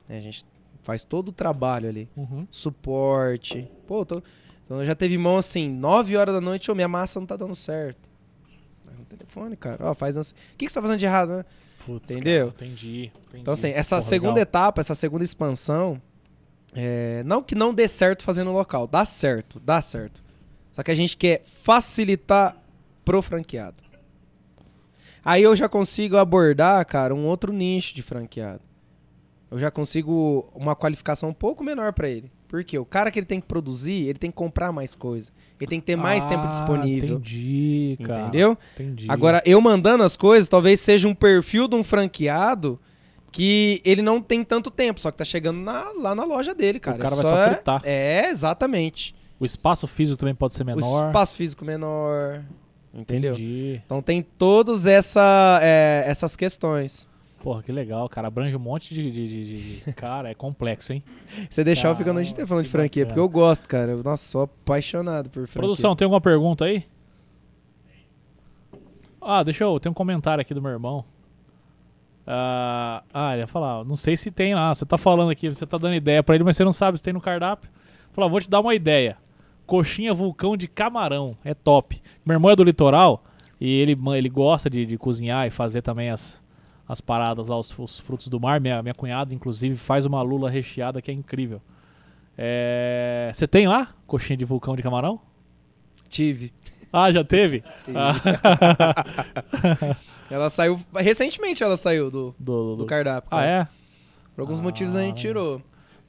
[0.09, 0.17] né?
[0.17, 0.43] a gente
[0.81, 2.09] faz todo o trabalho ali.
[2.17, 2.47] Uhum.
[2.49, 3.69] Suporte.
[3.85, 4.23] Pô, tô...
[4.65, 7.55] então já teve mão assim, 9 horas da noite, ô, minha massa não tá dando
[7.55, 8.09] certo.
[8.97, 9.85] No telefone, cara.
[9.85, 10.33] Ó, faz assim.
[10.33, 11.45] O que, que você tá fazendo de errado, né?
[11.85, 12.51] Putz, Entendeu?
[12.51, 13.41] cara, entendi, entendi.
[13.41, 14.43] Então, assim, essa Porra, segunda legal.
[14.43, 16.01] etapa, essa segunda expansão,
[16.75, 20.23] é, não que não dê certo fazendo local, dá certo, dá certo.
[20.71, 22.57] Só que a gente quer facilitar
[23.05, 23.83] pro franqueado.
[25.23, 28.61] Aí eu já consigo abordar, cara, um outro nicho de franqueado.
[29.49, 32.31] Eu já consigo uma qualificação um pouco menor pra ele.
[32.47, 35.31] Porque o cara que ele tem que produzir, ele tem que comprar mais coisa.
[35.59, 37.15] Ele tem que ter mais Ah, tempo disponível.
[37.17, 38.21] Entendi, cara.
[38.21, 38.57] Entendeu?
[38.73, 39.05] Entendi.
[39.09, 42.79] Agora, eu mandando as coisas, talvez seja um perfil de um franqueado
[43.33, 46.79] que ele não tem tanto tempo, só que tá chegando na- lá na loja dele,
[46.79, 46.97] cara.
[46.97, 47.81] cara vai Só só é- fritar.
[47.83, 49.13] É, exatamente.
[49.39, 51.07] o espaço físico também pode ser O menor.
[51.07, 52.41] espaço físico menor.
[52.93, 53.33] Entendeu?
[53.33, 53.81] Entendi.
[53.85, 57.09] Então tem todas essa, é, essas questões.
[57.41, 58.27] Porra, que legal, cara.
[58.29, 59.11] Abrange um monte de.
[59.11, 61.03] de- de- de- Cara, é complexo, hein?
[61.49, 63.19] Você deixar eu ficar a inteira falando de franquia, bacana.
[63.19, 63.91] porque eu gosto, cara.
[63.91, 65.53] Eu, nossa, sou apaixonado por franquia.
[65.61, 66.85] Produção, tem alguma pergunta aí?
[69.19, 69.79] Ah, deixa eu.
[69.79, 71.03] Tem um comentário aqui do meu irmão.
[72.25, 73.83] Ah, ah, ele ia falar.
[73.83, 74.73] Não sei se tem lá.
[74.73, 77.03] Você tá falando aqui, você tá dando ideia pra ele, mas você não sabe se
[77.03, 77.69] tem no cardápio.
[78.11, 79.17] Falar, vou te dar uma ideia.
[79.65, 81.35] Coxinha vulcão de camarão.
[81.43, 82.01] É top.
[82.25, 83.23] Meu irmão é do litoral
[83.59, 86.41] e ele, ele gosta de, de cozinhar e fazer também as,
[86.87, 88.59] as paradas lá, os, os frutos do mar.
[88.59, 91.61] Minha, minha cunhada, inclusive, faz uma lula recheada que é incrível.
[92.37, 95.19] É, Você tem lá coxinha de vulcão de camarão?
[96.09, 96.53] Tive.
[96.91, 97.63] Ah, já teve?
[97.83, 97.93] Sim.
[97.95, 98.13] Ah,
[100.33, 100.79] Ela saiu.
[100.95, 103.27] Recentemente ela saiu do, do, do- cardápio.
[103.31, 103.47] Ah, cara.
[103.47, 103.67] é?
[104.35, 105.61] Por alguns Ah, motivos a gente tirou.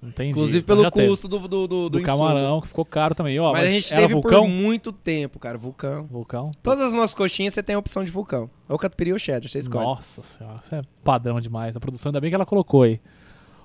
[0.02, 0.30] Entendi.
[0.30, 1.08] Inclusive Então pelo já teve.
[1.08, 3.38] custo do, do, do, do, camarão, que ficou caro também.
[3.40, 4.42] Ó, Mas, a gente teve vulcão?
[4.42, 6.04] por muito tempo, cara, vulcão.
[6.06, 6.50] Vulcão?
[6.62, 8.50] Todas as nossas coxinhas você tem a opção de vulcão.
[8.68, 9.84] Ou catupiry ou cheddar, você escolhe.
[9.84, 11.74] Nossa senhora, isso é padrão demais.
[11.76, 13.00] A produção, ainda bem que ela colocou aí.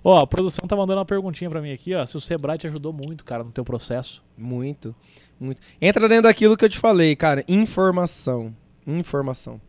[0.02, 2.06] Ó, a produção tá mandando uma perguntinha pra mim aqui, ó.
[2.06, 4.23] Se o Sebrae te ajudou muito, cara, no teu processo.
[4.38, 4.95] Muito,
[5.38, 5.60] muito.
[5.81, 7.44] Entra dentro daquilo que eu te falei, cara.
[7.49, 8.56] Informação.
[8.88, 9.60] Informação.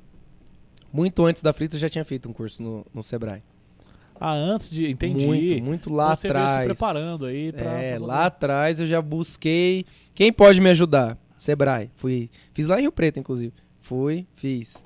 [0.92, 3.42] Muito antes da Frita eu já tinha feito um curso no, no Sebrae.
[4.18, 4.90] Ah, antes de.
[4.90, 5.26] Entendi.
[5.26, 6.66] Muito, muito lá você veio se atrás.
[6.66, 9.84] preparando aí pra- É, pra lá atrás eu já busquei.
[10.14, 11.16] Quem pode me ajudar?
[11.36, 11.90] Sebrae.
[11.96, 12.28] Fui.
[12.52, 13.52] Fiz lá em Rio Preto, inclusive.
[13.80, 14.84] Fui, fiz.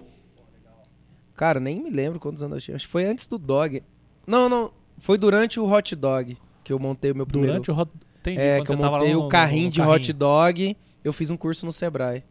[1.34, 2.76] Cara, nem me lembro quantos anos eu tinha.
[2.76, 3.82] Acho que foi antes do dog.
[4.26, 4.70] Não, não.
[4.98, 7.54] Foi durante o hot dog que eu montei o meu primeiro.
[7.54, 7.90] Durante o hot.
[8.20, 8.38] Entendi.
[8.40, 10.76] É, que eu você montei no- o no- carrinho no de hot dog.
[11.02, 12.22] Eu fiz um curso no Sebrae.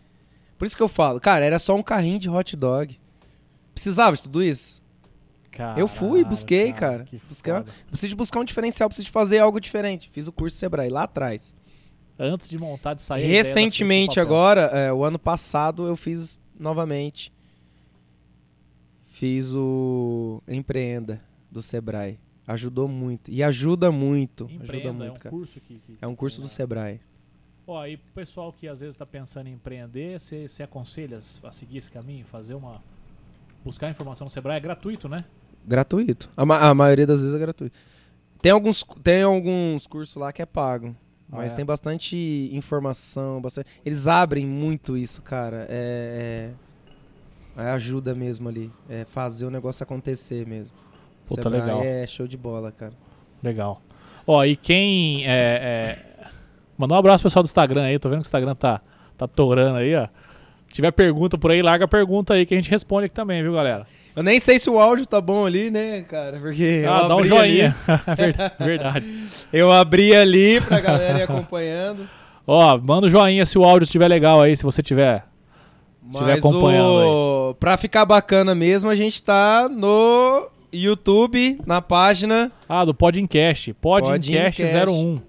[0.58, 2.98] Por isso que eu falo, cara, era só um carrinho de hot dog.
[3.74, 4.82] Precisava de tudo isso?
[5.78, 7.04] Eu fui, busquei, cara.
[7.04, 7.54] Que Busquei-.
[7.88, 10.10] Preciso de buscar um diferencial, preciso de fazer algo diferente.
[10.10, 11.56] Fiz o curso Sebrae lá atrás.
[12.18, 13.26] Antes de montar, de sair.
[13.26, 17.32] Recentemente, agora, é, o ano passado, eu fiz novamente.
[19.06, 21.22] Fiz o Empreenda
[21.52, 22.20] do Sebrae.
[22.48, 23.32] Ajudou muito.
[23.32, 24.46] E ajuda muito.
[24.46, 25.30] ajuda Empreenda, muito, é um cara.
[25.30, 25.76] curso que.
[25.76, 27.00] que- É um curso do Sebrae.
[27.66, 31.78] Ó, e pro pessoal que às vezes tá pensando em empreender, você aconselha a seguir
[31.78, 32.82] esse caminho, fazer uma.
[33.64, 35.26] Buscar informação no Sebrae é gratuito, né?
[35.66, 36.30] Gratuito.
[36.36, 37.78] A, ma- a maioria das vezes é gratuito.
[38.42, 40.96] Tem alguns, tem alguns cursos lá que é pago.
[41.32, 41.56] Ah, Mas é?
[41.56, 43.70] tem bastante informação, bastante...
[43.86, 45.66] Eles abrem muito isso, cara.
[45.70, 46.52] É,
[47.58, 48.72] é- é ajuda mesmo ali.
[48.90, 50.76] É fazer o negócio acontecer mesmo.
[51.26, 51.82] Puta, Sebrae legal.
[51.84, 52.94] É show de bola, cara.
[53.42, 53.82] Legal.
[54.28, 55.24] Ó, e quem.
[55.26, 56.28] É, é...
[56.78, 58.82] Mandar um abraço pro pessoal do Instagram aí, tô vendo que o Instagram tá,
[59.18, 60.08] tá torando aí, ó.
[60.74, 63.44] Se tiver pergunta por aí, larga a pergunta aí que a gente responde aqui também,
[63.44, 63.86] viu, galera?
[64.16, 66.40] Eu nem sei se o áudio tá bom ali, né, cara?
[66.40, 67.76] Porque Ah, dá um joinha.
[67.88, 68.34] ali-
[68.66, 69.24] Verdade-
[69.54, 72.10] eu abri ali pra galera ir acompanhando.
[72.48, 75.24] Ó, manda um joinha se o áudio estiver legal aí, se você tiver.
[76.12, 77.54] Estiver Mas acompanhando o...
[77.60, 82.52] pra ficar bacana mesmo, a gente tá no YouTube, na página.
[82.68, 83.74] Ah, do Podcast.
[83.76, 84.90] Podcast Podcast.
[84.90, 85.22] 01.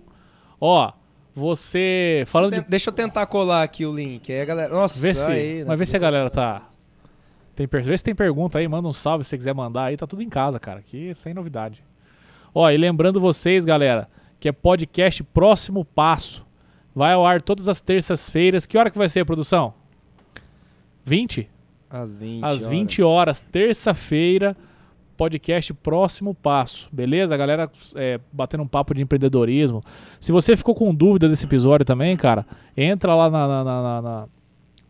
[0.58, 0.90] Ó,
[1.35, 2.24] você.
[2.27, 2.70] Falando Deixa eu de.
[2.70, 4.32] Deixa eu tentar colar aqui o link.
[4.32, 4.74] Aí, a galera.
[4.74, 5.65] Nossa, Vê se, aí, né?
[5.66, 6.66] mas vê se a galera tá.
[7.56, 10.06] Tem, vê se tem pergunta aí, manda um salve se você quiser mandar aí, tá
[10.06, 10.81] tudo em casa, cara.
[10.81, 11.82] Aqui sem novidade.
[12.55, 14.09] Ó, e lembrando vocês, galera,
[14.39, 16.47] que é podcast Próximo Passo.
[16.94, 18.66] Vai ao ar todas as terças-feiras.
[18.66, 19.74] Que hora que vai ser a produção?
[21.05, 21.51] 20?
[21.90, 24.56] Às 20 Às 20 horas, terça-feira,
[25.16, 26.88] podcast Próximo Passo.
[26.92, 27.34] Beleza?
[27.34, 29.82] A galera é, batendo um papo de empreendedorismo.
[30.20, 32.46] Se você ficou com dúvida desse episódio também, cara,
[32.76, 34.28] entra lá na- na- na- na-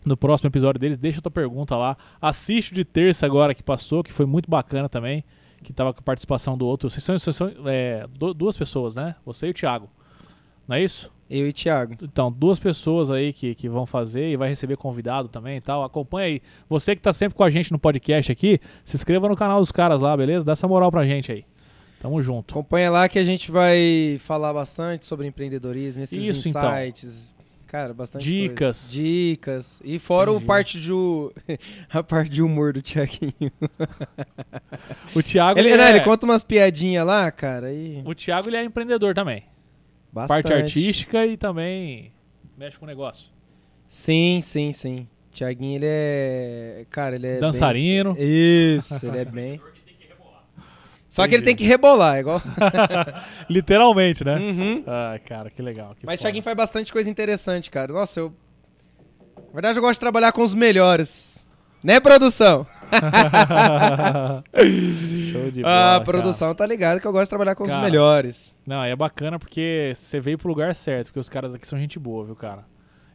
[0.04, 1.96] no próximo episódio deles, deixa a tua pergunta lá.
[2.20, 5.24] Assiste de terça agora que passou, que foi muito bacana também,
[5.62, 6.90] que tava com a participação do outro.
[6.90, 9.14] Vocês são, vocês são, é, du- duas pessoas, né?
[9.24, 9.88] Você e o Thiago.
[10.68, 11.10] Não é isso?
[11.28, 11.94] Eu e Thiago.
[12.02, 15.82] Então, duas pessoas aí que, que vão fazer e vai receber convidado também e tal.
[15.82, 16.42] Acompanha aí.
[16.68, 19.72] Você que tá sempre com a gente no podcast aqui, se inscreva no canal dos
[19.72, 20.44] caras lá, beleza?
[20.44, 21.44] Dá essa moral pra gente aí.
[21.98, 22.52] Tamo junto.
[22.52, 26.62] Acompanha lá que a gente vai falar bastante sobre empreendedorismo, esses Isso, então.
[26.62, 27.34] insights.
[27.66, 28.82] Cara, bastante Dicas.
[28.82, 28.92] coisa.
[28.92, 29.82] Dicas.
[29.84, 30.44] E fora Entendi.
[30.44, 31.32] o parte de o-
[31.90, 33.50] a parte de humor do Thiaguinho.
[35.16, 38.56] O Thiago, Ele, ele, é, ele conta umas piadinhas lá, cara, e o Thiago ele
[38.58, 39.42] é empreendedor também.
[40.14, 40.42] Bastante.
[40.44, 42.12] Parte artística e também
[42.56, 43.28] mexe com o negócio.
[43.88, 45.08] Sim, sim, sim.
[45.32, 48.14] Thiaguinho, ele é, cara, ele é Dançarino.
[48.14, 48.22] bem-
[48.76, 49.60] Isso, ele é bem.
[51.10, 51.44] Só que ele Entendi.
[51.44, 52.42] tem que rebolar, igual.
[53.48, 54.36] Literalmente, né?
[54.36, 54.84] Uhum.
[54.86, 55.94] Ah, cara, que legal.
[55.94, 56.22] que Mas o.
[56.22, 57.92] Thiaguinho faz bastante coisa interessante, cara.
[57.92, 58.32] Nossa, eu.
[59.48, 61.44] Na verdade, eu gosto de trabalhar com os melhores.
[61.84, 62.66] Né, produção?
[65.32, 66.04] Show de bola, a cara.
[66.04, 67.78] produção tá ligada que eu gosto de trabalhar com Cara.
[67.78, 68.56] os melhores.
[68.66, 71.98] Não, é bacana porque você veio pro lugar certo, porque os caras aqui são gente
[71.98, 72.64] boa, viu, cara?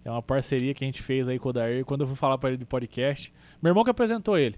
[0.04, 1.86] É uma parceria que a gente fez aí com o Dair.
[1.86, 4.56] Quando eu fui falar pra ele do podcast, meu irmão que apresentou ele.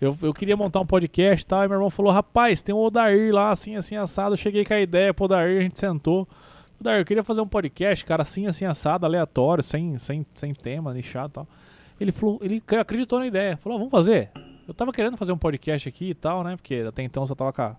[0.00, 2.78] Eu, eu queria montar um podcast e tal, e meu irmão falou: rapaz, tem um
[2.78, 4.34] Odair lá, assim, assim, assado.
[4.34, 6.28] Eu cheguei com a ideia pro Odair, a gente sentou.
[6.80, 10.94] Odair, eu queria fazer um podcast, cara, assim, assim, assado, aleatório, sem, sem, sem tema,
[10.94, 11.48] nichado e tal.
[12.00, 13.56] Ele falou, ele acreditou na ideia.
[13.56, 14.30] Falou: "Ah, vamos fazer.
[14.68, 16.54] Eu tava querendo fazer um podcast aqui e tal, né?
[16.54, 17.76] Porque até então eu só tava com a,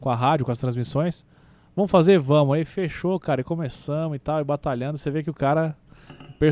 [0.00, 1.24] com a rádio, com as transmissões.
[1.76, 2.18] Vamos fazer?
[2.18, 2.56] Vamos.
[2.56, 4.98] Aí fechou, cara, e começamos e tal, e batalhando.
[4.98, 5.76] Você vê que o cara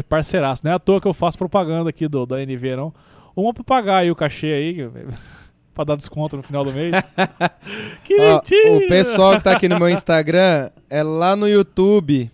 [0.09, 0.62] parceiraço.
[0.64, 2.94] Não é à toa que eu faço propaganda aqui do, da NV, não.
[3.34, 4.90] Uma pra pagar aí o cachê aí,
[5.74, 6.94] pra dar desconto no final do mês.
[8.04, 8.76] que Ó, mentira!
[8.76, 12.30] o pessoal que tá aqui no meu Instagram é lá no YouTube.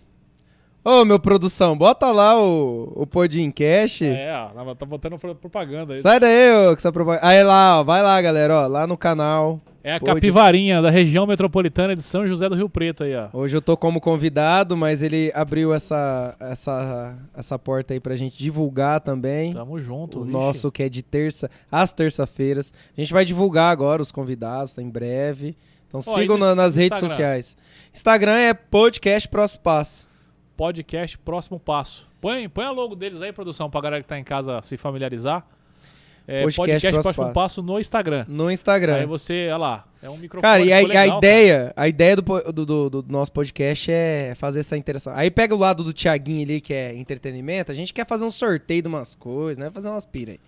[0.91, 4.03] Ô, meu produção, bota lá o, o podcast.
[4.05, 6.01] É, ó, tá botando propaganda aí.
[6.01, 7.27] Sai daí, ô, que essa propaganda.
[7.27, 9.61] Aí lá, ó, vai lá, galera, ó, lá no canal.
[9.83, 13.29] É a Pode- capivarinha da região metropolitana de São José do Rio Preto aí, ó.
[13.31, 18.37] Hoje eu tô como convidado, mas ele abriu essa, essa, essa porta aí pra gente
[18.37, 19.53] divulgar também.
[19.53, 20.19] Tamo junto.
[20.19, 20.33] o vixe.
[20.33, 22.73] nosso que é de terça às terça-feiras.
[22.97, 25.55] A gente vai divulgar agora os convidados, tá em breve.
[25.87, 27.09] Então Ó, sigam na- nas redes Instagram?
[27.09, 27.57] sociais.
[27.93, 30.08] Instagram é podcast Próximo Passo.
[30.59, 32.09] Podcast Próximo Passo.
[32.19, 35.45] Põe, põe a logo deles aí, produção, pra galera que tá em casa se familiarizar.
[36.27, 38.25] É, Podcast podcast, Próximo Próximo Passo no Instagram.
[38.27, 38.95] No Instagram.
[38.95, 40.41] Aí você, olha lá, é um microfone.
[40.41, 42.21] Cara, e a, e a legal, ideia, a ideia do,
[42.51, 45.13] do, do- do nosso podcast é fazer essa interação.
[45.15, 48.29] Aí pega o lado do Thiaguinho ali, que é entretenimento, a gente quer fazer um
[48.29, 49.71] sorteio de umas coisas, né?
[49.71, 50.39] Fazer umas pira aí.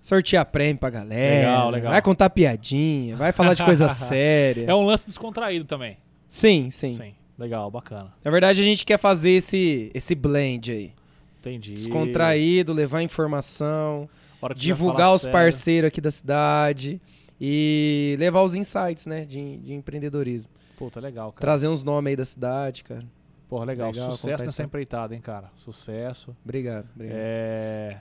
[0.00, 1.48] Sortear prêmio pra galera.
[1.50, 1.92] Legal, legal.
[1.92, 4.66] Vai contar piadinha, vai falar de coisa séria.
[4.70, 5.96] É um lance descontraído também.
[6.28, 7.14] Sim, sim, Sim.
[7.38, 8.12] Legal, bacana.
[8.24, 10.92] Na verdade, a gente quer fazer esse, esse blend aí.
[11.38, 11.72] Entendi.
[11.74, 14.08] Descontraído, levar informação,
[14.56, 15.32] divulgar os sério.
[15.32, 17.00] parceiros aqui da cidade
[17.40, 19.24] e levar os insights, né?
[19.24, 20.52] De, de empreendedorismo.
[20.76, 21.40] Puta, legal, cara.
[21.40, 23.04] Trazer uns nomes aí da cidade, cara.
[23.48, 23.90] Porra, legal.
[23.92, 25.50] Legal, Sucesso nessa empreitada, hein, cara.
[25.54, 26.36] Sucesso.
[26.44, 27.16] Obrigado, obrigado.
[27.16, 28.00] É...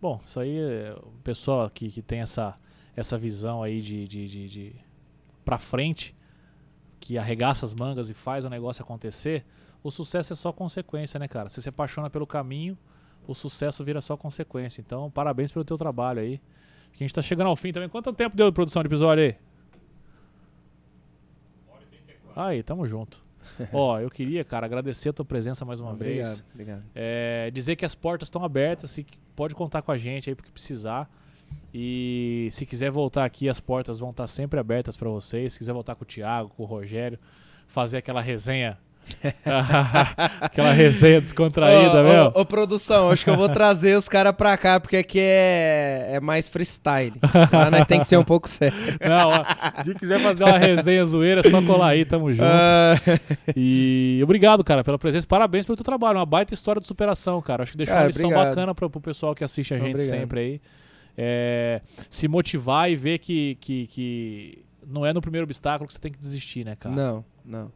[0.00, 0.58] Bom, isso aí,
[0.96, 2.54] o pessoal que, que tem essa,
[2.96, 4.72] essa visão aí de, de, de, de
[5.44, 6.14] pra frente,
[7.00, 9.44] que arregaça as mangas e faz o negócio acontecer,
[9.82, 11.48] o sucesso é só consequência, né, cara?
[11.48, 12.76] Você se apaixona pelo caminho,
[13.26, 14.80] o sucesso vira só consequência.
[14.80, 16.34] Então, parabéns pelo teu trabalho aí.
[16.90, 17.88] Acho que a gente tá chegando ao fim também.
[17.88, 19.36] Quanto tempo deu de produção de episódio aí?
[22.36, 23.22] Aí, tamo junto.
[23.72, 26.20] Ó, eu queria, cara, agradecer a tua presença mais uma vez.
[26.20, 26.84] Obrigado, obrigado.
[26.94, 30.50] É, dizer que as portas estão abertas, se pode contar com a gente aí porque
[30.50, 31.10] precisar.
[31.72, 35.52] E se quiser voltar aqui, as portas vão estar sempre abertas para vocês.
[35.52, 37.18] Se quiser voltar com o Thiago, com o Rogério,
[37.68, 38.76] fazer aquela resenha
[40.40, 42.32] Aquela resenha descontraída, Ô, meu.
[42.34, 46.10] ô, ô, produção, acho que eu vou trazer os caras pra cá, porque aqui é,
[46.12, 47.14] é mais freestyle.
[47.52, 48.76] Lá nós tem que ser um pouco sério.
[49.00, 52.44] Não, ó, se quiser fazer uma resenha zoeira, é só colar aí, tamo junto.
[52.44, 52.94] Ah,
[53.56, 55.26] E obrigado, cara, pela presença.
[55.26, 56.18] Parabéns pelo teu trabalho.
[56.18, 57.62] Uma baita história de superação, cara.
[57.62, 58.48] Acho que deixou Cara, uma lição obrigado.
[58.48, 60.08] bacana pro, pro pessoal que assiste a gente Obrigado.
[60.18, 60.60] sempre aí.
[61.22, 66.00] É, se motivar e ver que, que, que não é no primeiro obstáculo que você
[66.00, 66.94] tem que desistir, né, cara?
[66.94, 67.70] não, não.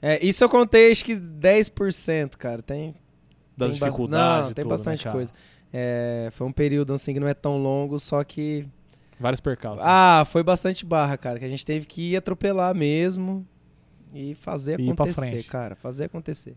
[0.00, 2.62] É, isso eu contei acho que 10%, cara.
[2.62, 2.94] Tem,
[3.56, 4.46] Das tem dificuldades.
[4.46, 5.16] Não, tem tudo, né, bastante cara?
[5.16, 5.32] coisa.
[5.72, 8.66] É, foi um período assim que não é tão longo, só que.
[9.20, 9.82] Vários percalços.
[9.84, 11.38] Ah, foi bastante barra, cara.
[11.40, 13.44] Que a gente teve que ir atropelar mesmo
[14.14, 15.74] e fazer E acontecer, cara.
[15.74, 16.56] Fazer acontecer.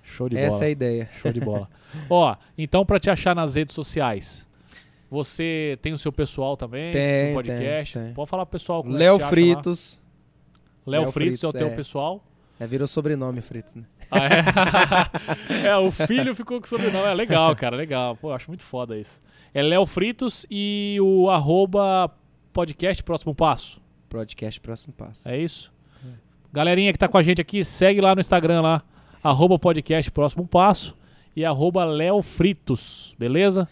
[0.00, 0.64] Show de Essa bola.
[0.64, 1.10] é a ideia.
[1.20, 1.68] Show de bola.
[2.08, 4.46] Ó, então pra te achar nas redes sociais,
[5.12, 7.92] você tem o seu pessoal também, Tem, no podcast.
[7.92, 8.14] tem, tem.
[8.14, 9.18] Pode falar pro pessoal é Léo.
[9.18, 10.00] Fritos.
[10.86, 11.76] Léo Léo Fritos é o Fritos, teu é.
[11.76, 12.24] pessoal.
[12.58, 13.84] É, virou sobrenome Fritos, né?
[14.10, 14.20] Ah,
[15.60, 15.68] é?
[15.68, 17.06] é, o filho ficou com sobrenome.
[17.06, 18.16] É legal, cara, legal.
[18.16, 19.20] Pô, acho muito foda isso.
[19.52, 22.10] É Léo Fritos e o arroba
[22.50, 23.82] podcast Próximo Passo.
[24.08, 25.28] Podcast Próximo Passo.
[25.28, 25.70] É isso?
[26.50, 28.82] Galerinha que tá com a gente aqui, segue lá no Instagram lá,
[29.22, 30.96] arroba podcast Próximo Passo
[31.36, 33.68] e arroba Léo Fritos, beleza?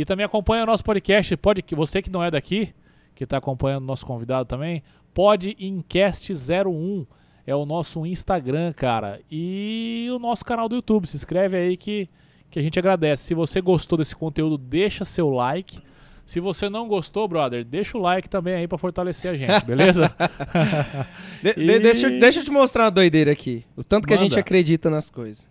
[0.00, 2.72] E também acompanha o nosso podcast, pode, você que não é daqui,
[3.14, 4.82] que tá acompanhando o nosso convidado também,
[5.12, 7.06] pode Incast01
[7.46, 11.06] é o nosso Instagram, cara, e o nosso canal do YouTube.
[11.06, 12.08] Se inscreve aí que,
[12.50, 13.24] que a gente agradece.
[13.24, 15.80] Se você gostou desse conteúdo, deixa seu like.
[16.24, 20.14] Se você não gostou, brother, deixa o like também aí pra fortalecer a gente, beleza?
[21.42, 23.64] De- de- E- deixa, deixa eu te mostrar uma doideira aqui.
[23.76, 24.40] O tanto que a gente Manda.
[24.40, 25.46] acredita nas coisas.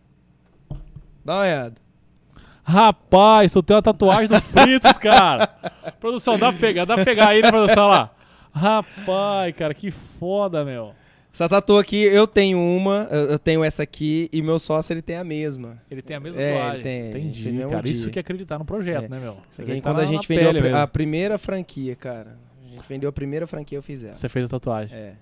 [1.23, 1.75] Dá uma olhada.
[2.69, 5.47] Rapaz, tu tem uma tatuagem do Fritos, cara.
[5.99, 8.11] produção, dá pra pegar, dá pra pegar aí, né, produção, lá.
[8.53, 10.93] Rapaz, cara, que foda, meu.
[11.33, 15.15] Essa tatu aqui, eu tenho uma, eu tenho essa aqui e meu sócio ele tem
[15.15, 15.81] a mesma.
[15.89, 16.73] Ele tem a mesma É, tatuagem.
[16.75, 17.83] ele tem, Entendi, mesmo cara.
[17.83, 17.91] dia.
[17.91, 19.07] Isso que é acreditar no projeto, É.
[19.09, 19.37] né, meu?
[19.51, 22.37] Isso aqui, que tá quando a gente vendeu a, a primeira franquia, cara.
[22.65, 24.13] A gente vendeu a primeira franquia, eu fiz ela.
[24.15, 24.95] Você fez a tatuagem.
[24.97, 25.13] É.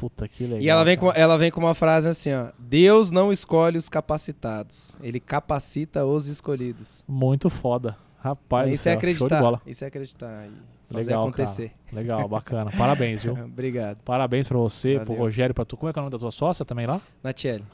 [0.00, 0.60] Puta que legal.
[0.62, 2.46] E ela vem, com, ela vem com uma frase assim, ó.
[2.58, 7.04] Deus não escolhe os capacitados, ele capacita os escolhidos.
[7.06, 7.94] Muito foda.
[8.18, 9.60] Rapaz, do isso é céu, acreditar.
[9.66, 10.48] Isso é acreditar
[10.90, 11.68] fazer Legal, acontecer.
[11.86, 12.00] cara.
[12.00, 12.70] Legal, bacana.
[12.70, 13.34] Parabéns, viu?
[13.44, 13.98] Obrigado.
[14.02, 15.22] Parabéns pra você, pro Valeu.
[15.22, 15.76] Rogério, pra tu.
[15.76, 16.98] Como é que é o nome da tua sócia também lá?
[17.22, 17.64] Natiele.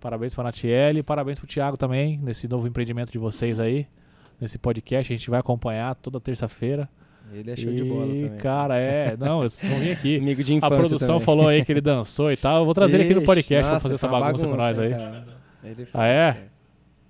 [0.00, 3.86] Parabéns pra Natiele, parabéns pro Thiago também, nesse novo empreendimento de vocês aí,
[4.40, 5.12] nesse podcast.
[5.12, 6.88] A gente vai acompanhar toda terça-feira.
[7.32, 8.38] Ele é show de bola E, também.
[8.38, 9.16] cara, é.
[9.16, 10.16] Não, eu vou vir aqui.
[10.22, 11.24] Amigo de A infância produção também.
[11.26, 12.58] falou aí que ele dançou e tal.
[12.60, 14.46] Eu vou trazer ele aqui no Ixi, podcast pra nossa, fazer essa foi uma bagunça,
[14.46, 14.90] com nós aí.
[14.90, 15.26] cara.
[15.64, 16.36] Ele Ah, é?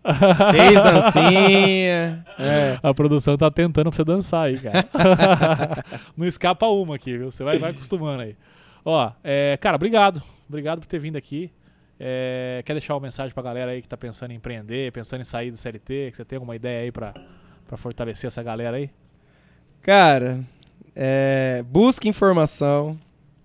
[0.52, 2.24] Fez dancinha.
[2.38, 2.78] É.
[2.82, 4.86] A produção tá tentando pra você dançar aí, cara.
[6.16, 7.30] Não escapa uma aqui, viu?
[7.30, 8.36] Você vai, vai acostumando aí.
[8.84, 10.22] Ó, é, cara, obrigado.
[10.48, 11.50] Obrigado por ter vindo aqui.
[11.98, 15.24] É, quer deixar uma mensagem pra galera aí que tá pensando em empreender, pensando em
[15.24, 16.10] sair do CLT?
[16.10, 17.14] Que você tem alguma ideia aí pra,
[17.66, 18.90] pra fortalecer essa galera aí?
[19.84, 20.42] Cara,
[20.96, 22.98] é, busca informação,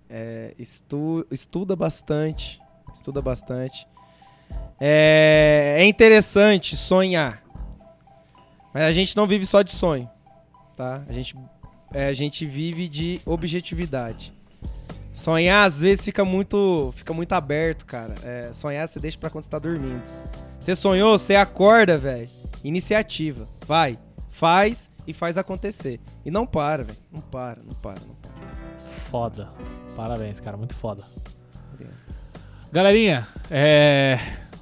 [0.08, 2.58] é, estu- estuda bastante,
[2.94, 3.86] estuda bastante.
[4.80, 7.42] É, é interessante sonhar,
[8.72, 10.08] mas a gente não vive só de sonho,
[10.78, 11.02] tá?
[11.06, 11.36] A gente,
[11.92, 14.32] é, a gente vive de objetividade.
[15.12, 18.14] Sonhar às vezes fica muito, fica muito aberto, cara.
[18.24, 20.02] É, sonhar você deixa pra quando você tá dormindo.
[20.58, 22.30] Você sonhou, você acorda, velho.
[22.64, 23.98] Iniciativa, vai,
[24.30, 26.00] faz e faz acontecer.
[26.24, 26.98] E não para, velho.
[27.12, 28.30] Não para, não para, não para.
[29.10, 29.48] Foda.
[29.96, 30.56] Parabéns, cara.
[30.56, 31.02] Muito foda.
[31.72, 31.96] Obrigado.
[32.72, 34.18] Galerinha, é,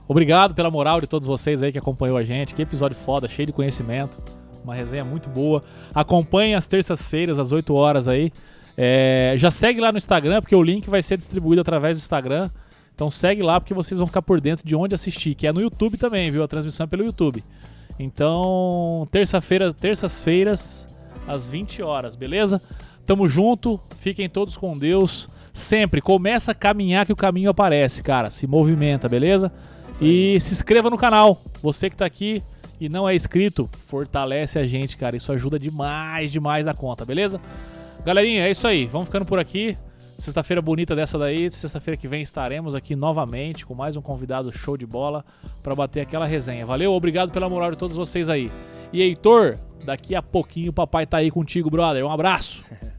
[0.07, 2.55] obrigado pela moral de todos vocês aí que acompanhou a gente.
[2.55, 4.19] Que episódio foda, cheio de conhecimento.
[4.65, 5.63] Uma resenha muito boa.
[5.95, 8.33] Acompanhe às terças-feiras, às 8 horas aí.
[8.77, 12.51] É, já segue lá no Instagram, porque o link vai ser distribuído através do Instagram.
[12.95, 15.61] Então segue lá, porque vocês vão ficar por dentro de onde assistir, que é no
[15.61, 16.43] YouTube também, viu?
[16.43, 17.45] A transmissão é pelo YouTube.
[17.99, 20.87] Então, terça-feira, terças-feiras,
[21.27, 22.63] às 20 horas, beleza?
[23.05, 25.29] Tamo junto, fiquem todos com Deus.
[25.53, 28.31] Sempre começa a caminhar que o caminho aparece, cara.
[28.31, 29.51] Se movimenta, beleza?
[30.01, 31.41] E se inscreva no canal.
[31.61, 32.43] Você que tá aqui
[32.81, 35.17] e não é inscrito, fortalece a gente, cara.
[35.17, 37.41] Isso ajuda demais, demais a conta, beleza?
[38.05, 38.87] Galerinha, é isso aí.
[38.87, 39.77] Vamos ficando por aqui.
[40.19, 41.49] Sexta-feira bonita dessa daí.
[41.49, 45.25] Sexta-feira que vem estaremos aqui novamente com mais um convidado show de bola
[45.63, 46.67] para bater aquela resenha.
[46.67, 48.51] Valeu, obrigado pela moral de todos vocês aí.
[48.93, 52.05] E Heitor, daqui a pouquinho o papai tá aí contigo, brother.
[52.05, 52.65] Um abraço.